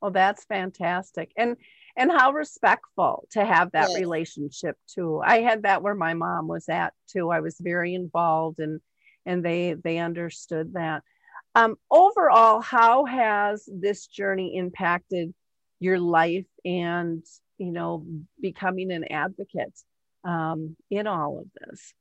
Well, 0.00 0.10
that's 0.10 0.44
fantastic. 0.44 1.30
And 1.36 1.56
and 1.96 2.10
how 2.10 2.32
respectful 2.32 3.28
to 3.32 3.44
have 3.44 3.70
that 3.72 3.90
yes. 3.90 4.00
relationship 4.00 4.76
too. 4.92 5.20
I 5.24 5.42
had 5.42 5.62
that 5.62 5.82
where 5.82 5.94
my 5.94 6.14
mom 6.14 6.48
was 6.48 6.68
at 6.68 6.94
too. 7.06 7.30
I 7.30 7.40
was 7.40 7.56
very 7.60 7.94
involved 7.94 8.58
and 8.58 8.80
and 9.26 9.44
they 9.44 9.74
they 9.74 9.98
understood 9.98 10.72
that. 10.72 11.02
Um, 11.54 11.76
overall, 11.90 12.60
how 12.60 13.04
has 13.04 13.68
this 13.70 14.06
journey 14.06 14.56
impacted 14.56 15.34
your 15.78 16.00
life 16.00 16.50
and 16.64 17.22
you 17.58 17.72
know 17.72 18.06
becoming 18.40 18.90
an 18.90 19.04
advocate 19.04 19.78
um, 20.24 20.76
in 20.90 21.06
all 21.06 21.38
of 21.40 21.46
this? 21.60 21.94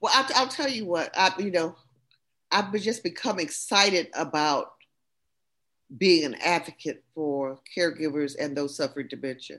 Well, 0.00 0.12
I'll, 0.14 0.26
I'll 0.34 0.48
tell 0.48 0.68
you 0.68 0.86
what. 0.86 1.10
I, 1.16 1.32
you 1.38 1.50
know, 1.50 1.76
I've 2.50 2.72
just 2.80 3.02
become 3.02 3.38
excited 3.38 4.08
about 4.14 4.72
being 5.96 6.24
an 6.24 6.34
advocate 6.34 7.04
for 7.14 7.58
caregivers 7.76 8.34
and 8.38 8.56
those 8.56 8.76
suffering 8.76 9.08
dementia. 9.08 9.58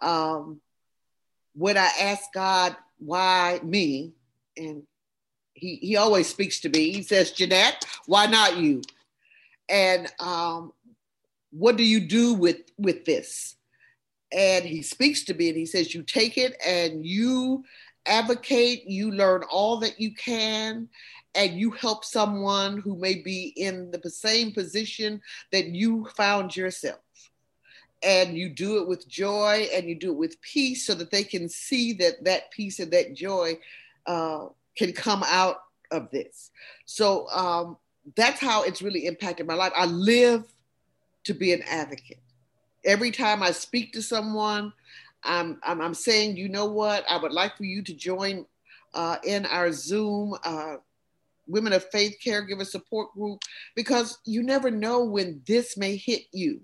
Um, 0.00 0.60
when 1.54 1.76
I 1.76 1.90
ask 2.00 2.32
God 2.32 2.76
why 2.98 3.60
me, 3.62 4.12
and 4.56 4.82
he, 5.54 5.76
he 5.76 5.96
always 5.96 6.28
speaks 6.28 6.60
to 6.60 6.68
me, 6.68 6.92
he 6.92 7.02
says, 7.02 7.32
Jeanette, 7.32 7.84
why 8.06 8.26
not 8.26 8.56
you? 8.56 8.82
And 9.68 10.10
um, 10.20 10.72
what 11.50 11.76
do 11.76 11.84
you 11.84 12.00
do 12.00 12.34
with, 12.34 12.58
with 12.78 13.04
this? 13.04 13.56
And 14.32 14.64
he 14.64 14.82
speaks 14.82 15.24
to 15.24 15.34
me 15.34 15.48
and 15.48 15.56
he 15.56 15.66
says, 15.66 15.94
You 15.94 16.02
take 16.02 16.38
it 16.38 16.56
and 16.64 17.04
you 17.04 17.64
advocate, 18.06 18.84
you 18.86 19.10
learn 19.10 19.42
all 19.50 19.78
that 19.78 20.00
you 20.00 20.14
can, 20.14 20.88
and 21.34 21.58
you 21.58 21.70
help 21.70 22.04
someone 22.04 22.78
who 22.78 22.96
may 22.96 23.16
be 23.16 23.52
in 23.56 23.90
the 23.90 24.10
same 24.10 24.52
position 24.52 25.20
that 25.50 25.66
you 25.66 26.06
found 26.16 26.56
yourself. 26.56 26.98
And 28.02 28.36
you 28.36 28.48
do 28.48 28.82
it 28.82 28.88
with 28.88 29.06
joy 29.06 29.68
and 29.72 29.88
you 29.88 29.94
do 29.94 30.10
it 30.10 30.18
with 30.18 30.40
peace 30.42 30.86
so 30.86 30.94
that 30.94 31.10
they 31.10 31.22
can 31.22 31.48
see 31.48 31.92
that 31.94 32.24
that 32.24 32.50
peace 32.50 32.80
and 32.80 32.90
that 32.90 33.14
joy 33.14 33.58
uh, 34.06 34.46
can 34.76 34.92
come 34.92 35.22
out 35.26 35.58
of 35.92 36.10
this. 36.10 36.50
So 36.84 37.28
um, 37.28 37.76
that's 38.16 38.40
how 38.40 38.64
it's 38.64 38.82
really 38.82 39.06
impacted 39.06 39.46
my 39.46 39.54
life. 39.54 39.72
I 39.76 39.86
live 39.86 40.44
to 41.24 41.34
be 41.34 41.52
an 41.52 41.62
advocate. 41.62 42.21
Every 42.84 43.10
time 43.10 43.42
I 43.42 43.50
speak 43.52 43.92
to 43.92 44.02
someone, 44.02 44.72
I'm, 45.24 45.60
I'm, 45.62 45.80
I'm 45.80 45.94
saying, 45.94 46.36
you 46.36 46.48
know 46.48 46.66
what, 46.66 47.04
I 47.08 47.16
would 47.16 47.32
like 47.32 47.56
for 47.56 47.64
you 47.64 47.82
to 47.82 47.94
join 47.94 48.46
uh, 48.94 49.16
in 49.24 49.46
our 49.46 49.72
Zoom 49.72 50.34
uh, 50.44 50.76
Women 51.46 51.72
of 51.72 51.88
Faith 51.90 52.16
Caregiver 52.24 52.66
Support 52.66 53.12
Group 53.14 53.40
because 53.74 54.18
you 54.24 54.42
never 54.42 54.70
know 54.70 55.04
when 55.04 55.42
this 55.46 55.76
may 55.76 55.96
hit 55.96 56.22
you. 56.32 56.60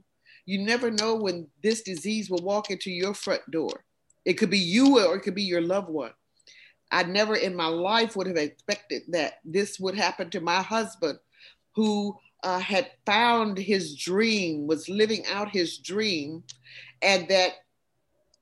You 0.47 0.65
never 0.65 0.91
know 0.91 1.15
when 1.15 1.47
this 1.63 1.83
disease 1.83 2.31
will 2.31 2.43
walk 2.43 2.71
into 2.71 2.91
your 2.91 3.15
front 3.15 3.43
door. 3.51 3.85
It 4.25 4.35
could 4.35 4.51
be 4.51 4.59
you 4.59 4.99
or 4.99 5.17
it 5.17 5.23
could 5.23 5.35
be 5.35 5.43
your 5.43 5.61
loved 5.61 5.89
one. 5.89 6.13
I 6.91 7.03
never 7.03 7.37
in 7.37 7.55
my 7.55 7.67
life 7.67 8.17
would 8.17 8.27
have 8.27 8.37
expected 8.37 9.03
that 9.09 9.35
this 9.45 9.79
would 9.79 9.95
happen 9.95 10.31
to 10.31 10.41
my 10.41 10.63
husband 10.63 11.19
who 11.75 12.17
uh, 12.45 12.59
had 12.59 12.91
found 13.05 13.59
his 13.59 13.97
dream, 13.97 14.67
was 14.67 14.89
living 14.89 15.25
out 15.27 15.51
his 15.51 15.79
dream, 15.79 16.43
and 17.03 17.29
that 17.29 17.55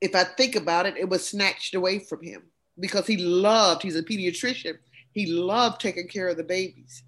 if 0.00 0.14
I 0.14 0.24
think 0.24 0.56
about 0.56 0.86
it, 0.86 0.96
it 0.96 1.08
was 1.08 1.26
snatched 1.26 1.74
away 1.74 1.98
from 1.98 2.22
him 2.22 2.42
because 2.78 3.06
he 3.06 3.16
loved, 3.16 3.82
he's 3.82 3.96
a 3.96 4.02
pediatrician, 4.02 4.78
he 5.12 5.26
loved 5.26 5.80
taking 5.80 6.08
care 6.08 6.28
of 6.28 6.36
the 6.36 6.44
babies. 6.44 7.02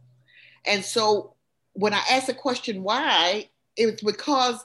And 0.66 0.84
so 0.84 1.34
when 1.74 1.94
I 1.94 2.02
asked 2.10 2.28
the 2.28 2.34
question 2.34 2.82
why, 2.82 3.50
it 3.76 3.86
was 3.86 4.00
because 4.00 4.64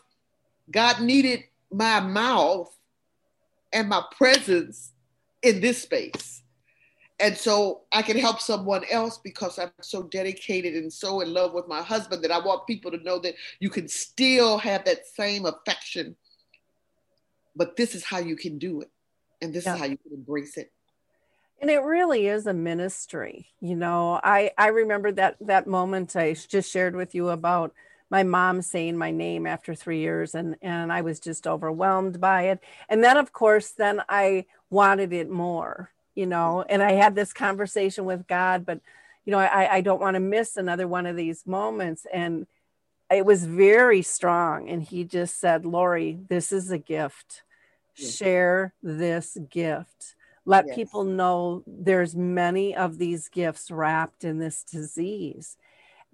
God 0.72 1.02
needed 1.02 1.44
my 1.72 2.00
mouth 2.00 2.74
and 3.72 3.90
my 3.90 4.04
presence 4.16 4.94
in 5.42 5.60
this 5.60 5.82
space. 5.82 6.43
And 7.24 7.38
so 7.38 7.84
I 7.94 8.02
can 8.02 8.18
help 8.18 8.42
someone 8.42 8.84
else 8.92 9.18
because 9.18 9.58
I'm 9.58 9.72
so 9.80 10.04
dedicated 10.04 10.74
and 10.74 10.92
so 10.92 11.22
in 11.22 11.34
love 11.34 11.54
with 11.54 11.70
my 11.70 11.82
husband 11.82 12.22
that 12.26 12.32
I 12.32 12.38
want 12.38 12.68
people 12.68 12.92
to 12.92 12.98
know 12.98 13.18
that 13.20 13.36
you 13.62 13.70
can 13.70 13.88
still 13.88 14.58
have 14.58 14.84
that 14.84 15.08
same 15.08 15.46
affection, 15.46 16.18
but 17.56 17.78
this 17.78 17.96
is 17.96 18.04
how 18.04 18.20
you 18.20 18.36
can 18.36 18.60
do 18.60 18.82
it. 18.82 18.92
And 19.42 19.54
this 19.54 19.66
yeah. 19.66 19.76
is 19.76 19.80
how 19.80 19.86
you 19.86 19.96
can 19.96 20.12
embrace 20.12 20.58
it. 20.58 20.74
And 21.62 21.72
it 21.72 21.82
really 21.84 22.28
is 22.28 22.46
a 22.46 22.54
ministry 22.54 23.48
you 23.62 23.78
know. 23.78 24.20
I 24.22 24.52
i 24.58 24.68
remember 24.68 25.14
that 25.14 25.38
that 25.40 25.66
moment 25.66 26.18
i 26.18 26.34
just 26.34 26.70
shared 26.70 26.94
with 26.94 27.16
you 27.16 27.30
about 27.30 27.74
my 28.10 28.24
mom 28.24 28.62
saying 28.62 28.98
my 28.98 29.12
name 29.12 29.48
after 29.48 29.74
three 29.74 30.00
years 30.00 30.36
and 30.36 30.58
and 30.62 30.92
i 30.92 31.00
was 31.00 31.22
just 31.22 31.48
overwhelmed 31.48 32.20
by 32.20 32.50
it. 32.50 32.60
And 32.90 33.02
then 33.02 33.16
of 33.16 33.32
course 33.32 33.70
then 33.72 34.02
i 34.10 34.44
wanted 34.70 35.14
it 35.14 35.30
more 35.30 35.94
you 36.16 36.26
know 36.26 36.64
mm-hmm. 36.64 36.74
and 36.74 36.84
i 36.84 36.94
had 36.94 37.16
this 37.16 37.34
conversation 37.34 38.06
with 38.06 38.28
god 38.28 38.66
but 38.66 38.80
you 39.26 39.32
know 39.32 39.40
i 39.40 39.76
i 39.76 39.82
don't 39.82 40.02
want 40.02 40.16
to 40.16 40.20
miss 40.20 40.58
another 40.58 40.88
one 40.88 41.06
of 41.06 41.16
these 41.16 41.46
moments 41.46 42.06
and 42.14 42.48
it 43.12 43.26
was 43.26 43.46
very 43.46 44.02
strong 44.02 44.70
and 44.70 44.84
he 44.84 45.04
just 45.04 45.40
said 45.40 45.66
lori 45.66 46.20
this 46.30 46.52
is 46.52 46.72
a 46.72 46.78
gift. 46.78 47.44
Share 47.96 48.74
this 48.82 49.38
gift. 49.52 50.16
Let 50.46 50.66
yes. 50.66 50.76
people 50.76 51.04
know 51.04 51.64
there's 51.68 52.16
many 52.16 52.76
of 52.76 52.98
these 52.98 53.30
gifts 53.30 53.70
wrapped 53.70 54.24
in 54.24 54.40
this 54.40 54.64
disease 54.64 55.58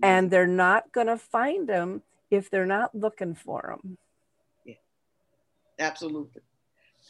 and 0.04 0.30
they're 0.30 0.46
not 0.46 0.92
going 0.92 1.08
to 1.08 1.18
find 1.18 1.68
them 1.68 2.04
if 2.30 2.50
they're 2.50 2.66
not 2.66 2.94
looking 2.94 3.34
for 3.34 3.78
them 3.82 3.98
yeah. 4.66 4.76
Absolutely. 5.80 6.42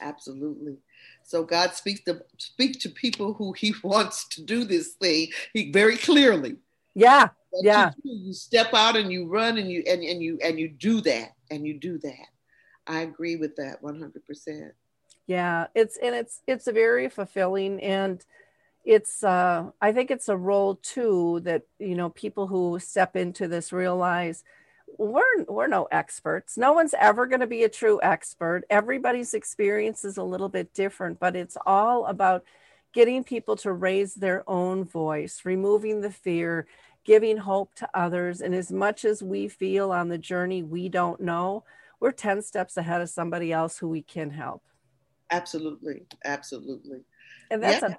Absolutely 0.01 0.77
so 1.29 1.43
god 1.43 1.73
speaks 1.73 2.01
to 2.01 2.19
speak 2.37 2.79
to 2.79 2.89
people 2.89 3.33
who 3.33 3.53
he 3.53 3.73
wants 3.83 4.27
to 4.27 4.41
do 4.41 4.63
this 4.63 4.93
thing 4.93 5.27
he 5.53 5.71
very 5.71 5.97
clearly 5.97 6.57
Yeah, 6.95 7.29
yeah. 7.61 7.91
You, 8.03 8.11
do. 8.11 8.19
you 8.27 8.33
step 8.33 8.73
out 8.73 8.95
and 8.95 9.11
you 9.11 9.27
run 9.27 9.57
and 9.57 9.69
you 9.69 9.83
and, 9.87 10.03
and 10.03 10.21
you 10.21 10.39
and 10.43 10.59
you 10.59 10.67
do 10.69 11.01
that 11.01 11.29
and 11.51 11.65
you 11.65 11.73
do 11.79 11.97
that. 11.99 12.27
I 12.87 13.01
agree 13.01 13.35
with 13.35 13.55
that 13.57 13.81
100%. 13.81 14.71
Yeah, 15.27 15.67
it's 15.75 15.97
and 15.97 16.15
it's 16.15 16.41
it's 16.47 16.67
a 16.67 16.71
very 16.71 17.09
fulfilling 17.09 17.81
and 17.81 18.25
it's 18.85 19.23
uh 19.23 19.69
I 19.79 19.91
think 19.91 20.09
it's 20.09 20.29
a 20.29 20.37
role 20.37 20.75
too 20.75 21.41
that 21.43 21.63
you 21.77 21.95
know 21.95 22.09
people 22.09 22.47
who 22.47 22.79
step 22.79 23.15
into 23.15 23.47
this 23.47 23.71
realize 23.71 24.43
we're 24.97 25.43
we're 25.47 25.67
no 25.67 25.87
experts. 25.91 26.57
No 26.57 26.73
one's 26.73 26.93
ever 26.99 27.25
going 27.25 27.39
to 27.41 27.47
be 27.47 27.63
a 27.63 27.69
true 27.69 27.99
expert. 28.01 28.63
Everybody's 28.69 29.33
experience 29.33 30.03
is 30.03 30.17
a 30.17 30.23
little 30.23 30.49
bit 30.49 30.73
different, 30.73 31.19
but 31.19 31.35
it's 31.35 31.57
all 31.65 32.05
about 32.05 32.43
getting 32.93 33.23
people 33.23 33.55
to 33.57 33.71
raise 33.71 34.15
their 34.15 34.43
own 34.49 34.83
voice, 34.83 35.41
removing 35.45 36.01
the 36.01 36.11
fear, 36.11 36.67
giving 37.03 37.37
hope 37.37 37.75
to 37.75 37.89
others. 37.93 38.41
And 38.41 38.55
as 38.55 38.71
much 38.71 39.05
as 39.05 39.21
we 39.21 39.47
feel 39.47 39.91
on 39.91 40.09
the 40.09 40.17
journey 40.17 40.63
we 40.63 40.89
don't 40.89 41.21
know, 41.21 41.63
we're 41.99 42.11
10 42.11 42.41
steps 42.41 42.77
ahead 42.77 43.01
of 43.01 43.09
somebody 43.09 43.51
else 43.51 43.77
who 43.77 43.89
we 43.89 44.01
can 44.01 44.31
help. 44.31 44.63
Absolutely. 45.31 46.05
Absolutely. 46.25 47.01
And 47.51 47.61
that's 47.61 47.81
Yeah. 47.83 47.95
a 47.95 47.97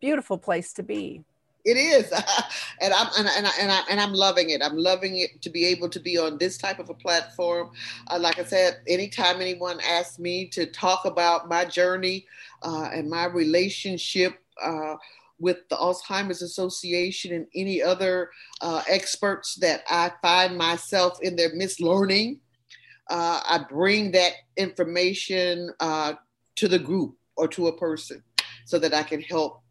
beautiful 0.00 0.38
place 0.38 0.72
to 0.74 0.82
be. 0.82 1.24
It 1.64 1.78
is, 1.78 2.12
and 2.80 2.92
I'm 2.92 3.08
and, 3.18 3.26
and, 3.26 3.46
I, 3.46 3.50
and, 3.58 3.72
I, 3.72 3.80
and 3.90 4.00
I'm 4.00 4.12
loving 4.12 4.50
it. 4.50 4.62
I'm 4.62 4.76
loving 4.76 5.16
it 5.18 5.40
to 5.42 5.50
be 5.50 5.64
able 5.66 5.88
to 5.88 6.00
be 6.00 6.18
on 6.18 6.36
this 6.36 6.58
type 6.58 6.78
of 6.78 6.90
a 6.90 6.94
platform. 6.94 7.70
Uh, 8.08 8.18
like 8.18 8.38
I 8.38 8.44
said, 8.44 8.80
anytime 8.86 9.40
anyone 9.40 9.80
asks 9.80 10.18
me 10.18 10.46
to 10.48 10.66
talk 10.66 11.06
about 11.06 11.48
my 11.48 11.64
journey 11.64 12.26
uh, 12.62 12.90
and 12.92 13.08
my 13.08 13.24
relationship 13.26 14.38
uh, 14.62 14.96
with 15.38 15.66
the 15.70 15.76
Alzheimer's 15.76 16.42
Association 16.42 17.32
and 17.32 17.46
any 17.54 17.82
other 17.82 18.30
uh, 18.60 18.82
experts 18.88 19.54
that 19.56 19.84
I 19.88 20.12
find 20.20 20.58
myself 20.58 21.18
in 21.22 21.34
their 21.34 21.54
mislearning, 21.54 22.38
uh, 23.10 23.40
I 23.42 23.64
bring 23.68 24.12
that 24.12 24.32
information 24.56 25.70
uh, 25.80 26.14
to 26.56 26.68
the 26.68 26.78
group 26.78 27.16
or 27.36 27.48
to 27.48 27.68
a 27.68 27.76
person 27.76 28.22
so 28.66 28.78
that 28.78 28.94
I 28.94 29.02
can 29.02 29.20
help 29.20 29.63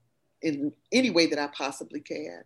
in 0.43 0.73
any 0.91 1.09
way 1.09 1.25
that 1.27 1.39
I 1.39 1.47
possibly 1.47 2.01
can. 2.01 2.43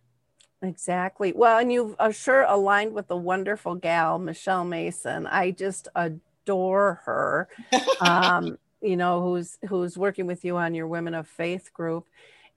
Exactly. 0.62 1.32
Well, 1.32 1.58
and 1.58 1.72
you've 1.72 1.94
uh, 1.98 2.10
sure 2.10 2.42
aligned 2.42 2.92
with 2.92 3.08
the 3.08 3.16
wonderful 3.16 3.74
gal, 3.74 4.18
Michelle 4.18 4.64
Mason. 4.64 5.26
I 5.26 5.52
just 5.52 5.88
adore 5.94 7.02
her. 7.04 7.48
um, 8.00 8.58
you 8.80 8.96
know, 8.96 9.22
who's 9.22 9.58
who's 9.68 9.98
working 9.98 10.26
with 10.26 10.44
you 10.44 10.56
on 10.56 10.74
your 10.74 10.86
Women 10.86 11.14
of 11.14 11.28
Faith 11.28 11.72
group. 11.72 12.06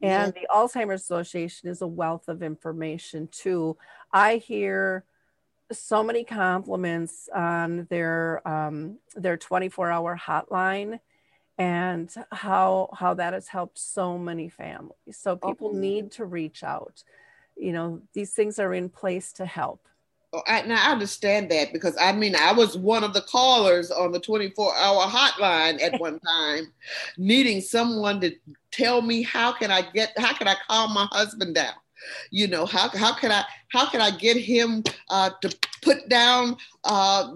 And 0.04 0.34
the 0.34 0.48
Alzheimer's 0.50 1.02
Association 1.02 1.70
is 1.70 1.84
a 1.84 1.88
wealth 1.88 2.28
of 2.28 2.42
information 2.42 3.30
too. 3.32 3.78
I 4.12 4.38
hear 4.38 5.06
so 5.72 6.04
many 6.04 6.24
compliments 6.24 7.30
on 7.34 7.88
their 7.90 8.46
um, 8.48 8.98
their 9.16 9.38
24 9.38 9.92
hour 9.92 10.20
hotline 10.20 11.00
and 11.62 12.12
how 12.32 12.90
how 12.98 13.14
that 13.14 13.34
has 13.34 13.48
helped 13.48 13.78
so 13.78 14.18
many 14.18 14.50
families. 14.50 14.96
So 15.12 15.36
people 15.36 15.70
Oh. 15.72 15.78
need 15.78 16.12
to 16.14 16.26
reach 16.26 16.64
out. 16.64 17.04
You 17.56 17.74
know 17.74 18.02
these 18.14 18.34
things 18.34 18.58
are 18.58 18.74
in 18.74 18.90
place 18.90 19.32
to 19.34 19.46
help. 19.46 19.88
Oh, 20.34 20.42
I, 20.48 20.62
now 20.62 20.82
I 20.88 20.92
understand 20.92 21.52
that 21.52 21.72
because 21.72 21.96
I 22.02 22.14
mean 22.14 22.36
I 22.36 22.52
was 22.52 22.78
one 22.78 23.04
of 23.04 23.14
the 23.14 23.22
callers 23.22 23.92
on 23.92 24.12
the 24.12 24.20
24 24.20 24.76
hour 24.76 25.06
hotline 25.06 25.80
at 25.84 26.00
one 26.00 26.20
time, 26.20 26.74
needing 27.18 27.62
someone 27.62 28.20
to 28.22 28.32
tell 28.72 29.04
me 29.04 29.22
how 29.22 29.52
can 29.52 29.70
I 29.70 29.84
get 29.84 30.18
how 30.18 30.34
can 30.34 30.48
I 30.48 30.56
calm 30.68 30.94
my 30.96 31.08
husband 31.12 31.54
down, 31.54 31.76
you 32.32 32.48
know 32.48 32.66
how 32.66 32.90
how 32.90 33.14
can 33.14 33.32
I 33.32 33.46
how 33.72 33.88
can 33.88 34.02
I 34.02 34.10
get 34.10 34.36
him 34.36 34.84
uh, 35.12 35.30
to 35.42 35.56
put 35.84 36.10
down 36.10 36.58
uh, 36.86 37.34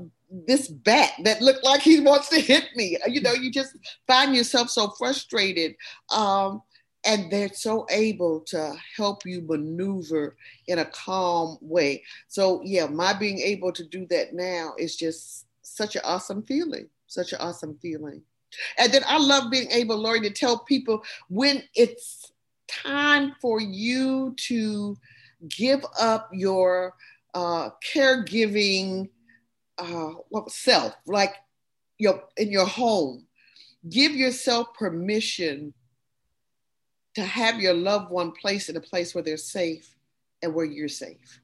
this 0.48 0.68
bat 0.68 1.12
that 1.24 1.42
looked 1.42 1.64
like 1.64 1.82
he 1.82 2.00
wants 2.00 2.30
to 2.30 2.40
hit 2.40 2.66
me. 2.76 2.98
You 3.08 3.22
know 3.22 3.34
you 3.34 3.52
just 3.52 3.76
find 4.08 4.36
yourself 4.36 4.70
so 4.70 4.90
frustrated. 4.98 5.76
Um, 6.14 6.62
and 7.06 7.32
they're 7.32 7.54
so 7.54 7.86
able 7.92 8.40
to 8.42 8.74
help 8.96 9.26
you 9.26 9.42
maneuver 9.42 10.36
in 10.68 10.80
a 10.80 10.86
calm 10.86 11.58
way. 11.62 12.04
So 12.28 12.62
yeah, 12.64 12.88
my 12.88 13.14
being 13.14 13.40
able 13.40 13.72
to 13.74 13.84
do 13.86 14.08
that 14.08 14.34
now 14.34 14.74
is 14.78 14.96
just 14.96 15.46
such 15.62 15.96
an 15.96 16.02
awesome 16.04 16.42
feeling. 16.44 16.90
Such 17.08 17.32
an 17.34 17.40
awesome 17.42 17.78
feeling. 17.82 18.24
And 18.80 18.92
then 18.92 19.04
I 19.08 19.20
love 19.20 19.52
being 19.52 19.70
able, 19.72 19.98
Lori, 19.98 20.22
to 20.22 20.32
tell 20.32 20.60
people 20.60 21.04
when 21.30 21.64
it's 21.76 22.32
time 22.68 23.36
for 23.42 23.62
you 23.62 24.34
to 24.38 24.98
give 25.50 25.86
up 26.00 26.30
your 26.34 26.96
uh, 27.36 27.70
caregiving 27.94 29.10
uh, 29.78 30.14
self, 30.48 30.94
like 31.06 31.36
your 31.98 32.24
in 32.38 32.52
your 32.52 32.66
home. 32.66 33.26
Give 33.90 34.14
yourself 34.14 34.74
permission 34.74 35.74
to 37.16 37.24
have 37.24 37.60
your 37.60 37.74
loved 37.74 38.12
one 38.12 38.32
placed 38.32 38.70
in 38.70 38.78
a 38.78 38.82
place 38.82 39.14
where 39.14 39.24
they're 39.24 39.38
safe 39.38 39.96
and 40.42 40.54
where 40.54 40.66
you're 40.66 40.88
safe. 40.88 41.42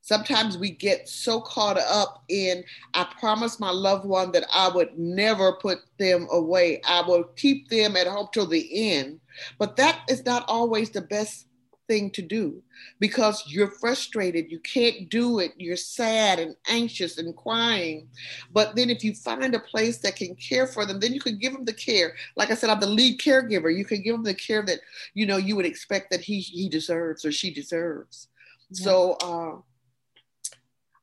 Sometimes 0.00 0.58
we 0.58 0.70
get 0.70 1.08
so 1.08 1.40
caught 1.40 1.78
up 1.78 2.24
in, 2.28 2.64
I 2.92 3.06
promised 3.20 3.60
my 3.60 3.70
loved 3.70 4.04
one 4.04 4.32
that 4.32 4.44
I 4.52 4.68
would 4.68 4.98
never 4.98 5.52
put 5.52 5.78
them 5.96 6.26
away. 6.32 6.80
I 6.84 7.02
will 7.02 7.22
keep 7.36 7.68
them 7.68 7.96
at 7.96 8.08
home 8.08 8.26
till 8.32 8.46
the 8.46 8.92
end. 8.92 9.20
But 9.58 9.76
that 9.76 10.00
is 10.08 10.24
not 10.24 10.44
always 10.48 10.90
the 10.90 11.02
best 11.02 11.46
thing 11.88 12.10
to 12.10 12.22
do 12.22 12.62
because 13.00 13.44
you're 13.46 13.70
frustrated. 13.70 14.50
You 14.50 14.58
can't 14.60 15.08
do 15.08 15.38
it. 15.38 15.52
You're 15.56 15.76
sad 15.76 16.38
and 16.38 16.56
anxious 16.68 17.18
and 17.18 17.36
crying. 17.36 18.08
But 18.52 18.76
then 18.76 18.90
if 18.90 19.04
you 19.04 19.14
find 19.14 19.54
a 19.54 19.60
place 19.60 19.98
that 19.98 20.16
can 20.16 20.34
care 20.36 20.66
for 20.66 20.86
them, 20.86 21.00
then 21.00 21.12
you 21.12 21.20
can 21.20 21.38
give 21.38 21.52
them 21.52 21.64
the 21.64 21.72
care. 21.72 22.14
Like 22.36 22.50
I 22.50 22.54
said, 22.54 22.70
I'm 22.70 22.80
the 22.80 22.86
lead 22.86 23.20
caregiver. 23.20 23.74
You 23.74 23.84
can 23.84 24.02
give 24.02 24.14
them 24.14 24.24
the 24.24 24.34
care 24.34 24.62
that, 24.62 24.80
you 25.14 25.26
know, 25.26 25.36
you 25.36 25.56
would 25.56 25.66
expect 25.66 26.10
that 26.10 26.20
he, 26.20 26.40
he 26.40 26.68
deserves 26.68 27.24
or 27.24 27.32
she 27.32 27.52
deserves. 27.52 28.28
So, 28.72 29.16
uh, 29.22 29.60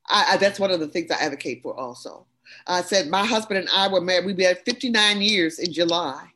I, 0.08 0.34
I, 0.34 0.36
that's 0.38 0.58
one 0.58 0.72
of 0.72 0.80
the 0.80 0.88
things 0.88 1.10
I 1.10 1.22
advocate 1.24 1.62
for 1.62 1.78
also. 1.78 2.26
I 2.66 2.82
said 2.82 3.08
my 3.08 3.24
husband 3.24 3.60
and 3.60 3.68
I 3.72 3.86
were 3.88 4.00
married, 4.00 4.26
We've 4.26 4.36
been 4.36 4.56
59 4.64 5.22
years 5.22 5.58
in 5.60 5.72
July. 5.72 6.26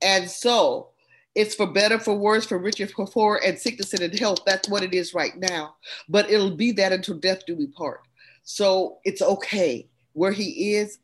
And 0.00 0.28
so 0.28 0.91
it's 1.34 1.54
for 1.54 1.66
better, 1.66 1.98
for 1.98 2.14
worse, 2.14 2.44
for 2.44 2.58
richer, 2.58 2.86
for 2.86 3.06
poor, 3.06 3.40
and 3.44 3.58
sickness 3.58 3.94
and 3.94 4.02
in 4.02 4.16
health. 4.16 4.40
That's 4.44 4.68
what 4.68 4.82
it 4.82 4.94
is 4.94 5.14
right 5.14 5.36
now. 5.36 5.76
But 6.08 6.30
it'll 6.30 6.56
be 6.56 6.72
that 6.72 6.92
until 6.92 7.16
death 7.16 7.46
do 7.46 7.56
we 7.56 7.66
part. 7.68 8.02
So 8.44 8.98
it's 9.04 9.22
okay. 9.22 9.88
Where 10.12 10.32
he 10.32 10.74
is, 10.74 10.98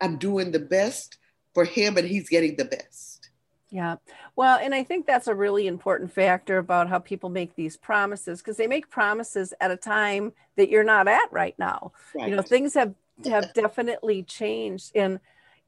I'm 0.00 0.16
doing 0.16 0.52
the 0.52 0.58
best 0.58 1.18
for 1.54 1.64
him 1.64 1.96
and 1.96 2.06
he's 2.06 2.28
getting 2.28 2.56
the 2.56 2.64
best. 2.64 3.30
Yeah. 3.70 3.96
Well, 4.36 4.58
and 4.62 4.74
I 4.74 4.82
think 4.82 5.06
that's 5.06 5.26
a 5.26 5.34
really 5.34 5.66
important 5.66 6.10
factor 6.10 6.56
about 6.56 6.88
how 6.88 7.00
people 7.00 7.28
make 7.28 7.54
these 7.54 7.76
promises 7.76 8.38
because 8.38 8.56
they 8.56 8.66
make 8.66 8.88
promises 8.88 9.52
at 9.60 9.70
a 9.70 9.76
time 9.76 10.32
that 10.56 10.70
you're 10.70 10.84
not 10.84 11.08
at 11.08 11.30
right 11.30 11.54
now. 11.58 11.92
Right. 12.14 12.30
You 12.30 12.36
know, 12.36 12.42
things 12.42 12.72
have 12.74 12.94
have 13.26 13.52
definitely 13.52 14.22
changed 14.22 14.92
and 14.94 15.18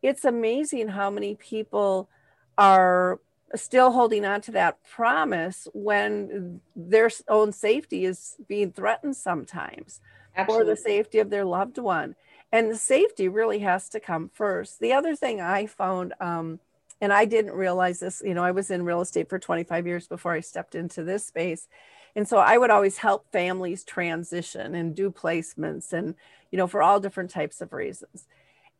it's 0.02 0.24
amazing 0.24 0.86
how 0.86 1.10
many 1.10 1.34
people 1.34 2.08
are 2.56 3.18
still 3.56 3.90
holding 3.92 4.24
on 4.24 4.40
to 4.42 4.52
that 4.52 4.78
promise 4.88 5.66
when 5.72 6.60
their 6.76 7.10
own 7.28 7.52
safety 7.52 8.04
is 8.04 8.36
being 8.48 8.72
threatened 8.72 9.16
sometimes 9.16 10.00
Absolutely. 10.36 10.62
or 10.62 10.74
the 10.74 10.80
safety 10.80 11.18
of 11.18 11.30
their 11.30 11.44
loved 11.44 11.78
one. 11.78 12.14
And 12.52 12.70
the 12.70 12.76
safety 12.76 13.28
really 13.28 13.60
has 13.60 13.88
to 13.90 14.00
come 14.00 14.30
first. 14.32 14.80
The 14.80 14.92
other 14.92 15.14
thing 15.14 15.40
I 15.40 15.66
found 15.66 16.14
um, 16.20 16.60
and 17.00 17.12
I 17.12 17.24
didn't 17.24 17.52
realize 17.52 18.00
this, 18.00 18.22
you 18.24 18.34
know, 18.34 18.44
I 18.44 18.50
was 18.50 18.70
in 18.70 18.84
real 18.84 19.00
estate 19.00 19.28
for 19.28 19.38
25 19.38 19.86
years 19.86 20.06
before 20.06 20.32
I 20.32 20.40
stepped 20.40 20.74
into 20.74 21.02
this 21.02 21.26
space. 21.26 21.66
And 22.14 22.28
so 22.28 22.38
I 22.38 22.58
would 22.58 22.70
always 22.70 22.98
help 22.98 23.30
families 23.32 23.84
transition 23.84 24.74
and 24.74 24.94
do 24.94 25.10
placements 25.10 25.92
and, 25.92 26.14
you 26.50 26.58
know, 26.58 26.66
for 26.66 26.82
all 26.82 27.00
different 27.00 27.30
types 27.30 27.60
of 27.60 27.72
reasons. 27.72 28.26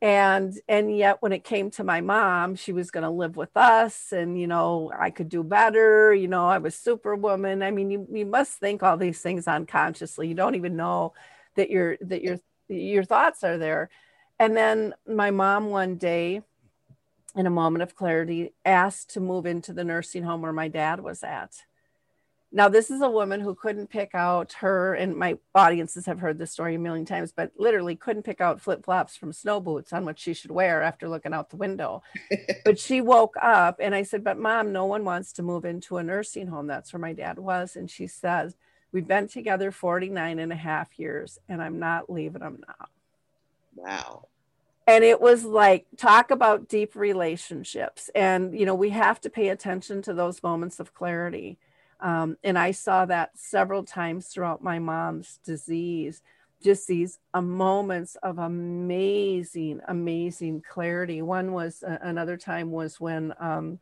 And 0.02 0.58
and 0.66 0.96
yet 0.96 1.18
when 1.20 1.32
it 1.32 1.44
came 1.44 1.70
to 1.72 1.84
my 1.84 2.00
mom, 2.00 2.54
she 2.54 2.72
was 2.72 2.90
going 2.90 3.04
to 3.04 3.10
live 3.10 3.36
with 3.36 3.54
us 3.56 4.12
and 4.12 4.40
you 4.40 4.46
know, 4.46 4.90
I 4.98 5.10
could 5.10 5.28
do 5.28 5.42
better, 5.42 6.14
you 6.14 6.28
know, 6.28 6.46
I 6.46 6.58
was 6.58 6.74
superwoman. 6.74 7.62
I 7.62 7.70
mean, 7.70 7.90
you, 7.90 8.06
you 8.10 8.24
must 8.24 8.54
think 8.54 8.82
all 8.82 8.96
these 8.96 9.20
things 9.20 9.46
unconsciously. 9.46 10.28
You 10.28 10.34
don't 10.34 10.54
even 10.54 10.76
know 10.76 11.12
that 11.56 11.70
your 11.70 11.98
that 12.02 12.22
your 12.22 12.38
your 12.68 13.04
thoughts 13.04 13.44
are 13.44 13.58
there. 13.58 13.90
And 14.38 14.56
then 14.56 14.94
my 15.06 15.30
mom 15.30 15.66
one 15.68 15.96
day 15.96 16.42
in 17.36 17.46
a 17.46 17.50
moment 17.50 17.82
of 17.82 17.94
clarity, 17.94 18.52
asked 18.64 19.10
to 19.10 19.20
move 19.20 19.46
into 19.46 19.72
the 19.72 19.84
nursing 19.84 20.24
home 20.24 20.42
where 20.42 20.52
my 20.52 20.68
dad 20.68 21.00
was 21.00 21.22
at. 21.22 21.62
Now, 22.52 22.68
this 22.68 22.90
is 22.90 23.00
a 23.00 23.08
woman 23.08 23.40
who 23.40 23.54
couldn't 23.54 23.90
pick 23.90 24.12
out 24.12 24.54
her, 24.54 24.94
and 24.94 25.16
my 25.16 25.38
audiences 25.54 26.06
have 26.06 26.18
heard 26.18 26.36
this 26.36 26.50
story 26.50 26.74
a 26.74 26.80
million 26.80 27.04
times, 27.04 27.30
but 27.30 27.52
literally 27.56 27.94
couldn't 27.94 28.24
pick 28.24 28.40
out 28.40 28.60
flip 28.60 28.84
flops 28.84 29.16
from 29.16 29.32
snow 29.32 29.60
boots 29.60 29.92
on 29.92 30.04
what 30.04 30.18
she 30.18 30.34
should 30.34 30.50
wear 30.50 30.82
after 30.82 31.08
looking 31.08 31.32
out 31.32 31.50
the 31.50 31.56
window. 31.56 32.02
but 32.64 32.78
she 32.78 33.00
woke 33.00 33.36
up, 33.40 33.76
and 33.80 33.94
I 33.94 34.02
said, 34.02 34.24
But 34.24 34.36
mom, 34.36 34.72
no 34.72 34.84
one 34.84 35.04
wants 35.04 35.32
to 35.34 35.44
move 35.44 35.64
into 35.64 35.98
a 35.98 36.02
nursing 36.02 36.48
home. 36.48 36.66
That's 36.66 36.92
where 36.92 37.00
my 37.00 37.12
dad 37.12 37.38
was. 37.38 37.76
And 37.76 37.88
she 37.88 38.08
says, 38.08 38.56
We've 38.90 39.06
been 39.06 39.28
together 39.28 39.70
49 39.70 40.40
and 40.40 40.52
a 40.52 40.56
half 40.56 40.98
years, 40.98 41.38
and 41.48 41.62
I'm 41.62 41.78
not 41.78 42.10
leaving 42.10 42.42
him 42.42 42.64
now. 42.66 42.86
Wow. 43.76 44.26
And 44.88 45.04
it 45.04 45.20
was 45.20 45.44
like, 45.44 45.86
talk 45.96 46.32
about 46.32 46.68
deep 46.68 46.96
relationships. 46.96 48.10
And, 48.12 48.58
you 48.58 48.66
know, 48.66 48.74
we 48.74 48.90
have 48.90 49.20
to 49.20 49.30
pay 49.30 49.50
attention 49.50 50.02
to 50.02 50.14
those 50.14 50.42
moments 50.42 50.80
of 50.80 50.94
clarity. 50.94 51.58
Um, 52.00 52.36
and 52.42 52.58
I 52.58 52.70
saw 52.70 53.04
that 53.06 53.30
several 53.34 53.84
times 53.84 54.28
throughout 54.28 54.62
my 54.62 54.78
mom's 54.78 55.38
disease, 55.44 56.22
just 56.62 56.86
these 56.86 57.18
uh, 57.34 57.40
moments 57.40 58.16
of 58.22 58.38
amazing, 58.38 59.80
amazing 59.88 60.62
clarity. 60.68 61.22
One 61.22 61.52
was 61.52 61.82
uh, 61.82 61.98
another 62.02 62.36
time 62.36 62.70
was 62.70 63.00
when 63.00 63.34
um, 63.38 63.78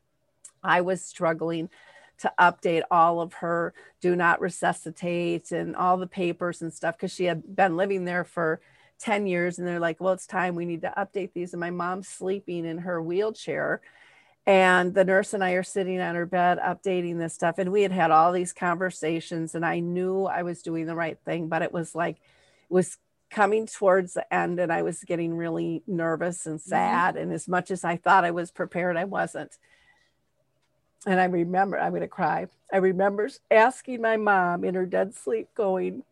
I 0.63 0.81
was 0.81 1.03
struggling 1.03 1.71
to 2.19 2.33
update 2.39 2.83
all 2.91 3.21
of 3.21 3.33
her 3.35 3.73
do 4.01 4.17
not 4.17 4.41
resuscitate 4.41 5.53
and 5.53 5.77
all 5.77 5.97
the 5.97 6.07
papers 6.07 6.63
and 6.63 6.73
stuff 6.73 6.97
because 6.97 7.13
she 7.13 7.25
had 7.25 7.55
been 7.55 7.77
living 7.77 8.05
there 8.05 8.25
for 8.25 8.61
10 8.99 9.27
years 9.29 9.59
and 9.59 9.67
they're 9.67 9.79
like 9.79 10.01
well 10.01 10.13
it's 10.13 10.27
time 10.27 10.57
we 10.57 10.65
need 10.65 10.83
to 10.83 10.93
update 10.97 11.33
these 11.33 11.53
and 11.53 11.61
my 11.61 11.71
mom's 11.71 12.09
sleeping 12.09 12.65
in 12.65 12.79
her 12.79 13.01
wheelchair 13.01 13.81
and 14.49 14.95
the 14.95 15.05
nurse 15.05 15.35
and 15.35 15.45
i 15.45 15.53
are 15.53 15.63
sitting 15.63 16.01
on 16.01 16.15
her 16.15 16.27
bed 16.27 16.59
updating 16.59 17.19
this 17.19 17.35
stuff 17.35 17.59
and 17.59 17.71
we 17.71 17.83
had 17.83 17.93
had 17.93 18.11
all 18.11 18.33
these 18.33 18.53
conversations 18.53 19.55
and 19.55 19.65
i 19.65 19.79
knew 19.79 20.25
i 20.25 20.43
was 20.43 20.63
doing 20.63 20.87
the 20.87 20.97
right 20.97 21.19
thing 21.25 21.49
but 21.49 21.63
it 21.63 21.73
was 21.73 21.95
like 21.95 22.17
it 22.17 22.73
was 22.73 22.97
coming 23.31 23.67
towards 23.67 24.15
the 24.15 24.35
end 24.35 24.59
and 24.59 24.73
i 24.73 24.83
was 24.83 25.05
getting 25.05 25.37
really 25.37 25.83
nervous 25.87 26.47
and 26.47 26.59
mm-hmm. 26.59 26.71
sad 26.71 27.15
mm-hmm. 27.15 27.25
and 27.25 27.33
as 27.33 27.47
much 27.47 27.71
as 27.71 27.85
i 27.85 27.97
thought 27.97 28.25
i 28.25 28.31
was 28.31 28.51
prepared 28.51 28.97
i 28.97 29.05
wasn't 29.05 29.59
and 31.07 31.21
I 31.21 31.25
remember, 31.25 31.79
I'm 31.79 31.93
going 31.93 32.03
to 32.03 32.09
cry. 32.09 32.49
I 32.73 32.79
remember 32.79 33.31
asking 33.51 34.03
my 34.03 34.17
mom 34.17 34.65
in 34.65 34.75
her 34.75 34.87
dead 34.87 35.15
sleep, 35.15 35.49
going, 35.55 36.03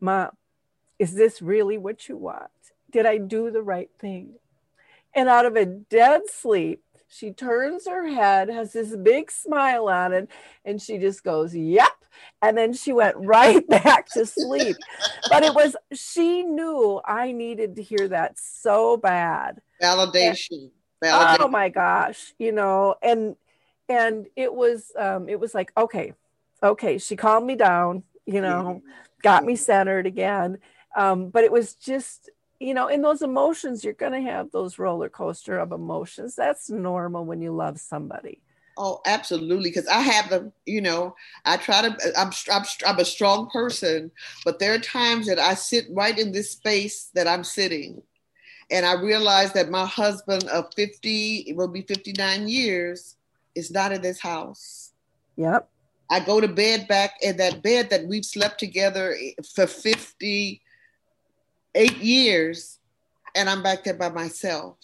Mom, 0.00 0.30
is 0.98 1.14
this 1.14 1.40
really 1.40 1.78
what 1.78 2.08
you 2.08 2.16
want? 2.16 2.50
Did 2.90 3.06
I 3.06 3.18
do 3.18 3.50
the 3.50 3.62
right 3.62 3.90
thing? 3.98 4.34
And 5.14 5.28
out 5.28 5.46
of 5.46 5.56
a 5.56 5.64
dead 5.64 6.22
sleep, 6.30 6.82
she 7.08 7.32
turns 7.32 7.86
her 7.86 8.06
head, 8.06 8.48
has 8.48 8.72
this 8.72 8.94
big 8.96 9.30
smile 9.30 9.88
on 9.88 10.12
it, 10.12 10.28
and 10.64 10.80
she 10.80 10.98
just 10.98 11.22
goes, 11.24 11.54
Yep. 11.54 11.88
And 12.40 12.56
then 12.56 12.72
she 12.72 12.92
went 12.92 13.16
right 13.18 13.66
back 13.68 14.08
to 14.10 14.24
sleep. 14.26 14.76
but 15.28 15.42
it 15.42 15.54
was, 15.54 15.76
she 15.92 16.42
knew 16.42 17.00
I 17.04 17.32
needed 17.32 17.76
to 17.76 17.82
hear 17.82 18.08
that 18.08 18.38
so 18.38 18.96
bad. 18.96 19.60
Validation. 19.82 20.70
Validation. 21.02 21.36
Oh 21.40 21.48
my 21.48 21.68
gosh, 21.68 22.32
you 22.38 22.52
know, 22.52 22.94
and 23.02 23.36
and 23.88 24.26
it 24.36 24.52
was 24.52 24.92
um 24.98 25.28
it 25.28 25.38
was 25.38 25.54
like 25.54 25.72
okay 25.76 26.12
okay 26.62 26.98
she 26.98 27.16
calmed 27.16 27.46
me 27.46 27.54
down 27.54 28.02
you 28.24 28.40
know 28.40 28.82
got 29.22 29.44
me 29.44 29.56
centered 29.56 30.06
again 30.06 30.58
um 30.96 31.28
but 31.28 31.44
it 31.44 31.52
was 31.52 31.74
just 31.74 32.30
you 32.60 32.74
know 32.74 32.88
in 32.88 33.02
those 33.02 33.22
emotions 33.22 33.84
you're 33.84 33.92
going 33.92 34.12
to 34.12 34.30
have 34.30 34.50
those 34.50 34.78
roller 34.78 35.08
coaster 35.08 35.58
of 35.58 35.72
emotions 35.72 36.34
that's 36.34 36.70
normal 36.70 37.24
when 37.24 37.40
you 37.40 37.52
love 37.52 37.78
somebody 37.78 38.40
oh 38.78 39.00
absolutely 39.06 39.70
because 39.70 39.86
i 39.88 40.00
have 40.00 40.28
them 40.30 40.52
you 40.64 40.80
know 40.80 41.14
i 41.44 41.56
try 41.56 41.82
to 41.82 41.88
uh, 41.88 42.10
I'm, 42.18 42.30
I'm 42.50 42.64
i'm 42.86 42.98
a 42.98 43.04
strong 43.04 43.48
person 43.50 44.10
but 44.44 44.58
there 44.58 44.74
are 44.74 44.78
times 44.78 45.26
that 45.26 45.38
i 45.38 45.54
sit 45.54 45.86
right 45.90 46.18
in 46.18 46.32
this 46.32 46.52
space 46.52 47.10
that 47.14 47.28
i'm 47.28 47.44
sitting 47.44 48.02
and 48.70 48.86
i 48.86 48.94
realize 48.94 49.52
that 49.52 49.70
my 49.70 49.86
husband 49.86 50.44
of 50.44 50.72
50 50.74 51.44
it 51.48 51.56
will 51.56 51.68
be 51.68 51.82
59 51.82 52.48
years 52.48 53.16
is 53.56 53.70
not 53.72 53.90
in 53.90 54.02
this 54.02 54.20
house. 54.20 54.92
Yep. 55.36 55.68
I 56.08 56.20
go 56.20 56.40
to 56.40 56.46
bed 56.46 56.86
back 56.86 57.14
in 57.20 57.38
that 57.38 57.62
bed 57.62 57.90
that 57.90 58.06
we've 58.06 58.24
slept 58.24 58.60
together 58.60 59.16
eh, 59.20 59.32
for 59.54 59.66
58 61.76 62.02
years, 62.02 62.78
and 63.34 63.48
I'm 63.48 63.62
back 63.62 63.84
there 63.84 63.94
by 63.94 64.08
myself. 64.08 64.78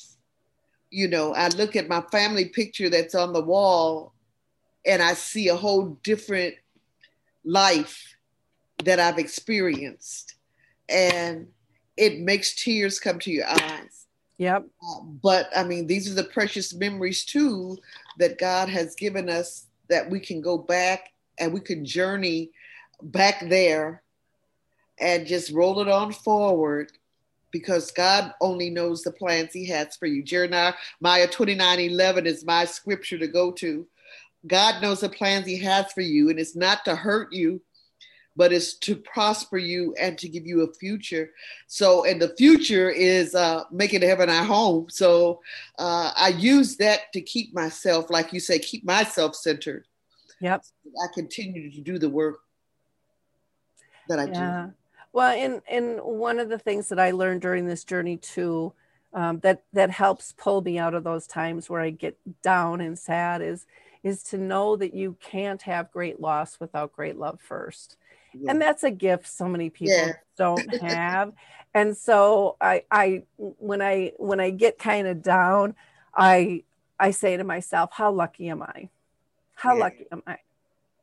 You 0.90 1.08
know, 1.08 1.34
I 1.34 1.48
look 1.48 1.74
at 1.74 1.88
my 1.88 2.02
family 2.12 2.46
picture 2.46 2.90
that's 2.90 3.14
on 3.14 3.32
the 3.32 3.42
wall, 3.42 4.12
and 4.84 5.00
I 5.00 5.14
see 5.14 5.48
a 5.48 5.56
whole 5.56 5.98
different 6.02 6.54
life 7.44 8.14
that 8.84 9.00
I've 9.00 9.18
experienced. 9.18 10.34
And 10.88 11.48
it 11.96 12.20
makes 12.20 12.54
tears 12.54 13.00
come 13.00 13.18
to 13.20 13.30
your 13.30 13.48
eyes 13.48 14.02
Yep. 14.42 14.66
Uh, 14.82 15.00
but 15.22 15.50
I 15.54 15.62
mean, 15.62 15.86
these 15.86 16.10
are 16.10 16.14
the 16.14 16.24
precious 16.24 16.74
memories 16.74 17.24
too 17.24 17.78
that 18.18 18.38
God 18.38 18.68
has 18.68 18.96
given 18.96 19.28
us 19.28 19.66
that 19.88 20.10
we 20.10 20.18
can 20.18 20.40
go 20.40 20.58
back 20.58 21.12
and 21.38 21.52
we 21.52 21.60
can 21.60 21.84
journey 21.84 22.50
back 23.02 23.48
there 23.48 24.01
and 25.02 25.26
just 25.26 25.52
roll 25.52 25.80
it 25.80 25.88
on 25.88 26.12
forward 26.12 26.92
because 27.50 27.90
God 27.90 28.32
only 28.40 28.70
knows 28.70 29.02
the 29.02 29.12
plans 29.12 29.52
he 29.52 29.66
has 29.68 29.96
for 29.96 30.06
you. 30.06 30.22
Jeremiah 30.22 30.72
29 31.30 31.80
11 31.80 32.26
is 32.26 32.44
my 32.44 32.64
scripture 32.64 33.18
to 33.18 33.26
go 33.26 33.52
to. 33.52 33.86
God 34.46 34.80
knows 34.80 35.00
the 35.00 35.08
plans 35.08 35.46
he 35.46 35.58
has 35.58 35.92
for 35.92 36.00
you, 36.00 36.30
and 36.30 36.38
it's 36.38 36.56
not 36.56 36.84
to 36.86 36.96
hurt 36.96 37.32
you, 37.32 37.60
but 38.34 38.52
it's 38.52 38.74
to 38.78 38.96
prosper 38.96 39.58
you 39.58 39.94
and 40.00 40.18
to 40.18 40.28
give 40.28 40.46
you 40.46 40.62
a 40.62 40.74
future. 40.74 41.30
So, 41.66 42.04
and 42.04 42.20
the 42.20 42.34
future 42.36 42.90
is 42.90 43.34
uh, 43.34 43.64
making 43.70 44.02
heaven 44.02 44.30
our 44.30 44.44
home. 44.44 44.86
So, 44.88 45.42
uh, 45.78 46.12
I 46.16 46.28
use 46.28 46.76
that 46.78 47.12
to 47.12 47.20
keep 47.20 47.54
myself, 47.54 48.10
like 48.10 48.32
you 48.32 48.40
say, 48.40 48.58
keep 48.58 48.84
myself 48.84 49.36
centered. 49.36 49.86
Yep. 50.40 50.64
I 51.04 51.06
continue 51.14 51.70
to 51.70 51.80
do 51.80 51.98
the 51.98 52.10
work 52.10 52.38
that 54.08 54.18
I 54.18 54.24
yeah. 54.24 54.66
do. 54.66 54.72
Well, 55.12 55.34
and 55.36 55.60
and 55.68 56.00
one 56.00 56.38
of 56.38 56.48
the 56.48 56.58
things 56.58 56.88
that 56.88 56.98
I 56.98 57.10
learned 57.10 57.42
during 57.42 57.66
this 57.66 57.84
journey 57.84 58.16
too, 58.16 58.72
um, 59.12 59.40
that 59.40 59.64
that 59.72 59.90
helps 59.90 60.32
pull 60.32 60.62
me 60.62 60.78
out 60.78 60.94
of 60.94 61.04
those 61.04 61.26
times 61.26 61.68
where 61.68 61.80
I 61.80 61.90
get 61.90 62.16
down 62.42 62.80
and 62.80 62.98
sad 62.98 63.42
is 63.42 63.66
is 64.02 64.22
to 64.24 64.38
know 64.38 64.74
that 64.76 64.94
you 64.94 65.16
can't 65.20 65.62
have 65.62 65.92
great 65.92 66.20
loss 66.20 66.58
without 66.58 66.92
great 66.92 67.18
love 67.18 67.40
first. 67.40 67.96
Yeah. 68.34 68.50
and 68.50 68.62
that's 68.62 68.82
a 68.82 68.90
gift 68.90 69.28
so 69.28 69.46
many 69.46 69.68
people 69.68 69.94
yeah. 69.94 70.12
don't 70.38 70.74
have. 70.82 71.32
And 71.74 71.96
so 71.96 72.56
i 72.60 72.84
i 72.90 73.22
when 73.36 73.82
i 73.82 74.12
when 74.16 74.40
i 74.40 74.50
get 74.50 74.78
kind 74.78 75.06
of 75.06 75.22
down 75.22 75.74
i 76.14 76.62
i 76.98 77.10
say 77.10 77.36
to 77.36 77.44
myself 77.44 77.90
how 77.92 78.10
lucky 78.10 78.48
am 78.48 78.62
i? 78.62 78.88
How 79.54 79.74
yeah. 79.74 79.80
lucky 79.80 80.06
am 80.10 80.22
i? 80.26 80.38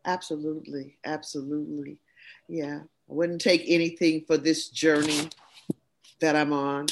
Absolutely. 0.05 0.97
Absolutely. 1.05 1.99
Yeah 2.47 2.80
i 3.10 3.14
wouldn't 3.14 3.41
take 3.41 3.64
anything 3.68 4.24
for 4.26 4.38
this 4.38 4.70
journey 4.70 5.30
that 6.22 6.36
i'm 6.36 6.53
on 6.53 6.86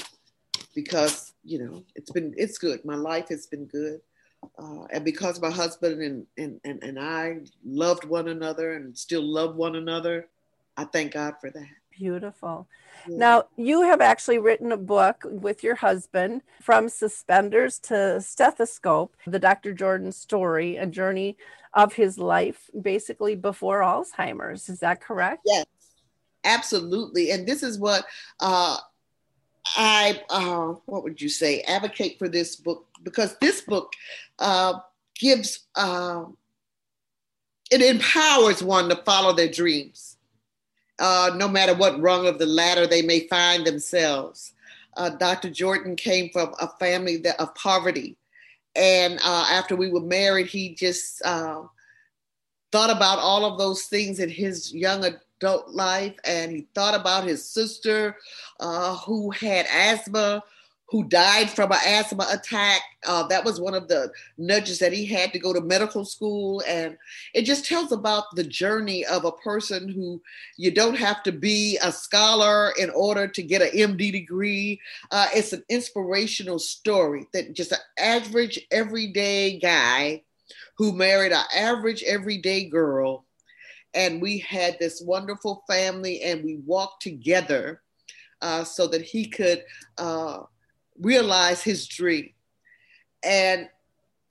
because 0.76 1.34
you 1.44 1.60
know 1.60 1.84
it's 1.96 2.12
been 2.12 2.34
it's 2.38 2.58
good 2.58 2.84
my 2.86 2.96
life 2.96 3.30
has 3.30 3.48
been 3.48 3.66
good 3.66 4.02
uh, 4.58 4.86
and 4.92 5.04
because 5.04 5.42
my 5.42 5.50
husband 5.50 6.02
and, 6.02 6.26
and, 6.38 6.60
and, 6.64 6.84
and 6.84 7.00
I 7.00 7.40
loved 7.66 8.06
one 8.06 8.28
another 8.28 8.74
and 8.74 8.98
still 8.98 9.24
love 9.24 9.56
one 9.56 9.76
another, 9.76 10.28
I 10.76 10.86
thank 10.86 11.14
God 11.14 11.36
for 11.40 11.50
that. 11.50 11.68
Beautiful. 11.92 12.68
Yeah. 13.08 13.18
Now, 13.18 13.44
you 13.56 13.82
have 13.82 14.02
actually 14.02 14.38
written 14.38 14.72
a 14.72 14.78
book 14.78 15.24
with 15.26 15.64
your 15.64 15.76
husband, 15.76 16.44
From 16.62 16.90
Suspenders 16.90 17.80
to 17.80 18.22
Stethoscope, 18.22 19.16
the 19.26 19.40
Dr. 19.40 19.74
Jordan 19.74 20.12
story, 20.12 20.78
a 20.78 20.86
journey 20.86 21.38
of 21.74 21.94
his 21.94 22.20
life, 22.20 22.70
basically 22.80 23.36
before 23.36 23.82
Alzheimer's. 23.82 24.70
Is 24.70 24.80
that 24.82 25.02
correct? 25.02 25.42
Yes, 25.46 25.66
absolutely. 26.48 27.32
And 27.32 27.46
this 27.46 27.62
is 27.62 27.78
what 27.78 28.06
uh, 28.40 28.78
I, 29.76 30.22
uh, 30.30 30.76
what 30.86 31.04
would 31.04 31.22
you 31.22 31.30
say, 31.30 31.62
advocate 31.62 32.18
for 32.18 32.30
this 32.30 32.56
book 32.56 32.86
because 33.04 33.38
this 33.38 33.62
book 33.62 33.94
uh, 34.40 34.80
gives, 35.16 35.68
uh, 35.76 36.26
it 37.72 37.82
empowers 37.82 38.64
one 38.64 38.90
to 38.90 38.96
follow 38.98 39.34
their 39.34 39.50
dreams, 39.50 40.18
uh, 41.00 41.32
no 41.36 41.48
matter 41.48 41.76
what 41.76 42.00
rung 42.02 42.28
of 42.28 42.40
the 42.40 42.46
ladder 42.46 42.88
they 42.88 43.02
may 43.02 43.28
find 43.28 43.66
themselves. 43.66 44.54
Uh, 44.96 45.10
Dr. 45.10 45.50
Jordan 45.50 45.96
came 45.96 46.30
from 46.32 46.54
a 46.60 46.68
family 46.80 47.18
that, 47.18 47.40
of 47.40 47.54
poverty. 47.56 48.18
And 48.76 49.20
uh, 49.24 49.48
after 49.50 49.76
we 49.76 49.92
were 49.92 50.02
married, 50.02 50.48
he 50.48 50.74
just 50.74 51.22
thought 51.24 51.70
about 52.90 53.20
all 53.20 53.46
of 53.46 53.58
those 53.58 53.84
things 53.84 54.20
in 54.20 54.30
his 54.30 54.74
young 54.74 55.06
adult 55.40 55.70
life. 55.70 56.16
And 56.26 56.52
he 56.52 56.68
thought 56.74 56.96
about 56.96 57.26
his 57.26 57.44
sister 57.44 58.18
who 58.60 59.32
had 59.32 59.66
asthma 59.74 60.44
who 60.90 61.04
died 61.04 61.50
from 61.50 61.72
an 61.72 61.80
asthma 61.86 62.26
attack. 62.32 62.82
Uh, 63.06 63.28
that 63.28 63.44
was 63.44 63.60
one 63.60 63.74
of 63.74 63.88
the 63.90 64.10
nudges 64.38 64.80
that 64.80 64.94
he 64.94 65.06
had 65.06 65.34
to 65.34 65.40
go 65.40 65.52
to 65.52 65.60
medical 65.60 66.06
school. 66.06 66.64
And 66.66 66.98
it 67.34 67.42
just 67.42 67.66
tells 67.66 67.92
about 67.92 68.24
the 68.36 68.44
journey 68.44 69.06
of 69.06 69.26
a 69.26 69.32
person 69.34 69.90
who 69.90 70.22
you 70.56 70.72
don't 70.72 70.98
have 70.98 71.24
to 71.24 71.34
be 71.34 71.78
a 71.84 71.92
scholar 71.92 72.72
in 72.80 72.90
order 72.92 73.28
to 73.28 73.44
get 73.44 73.62
an 73.62 73.78
MD 73.78 74.12
degree. 74.14 74.80
Uh, 75.12 75.28
it's 75.34 75.52
an 75.52 75.64
inspirational 75.68 76.60
story 76.60 77.28
that 77.34 77.54
just 77.54 77.74
an 77.74 77.80
average, 78.00 78.60
everyday 78.72 79.60
guy 79.60 80.24
who 80.78 80.94
married 80.94 81.34
an 81.34 81.44
average, 81.54 82.02
everyday 82.04 82.64
girl 82.64 83.27
and 83.94 84.22
we 84.22 84.40
had 84.40 84.78
this 84.80 85.02
wonderful 85.02 85.64
family, 85.68 86.22
and 86.22 86.44
we 86.44 86.58
walked 86.66 87.02
together 87.02 87.82
uh, 88.42 88.64
so 88.64 88.88
that 88.88 89.02
he 89.02 89.26
could 89.26 89.64
uh, 89.98 90.44
realize 91.00 91.64
his 91.64 91.88
dream. 91.88 92.30
And 93.24 93.70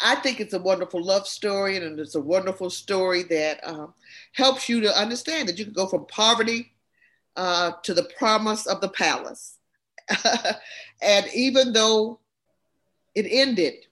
I 0.01 0.17
think 0.17 0.41
it's 0.41 0.55
a 0.55 0.59
wonderful 0.59 1.03
love 1.03 1.27
story, 1.27 1.77
and 1.77 1.99
it's 1.99 2.15
a 2.15 2.21
wonderful 2.21 2.71
story 2.71 3.23
that 3.25 3.67
um, 3.67 3.95
helps 4.33 4.69
you 4.69 4.81
to 4.83 4.99
understand 4.99 5.49
that 5.49 5.59
you 5.59 5.65
can 5.65 5.75
go 5.75 5.87
from 5.87 6.07
poverty 6.07 6.73
uh, 7.37 7.73
to 7.83 7.95
the 7.95 8.09
promise 8.19 8.67
of 8.67 8.81
the 8.81 8.89
palace. 8.89 9.59
and 11.03 11.27
even 11.35 11.73
though 11.73 12.21
it 13.15 13.27
ended, 13.29 13.87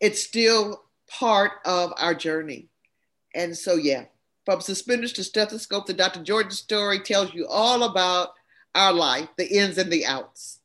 it's 0.00 0.22
still 0.22 0.82
part 1.08 1.52
of 1.64 1.92
our 1.96 2.14
journey. 2.14 2.68
And 3.34 3.56
so, 3.56 3.74
yeah, 3.74 4.04
from 4.44 4.60
suspenders 4.60 5.12
to 5.14 5.24
stethoscope, 5.24 5.86
the 5.86 5.94
Dr. 5.94 6.22
Jordan 6.22 6.50
story 6.50 7.00
tells 7.00 7.32
you 7.34 7.46
all 7.46 7.84
about 7.84 8.30
our 8.74 8.92
life, 8.92 9.28
the 9.36 9.46
ins 9.46 9.78
and 9.78 9.92
the 9.92 10.06
outs. 10.06 10.60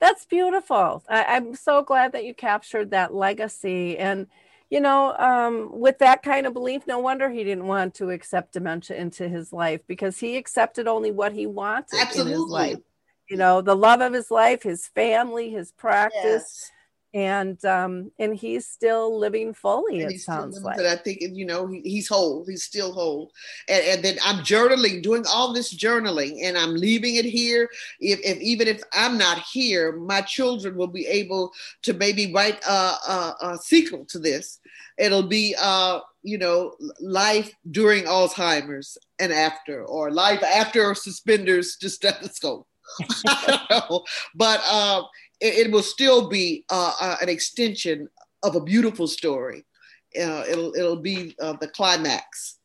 That's 0.00 0.24
beautiful. 0.24 1.04
I, 1.08 1.36
am 1.36 1.54
so 1.54 1.82
glad 1.82 2.12
that 2.12 2.24
you 2.24 2.34
captured 2.34 2.90
that 2.90 3.14
legacy. 3.14 3.98
And, 3.98 4.28
you 4.70 4.80
know, 4.80 5.14
um, 5.18 5.78
with 5.78 5.98
that 5.98 6.22
kind 6.22 6.46
of 6.46 6.54
belief, 6.54 6.86
no 6.86 6.98
wonder 6.98 7.28
he 7.28 7.44
didn't 7.44 7.66
want 7.66 7.94
to 7.96 8.10
accept 8.10 8.54
dementia 8.54 8.96
into 8.96 9.28
his 9.28 9.52
life 9.52 9.82
because 9.86 10.18
he 10.18 10.36
accepted 10.38 10.88
only 10.88 11.10
what 11.10 11.32
he 11.32 11.46
wanted 11.46 12.00
Absolutely. 12.00 12.32
in 12.32 12.38
his 12.38 12.48
life. 12.48 12.78
You 13.28 13.36
know, 13.36 13.60
the 13.60 13.76
love 13.76 14.00
of 14.00 14.14
his 14.14 14.30
life, 14.30 14.62
his 14.62 14.88
family, 14.88 15.50
his 15.50 15.70
practice. 15.72 16.22
Yes 16.24 16.70
and 17.12 17.64
um 17.64 18.10
and 18.20 18.36
he's 18.36 18.68
still 18.68 19.18
living 19.18 19.52
fully 19.52 20.00
and 20.00 20.12
it 20.12 20.20
sounds 20.20 20.62
like 20.62 20.76
but 20.76 20.86
i 20.86 20.94
think 20.94 21.18
you 21.20 21.44
know 21.44 21.66
he, 21.66 21.80
he's 21.80 22.08
whole 22.08 22.44
he's 22.46 22.62
still 22.62 22.92
whole. 22.92 23.32
And, 23.68 23.84
and, 23.84 24.04
then 24.04 24.16
i'm 24.24 24.44
journaling 24.44 25.02
doing 25.02 25.24
all 25.28 25.52
this 25.52 25.74
journaling 25.74 26.44
and 26.44 26.56
i'm 26.56 26.74
leaving 26.74 27.16
it 27.16 27.24
here. 27.24 27.68
If, 27.98 28.20
if 28.20 28.40
even 28.40 28.68
if 28.68 28.82
i'm 28.92 29.18
not 29.18 29.40
here 29.40 29.92
my 29.92 30.20
children 30.20 30.76
will 30.76 30.86
be 30.86 31.06
able 31.06 31.52
to 31.82 31.94
maybe 31.94 32.32
write 32.32 32.64
a, 32.64 32.72
a, 32.72 33.36
a 33.42 33.58
sequel 33.58 34.04
to 34.06 34.18
this. 34.18 34.60
It'll 34.98 35.26
be 35.26 35.54
uh 35.60 36.00
you 36.22 36.38
know 36.38 36.74
life 37.00 37.52
during 37.70 38.04
alzheimer's 38.04 38.98
and 39.18 39.32
after 39.32 39.84
or 39.84 40.10
life 40.10 40.42
after 40.42 40.94
suspenders 40.94 41.76
to 41.78 41.90
stethoscope. 41.90 42.66
I 43.26 43.46
don't 43.68 43.90
know. 43.90 44.04
But 44.34 44.60
uh, 44.64 45.02
it, 45.40 45.66
it 45.66 45.72
will 45.72 45.82
still 45.82 46.28
be 46.28 46.64
uh, 46.70 46.92
uh, 47.00 47.16
an 47.20 47.28
extension 47.28 48.08
of 48.42 48.56
a 48.56 48.60
beautiful 48.60 49.06
story. 49.06 49.64
Uh, 50.18 50.44
it'll 50.48 50.74
it'll 50.74 50.96
be 50.96 51.36
uh, 51.40 51.52
the 51.54 51.68
climax 51.68 52.58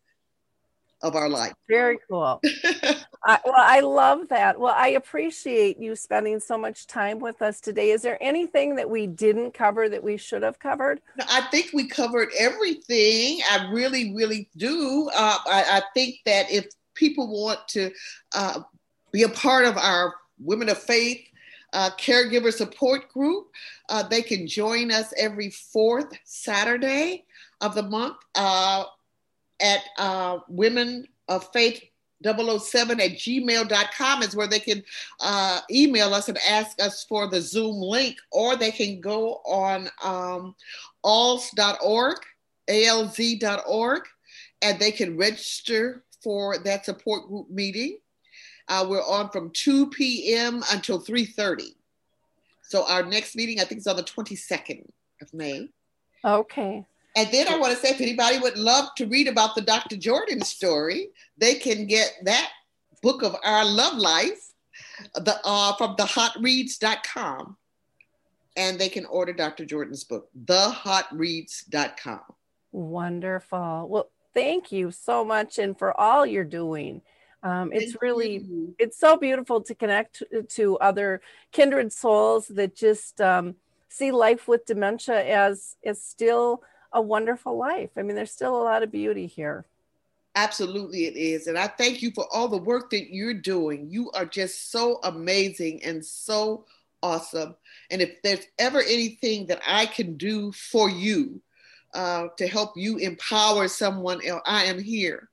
of 1.01 1.15
our 1.15 1.29
life. 1.29 1.53
Very 1.69 1.99
cool. 2.09 2.41
I, 3.23 3.39
well, 3.45 3.53
I 3.57 3.81
love 3.81 4.29
that. 4.29 4.59
Well, 4.59 4.73
I 4.75 4.89
appreciate 4.89 5.79
you 5.79 5.95
spending 5.95 6.39
so 6.39 6.57
much 6.57 6.87
time 6.87 7.19
with 7.19 7.43
us 7.43 7.61
today. 7.61 7.91
Is 7.91 8.01
there 8.01 8.17
anything 8.21 8.75
that 8.77 8.89
we 8.89 9.05
didn't 9.05 9.53
cover 9.53 9.87
that 9.87 10.03
we 10.03 10.17
should 10.17 10.41
have 10.41 10.57
covered? 10.57 11.01
I 11.19 11.41
think 11.51 11.69
we 11.73 11.87
covered 11.87 12.29
everything. 12.37 13.41
I 13.51 13.69
really, 13.71 14.15
really 14.15 14.49
do. 14.57 15.09
Uh, 15.15 15.37
I, 15.45 15.65
I, 15.69 15.81
think 15.93 16.15
that 16.25 16.49
if 16.49 16.67
people 16.95 17.27
want 17.27 17.67
to 17.69 17.91
uh, 18.33 18.61
be 19.11 19.23
a 19.23 19.29
part 19.29 19.65
of 19.65 19.77
our 19.77 20.15
Women 20.39 20.69
of 20.69 20.77
Faith 20.77 21.21
uh, 21.75 21.89
caregiver 21.99 22.53
support 22.53 23.09
group. 23.09 23.47
Uh, 23.89 24.01
they 24.03 24.21
can 24.21 24.47
join 24.47 24.91
us 24.91 25.13
every 25.17 25.49
fourth 25.49 26.11
Saturday 26.23 27.25
of 27.61 27.75
the 27.75 27.83
month 27.83 28.15
uh, 28.35 28.85
at 29.61 29.81
uh, 29.97 30.39
Women 30.47 31.05
of 31.27 31.51
Faith 31.51 31.83
007 32.23 32.99
at 33.01 33.11
gmail.com 33.11 34.23
is 34.23 34.35
where 34.35 34.47
they 34.47 34.59
can 34.59 34.83
uh, 35.19 35.59
email 35.69 36.13
us 36.13 36.29
and 36.29 36.39
ask 36.47 36.81
us 36.81 37.03
for 37.03 37.27
the 37.27 37.41
Zoom 37.41 37.75
link, 37.75 38.15
or 38.31 38.55
they 38.55 38.71
can 38.71 39.01
go 39.01 39.41
on 39.45 39.89
um, 40.03 40.55
alz.org, 41.03 42.17
alz.org, 42.69 44.01
and 44.61 44.79
they 44.79 44.91
can 44.91 45.17
register 45.17 46.03
for 46.23 46.57
that 46.59 46.85
support 46.85 47.27
group 47.27 47.49
meeting. 47.49 47.97
Uh, 48.67 48.85
we're 48.87 49.03
on 49.03 49.29
from 49.29 49.51
2 49.51 49.89
p.m. 49.89 50.63
until 50.71 50.99
3:30. 50.99 51.75
So 52.63 52.85
our 52.87 53.03
next 53.03 53.35
meeting, 53.35 53.59
I 53.59 53.63
think, 53.63 53.79
is 53.79 53.87
on 53.87 53.95
the 53.95 54.03
22nd 54.03 54.85
of 55.21 55.33
May. 55.33 55.69
Okay. 56.23 56.85
And 57.15 57.31
then 57.31 57.47
I 57.47 57.57
want 57.57 57.73
to 57.73 57.79
say, 57.79 57.91
if 57.91 58.01
anybody 58.01 58.39
would 58.39 58.57
love 58.57 58.89
to 58.97 59.05
read 59.05 59.27
about 59.27 59.55
the 59.55 59.61
Dr. 59.61 59.95
Jordan 59.95 60.41
story, 60.41 61.09
they 61.37 61.55
can 61.55 61.85
get 61.85 62.11
that 62.23 62.49
book 63.01 63.23
of 63.23 63.35
our 63.43 63.63
love 63.63 63.97
life 63.97 64.51
the, 65.13 65.39
uh, 65.45 65.75
from 65.77 65.95
thehotreads.com. 65.95 67.57
And 68.57 68.79
they 68.79 68.89
can 68.89 69.05
order 69.05 69.33
Dr. 69.33 69.65
Jordan's 69.65 70.03
book, 70.03 70.29
thehotreads.com. 70.45 72.21
Wonderful. 72.71 73.87
Well, 73.89 74.09
thank 74.33 74.71
you 74.71 74.91
so 74.91 75.23
much 75.23 75.57
and 75.57 75.77
for 75.77 75.97
all 75.99 76.25
you're 76.25 76.43
doing. 76.43 77.01
Um, 77.45 77.69
it's 77.71 77.95
really 78.01 78.43
it's 78.79 78.97
so 78.97 79.17
beautiful 79.17 79.61
to 79.61 79.75
connect 79.75 80.23
to, 80.31 80.41
to 80.41 80.79
other 80.79 81.21
kindred 81.51 81.93
souls 81.93 82.47
that 82.47 82.75
just 82.75 83.21
um, 83.21 83.53
see 83.87 84.11
life 84.11 84.47
with 84.47 84.65
dementia 84.65 85.23
as 85.23 85.75
is 85.83 86.03
still 86.03 86.63
a 86.91 86.99
wonderful 86.99 87.55
life. 87.55 87.91
I 87.95 88.01
mean, 88.01 88.15
there's 88.15 88.31
still 88.31 88.59
a 88.59 88.63
lot 88.63 88.81
of 88.81 88.91
beauty 88.91 89.27
here. 89.27 89.63
Absolutely, 90.33 91.05
it 91.05 91.15
is. 91.15 91.45
And 91.45 91.55
I 91.55 91.67
thank 91.67 92.01
you 92.01 92.09
for 92.15 92.25
all 92.33 92.47
the 92.47 92.57
work 92.57 92.89
that 92.89 93.13
you're 93.13 93.35
doing. 93.35 93.91
You 93.91 94.09
are 94.15 94.25
just 94.25 94.71
so 94.71 94.99
amazing 95.03 95.83
and 95.83 96.03
so 96.03 96.65
awesome. 97.03 97.55
And 97.91 98.01
if 98.01 98.23
there's 98.23 98.47
ever 98.57 98.81
anything 98.81 99.45
that 99.47 99.61
I 99.67 99.85
can 99.85 100.17
do 100.17 100.51
for 100.51 100.89
you 100.89 101.39
uh, 101.93 102.29
to 102.37 102.47
help 102.47 102.71
you 102.75 102.97
empower 102.97 103.67
someone 103.67 104.25
else, 104.25 104.41
I 104.47 104.63
am 104.63 104.81
here 104.81 105.29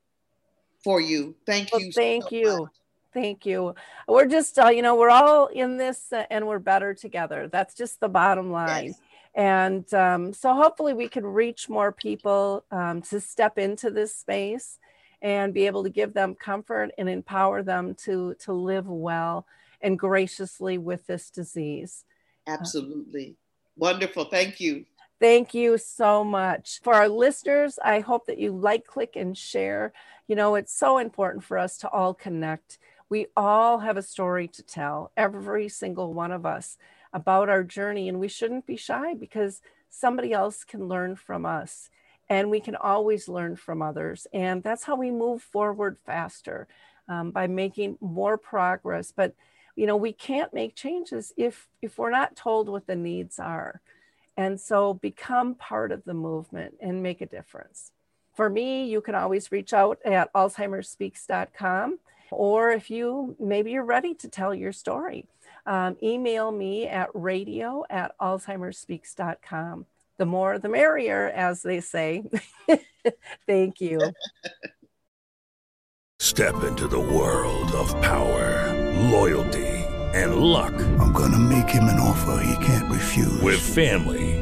for 0.85 1.01
you. 1.01 1.35
Thank 1.47 1.72
well, 1.72 1.80
you. 1.80 1.93
Thank 1.93 2.24
so 2.24 2.30
you. 2.30 2.59
Much. 2.61 2.70
Thank 3.14 3.45
you. 3.45 3.74
We're 4.09 4.26
just, 4.26 4.59
uh, 4.59 4.68
you 4.68 4.80
know, 4.80 4.95
we're 4.95 5.11
all 5.11 5.47
in 5.49 5.76
this 5.76 6.12
uh, 6.12 6.24
and 6.30 6.47
we're 6.47 6.59
better 6.59 6.95
together. 6.95 7.49
That's 7.49 7.74
just 7.74 8.01
the 8.01 8.09
bottom 8.09 8.51
line. 8.51 8.87
Yes. 8.87 9.01
And 9.35 9.95
um, 9.95 10.33
so 10.33 10.55
hopefully 10.55 10.95
we 10.95 11.09
can 11.09 11.26
reach 11.26 11.68
more 11.68 11.93
people 11.93 12.64
um, 12.70 13.03
to 13.03 13.20
step 13.20 13.59
into 13.59 13.91
this 13.91 14.14
space 14.14 14.78
and 15.20 15.55
be 15.55 15.66
able 15.66 15.83
to 15.85 15.91
give 15.91 16.14
them 16.14 16.35
comfort 16.35 16.91
and 16.99 17.09
empower 17.09 17.62
them 17.62 17.95
to, 17.95 18.35
to 18.41 18.53
live 18.53 18.89
well 18.89 19.47
and 19.80 19.99
graciously 19.99 20.78
with 20.78 21.07
this 21.07 21.30
disease. 21.30 22.05
Absolutely. 22.47 23.37
Wonderful. 23.76 24.24
Thank 24.24 24.61
you. 24.61 24.85
Thank 25.20 25.55
you 25.55 25.78
so 25.78 26.24
much. 26.24 26.80
For 26.83 26.95
our 26.95 27.09
listeners, 27.09 27.78
I 27.83 28.01
hope 28.01 28.26
that 28.26 28.39
you 28.39 28.51
like, 28.51 28.85
click, 28.85 29.14
and 29.14 29.39
share. 29.39 29.93
You 30.33 30.37
know, 30.37 30.55
it's 30.55 30.72
so 30.72 30.97
important 30.97 31.45
for 31.45 31.59
us 31.59 31.76
to 31.76 31.91
all 31.91 32.14
connect. 32.14 32.78
We 33.11 33.26
all 33.37 33.80
have 33.80 33.99
a 33.99 34.03
story 34.03 34.49
to 34.49 34.62
tell, 34.62 35.12
every 35.14 35.68
single 35.68 36.14
one 36.14 36.33
of 36.33 36.47
us, 36.47 36.78
about 37.12 37.51
our 37.51 37.62
journey. 37.62 38.09
And 38.09 38.18
we 38.18 38.28
shouldn't 38.28 38.66
be 38.66 38.78
shy 38.78 39.12
because 39.12 39.61
somebody 39.91 40.33
else 40.33 40.64
can 40.64 40.89
learn 40.89 41.16
from 41.16 41.45
us. 41.45 41.91
And 42.30 42.51
we 42.51 42.61
can 42.61 42.76
always 42.76 43.28
learn 43.28 43.57
from 43.57 43.83
others. 43.83 44.26
And 44.33 44.62
that's 44.62 44.85
how 44.85 44.97
we 44.97 45.11
move 45.11 45.43
forward 45.43 45.99
faster 46.07 46.66
um, 47.09 47.30
by 47.30 47.47
making 47.47 47.99
more 48.01 48.39
progress. 48.39 49.12
But, 49.14 49.35
you 49.76 49.87
know, 49.87 49.97
we 49.97 50.14
can't 50.14 50.55
make 50.55 50.74
changes 50.74 51.35
if, 51.37 51.68
if 51.83 51.99
we're 51.99 52.11
not 52.11 52.37
told 52.37 52.70
what 52.70 52.87
the 52.87 52.97
needs 52.97 53.39
are. 53.39 53.83
And 54.39 54.59
so 54.59 54.95
become 54.95 55.57
part 55.57 55.93
of 55.93 56.05
the 56.05 56.14
movement 56.14 56.76
and 56.80 57.03
make 57.03 57.20
a 57.20 57.26
difference. 57.26 57.93
For 58.35 58.49
me, 58.49 58.87
you 58.87 59.01
can 59.01 59.14
always 59.14 59.53
reach 59.53 59.72
out 59.72 59.99
at 60.05 60.33
alzheimersspeaks.com. 60.33 61.99
Or 62.30 62.70
if 62.70 62.91
you 62.91 63.37
maybe 63.39 63.72
you're 63.72 63.85
ready 63.85 64.14
to 64.14 64.28
tell 64.28 64.55
your 64.55 64.72
story, 64.72 65.26
um, 65.66 65.97
email 66.03 66.51
me 66.51 66.89
at 66.89 67.11
radio 67.14 67.85
at 67.91 68.16
alzheimersspeaks.com. 68.18 69.87
The 70.18 70.26
more 70.26 70.59
the 70.59 70.68
merrier, 70.68 71.28
as 71.28 71.62
they 71.62 71.80
say. 71.80 72.24
Thank 73.47 73.80
you. 73.80 74.01
Step 76.20 76.62
into 76.64 76.87
the 76.89 77.01
world 77.01 77.72
of 77.72 77.91
power, 78.01 78.72
loyalty 79.11 79.72
and 80.14 80.37
luck. 80.37 80.74
I'm 81.01 81.12
gonna 81.12 81.39
make 81.39 81.68
him 81.68 81.85
an 81.85 81.99
offer 81.99 82.45
he 82.45 82.64
can't 82.64 82.91
refuse. 82.91 83.41
With 83.41 83.61
family, 83.61 84.41